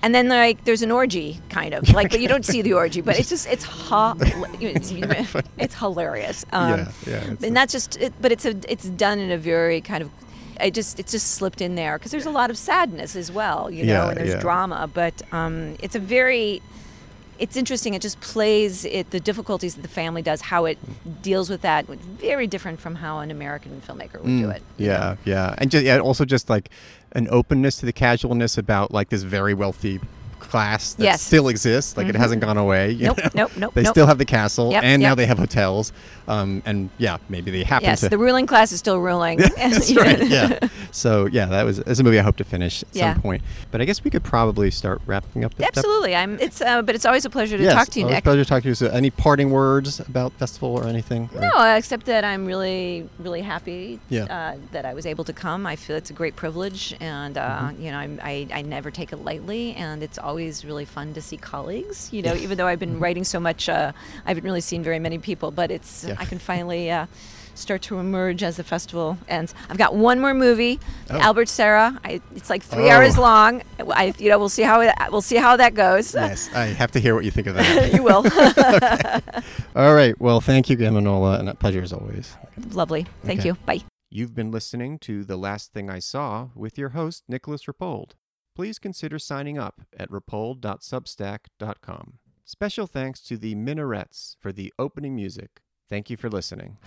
And 0.02 0.14
then 0.14 0.28
like 0.28 0.64
there's 0.64 0.82
an 0.82 0.90
orgy 0.92 1.40
kind 1.48 1.74
of 1.74 1.88
like 1.92 2.11
but 2.11 2.20
you 2.20 2.28
don't 2.28 2.44
see 2.44 2.62
the 2.62 2.74
orgy 2.74 3.00
but 3.00 3.18
it's 3.18 3.28
just 3.28 3.48
it's 3.48 3.64
ha- 3.64 4.14
it's, 4.20 4.92
it's 5.59 5.74
hilarious 5.74 6.44
um, 6.52 6.68
Yeah, 6.70 6.92
yeah, 7.06 7.32
it's 7.32 7.42
and 7.42 7.56
that's 7.56 7.72
just 7.72 7.96
it, 7.96 8.12
but 8.20 8.30
it's 8.30 8.44
a 8.44 8.54
it's 8.70 8.88
done 8.90 9.18
in 9.18 9.30
a 9.32 9.38
very 9.38 9.80
kind 9.80 10.02
of 10.02 10.11
I 10.61 10.70
just 10.70 11.00
it's 11.00 11.11
just 11.12 11.32
slipped 11.32 11.61
in 11.61 11.74
there 11.74 11.98
because 11.98 12.12
there's 12.12 12.26
a 12.26 12.30
lot 12.30 12.50
of 12.50 12.56
sadness 12.59 13.16
as 13.16 13.32
well 13.32 13.70
you 13.70 13.85
know 13.85 13.92
Yeah, 14.04 14.09
and 14.11 14.16
there's 14.18 14.30
yeah. 14.35 14.40
drama 14.40 14.88
but 14.92 15.14
um, 15.32 15.76
it's 15.82 15.96
a 15.96 16.00
very 16.00 16.62
it's 17.38 17.57
interesting 17.57 17.94
it 17.94 18.03
just 18.03 18.20
plays 18.20 18.85
it 18.85 19.11
the 19.11 19.20
difficulties 19.20 19.75
that 19.75 19.83
the 19.83 19.88
family 19.88 20.22
does 20.22 20.40
how 20.40 20.64
it 20.64 20.79
deals 21.22 21.49
with 21.51 21.61
that 21.62 21.87
very 21.87 22.46
different 22.46 22.81
from 22.81 22.94
how 22.96 23.18
an 23.20 23.31
American 23.31 23.81
filmmaker 23.87 24.14
would 24.14 24.25
do 24.25 24.46
Mm, 24.46 24.57
it. 24.57 24.62
Yeah, 24.79 25.16
yeah, 25.25 25.55
and 25.59 25.70
just 25.70 25.85
yeah, 25.85 25.99
also 25.99 26.25
just 26.25 26.49
like 26.51 26.70
an 27.12 27.29
openness 27.31 27.77
to 27.79 27.87
the 27.87 27.92
casualness 27.92 28.59
about 28.59 28.90
like 28.90 29.09
this 29.11 29.22
very 29.22 29.55
wealthy 29.55 30.01
class 30.38 30.94
that 30.94 31.05
Yes. 31.05 31.22
still 31.22 31.49
exists. 31.49 31.96
Like 31.96 32.09
it 32.09 32.14
Mhm. 32.14 32.18
hasn't 32.18 32.40
gone 32.42 32.57
away. 32.57 32.90
you 32.92 33.07
Nope, 33.07 33.18
know? 33.18 33.31
nope, 33.35 33.51
nope, 33.57 33.75
They 33.75 33.83
nope. 33.83 33.92
still 33.94 34.07
have 34.07 34.18
the 34.18 34.25
castle, 34.25 34.70
Yep, 34.72 34.85
and 34.85 35.03
now 35.03 35.14
they 35.14 35.27
have 35.27 35.38
hotels. 35.38 35.92
Um, 36.29 36.62
and 36.66 36.90
yeah, 36.99 37.18
maybe 37.29 37.51
they 37.51 37.62
happen 37.62 37.88
yes 37.88 38.01
to. 38.01 38.09
the 38.09 38.18
ruling 38.18 38.46
class 38.46 38.72
is 38.72 38.79
still 38.81 38.99
ruling 39.01 39.38
That's 39.57 39.94
right. 39.94 40.27
Yeah. 40.27 40.59
So 40.90 41.27
yeah, 41.27 41.46
that 41.46 41.64
was 41.64 41.79
that's 41.79 42.01
a 42.01 42.05
movie 42.05 42.18
I 42.18 42.22
hope 42.22 42.37
to 42.37 42.44
finish 42.44 42.83
at 42.83 42.88
Yeah. 42.92 43.12
some 43.14 43.22
point. 43.22 43.42
But 43.70 43.81
I 43.81 43.85
guess 43.85 44.03
we 44.03 44.11
could 44.11 44.25
probably 44.25 44.70
start 44.70 45.01
wrapping 45.07 45.44
up. 45.44 45.55
this 45.55 45.66
Absolutely, 45.68 46.14
I'm. 46.16 46.38
It's 46.40 46.61
uh, 46.61 46.83
but 46.83 46.94
it's 46.94 47.07
always 47.07 47.25
a 47.25 47.31
pleasure 47.31 47.57
to 47.57 47.62
Yes, 47.62 47.75
talk 47.75 47.88
to 47.88 48.01
you, 48.01 48.05
always 48.07 48.14
a 48.14 48.16
Nick. 48.16 48.25
pleasure 48.25 48.44
to 48.44 48.49
talk 48.49 48.62
to 48.62 48.68
you. 48.68 48.75
So, 48.75 48.87
any 48.88 49.11
parting 49.11 49.51
words 49.51 50.01
about 50.01 50.33
festival 50.35 50.70
or 50.70 50.87
anything? 50.87 51.29
Or- 51.35 51.40
No, 51.42 51.75
except 51.77 52.07
that 52.07 52.25
I'm 52.25 52.44
really, 52.46 53.09
really 53.18 53.42
happy 53.42 54.01
Yeah. 54.09 54.25
uh, 54.25 54.57
that 54.72 54.85
I 54.85 54.94
was 54.94 55.07
able 55.07 55.25
to 55.25 55.33
come. 55.33 55.66
I 55.66 55.77
feel 55.77 55.96
it's 55.96 56.11
a 56.11 56.12
great 56.14 56.35
privilege, 56.37 56.94
and 57.01 57.37
uh, 57.38 57.46
Mm-hmm. 57.46 57.83
you 57.83 57.90
know, 57.92 57.99
I'm, 57.99 58.20
I 58.22 58.46
I 58.53 58.62
never 58.62 58.90
take 58.90 59.12
it 59.12 59.25
lightly, 59.25 59.75
and 59.75 60.03
it's 60.03 60.18
always 60.27 60.65
really 60.65 60.85
fun 60.85 61.15
to 61.15 61.23
see 61.23 61.37
colleagues. 61.37 62.12
You 62.12 62.23
know, 62.23 62.35
even 62.35 62.59
though 62.59 62.67
I've 62.67 62.81
been 62.81 62.99
writing 62.99 63.25
so 63.25 63.39
much, 63.41 63.69
uh, 63.69 63.93
I 64.25 64.29
haven't 64.31 64.45
really 64.45 64.61
seen 64.61 64.83
very 64.83 64.99
many 64.99 65.19
people, 65.19 65.51
but 65.51 65.71
it's 65.71 65.87
Mm-hmm. 66.03 66.09
Yeah. 66.09 66.17
I 66.19 66.25
can 66.27 66.39
finally. 66.39 66.91
Uh, 66.91 67.07
Start 67.57 67.81
to 67.89 67.99
emerge 67.99 68.43
as 68.43 68.59
the 68.59 68.65
festival 68.65 69.17
ends. 69.29 69.55
I've 69.71 69.79
got 69.79 69.95
one 69.95 70.21
more 70.21 70.35
movie, 70.35 70.79
Oh. 71.09 71.19
Albert 71.19 71.49
Serra. 71.49 71.99
I, 72.05 72.21
it's 72.35 72.51
like 72.51 72.62
three 72.62 72.91
Oh. 72.91 72.93
hours 72.93 73.17
long. 73.17 73.62
I, 73.81 74.12
you 74.19 74.29
know, 74.29 74.39
we'll 74.39 74.51
see 74.51 74.61
how 74.62 74.83
it, 74.83 74.93
we'll 75.11 75.23
see 75.23 75.37
how 75.37 75.57
that 75.57 75.73
goes. 75.73 76.15
Yes, 76.27 76.51
I 76.55 76.67
have 76.67 76.91
to 76.93 77.01
hear 77.01 77.15
what 77.15 77.25
you 77.25 77.31
think 77.31 77.47
of 77.47 77.55
that. 77.55 77.95
you 77.97 78.03
will. 78.03 78.23
All 79.75 79.95
right. 79.95 80.15
Well, 80.21 80.43
thank 80.43 80.69
you, 80.69 80.77
Gamanola, 80.77 81.41
and 81.41 81.49
a 81.49 81.55
pleasure 81.55 81.81
as 81.81 81.95
always. 81.95 82.37
Lovely. 82.73 83.07
Thank 83.25 83.41
Okay. 83.41 83.49
you. 83.49 83.55
Bye. 83.65 83.81
You've 84.11 84.35
been 84.35 84.51
listening 84.51 84.99
to 85.01 85.25
The 85.25 85.39
Last 85.39 85.73
Thing 85.73 85.89
I 85.89 85.99
Saw 85.99 86.49
with 86.55 86.77
your 86.77 86.91
host, 86.91 87.25
Nicolas 87.27 87.65
Rapold. 87.65 88.11
Please 88.57 88.79
consider 88.79 89.19
signing 89.19 89.59
up 89.59 89.83
at 89.99 90.11
rapold.substack.com. 90.11 92.14
Special 92.47 92.87
thanks 92.87 93.20
to 93.20 93.37
the 93.37 93.55
Minarets 93.55 94.37
for 94.41 94.51
the 94.51 94.72
opening 94.78 95.14
music. 95.14 95.61
Thank 95.91 96.09
you 96.09 96.16
for 96.16 96.30
listening. 96.30 96.78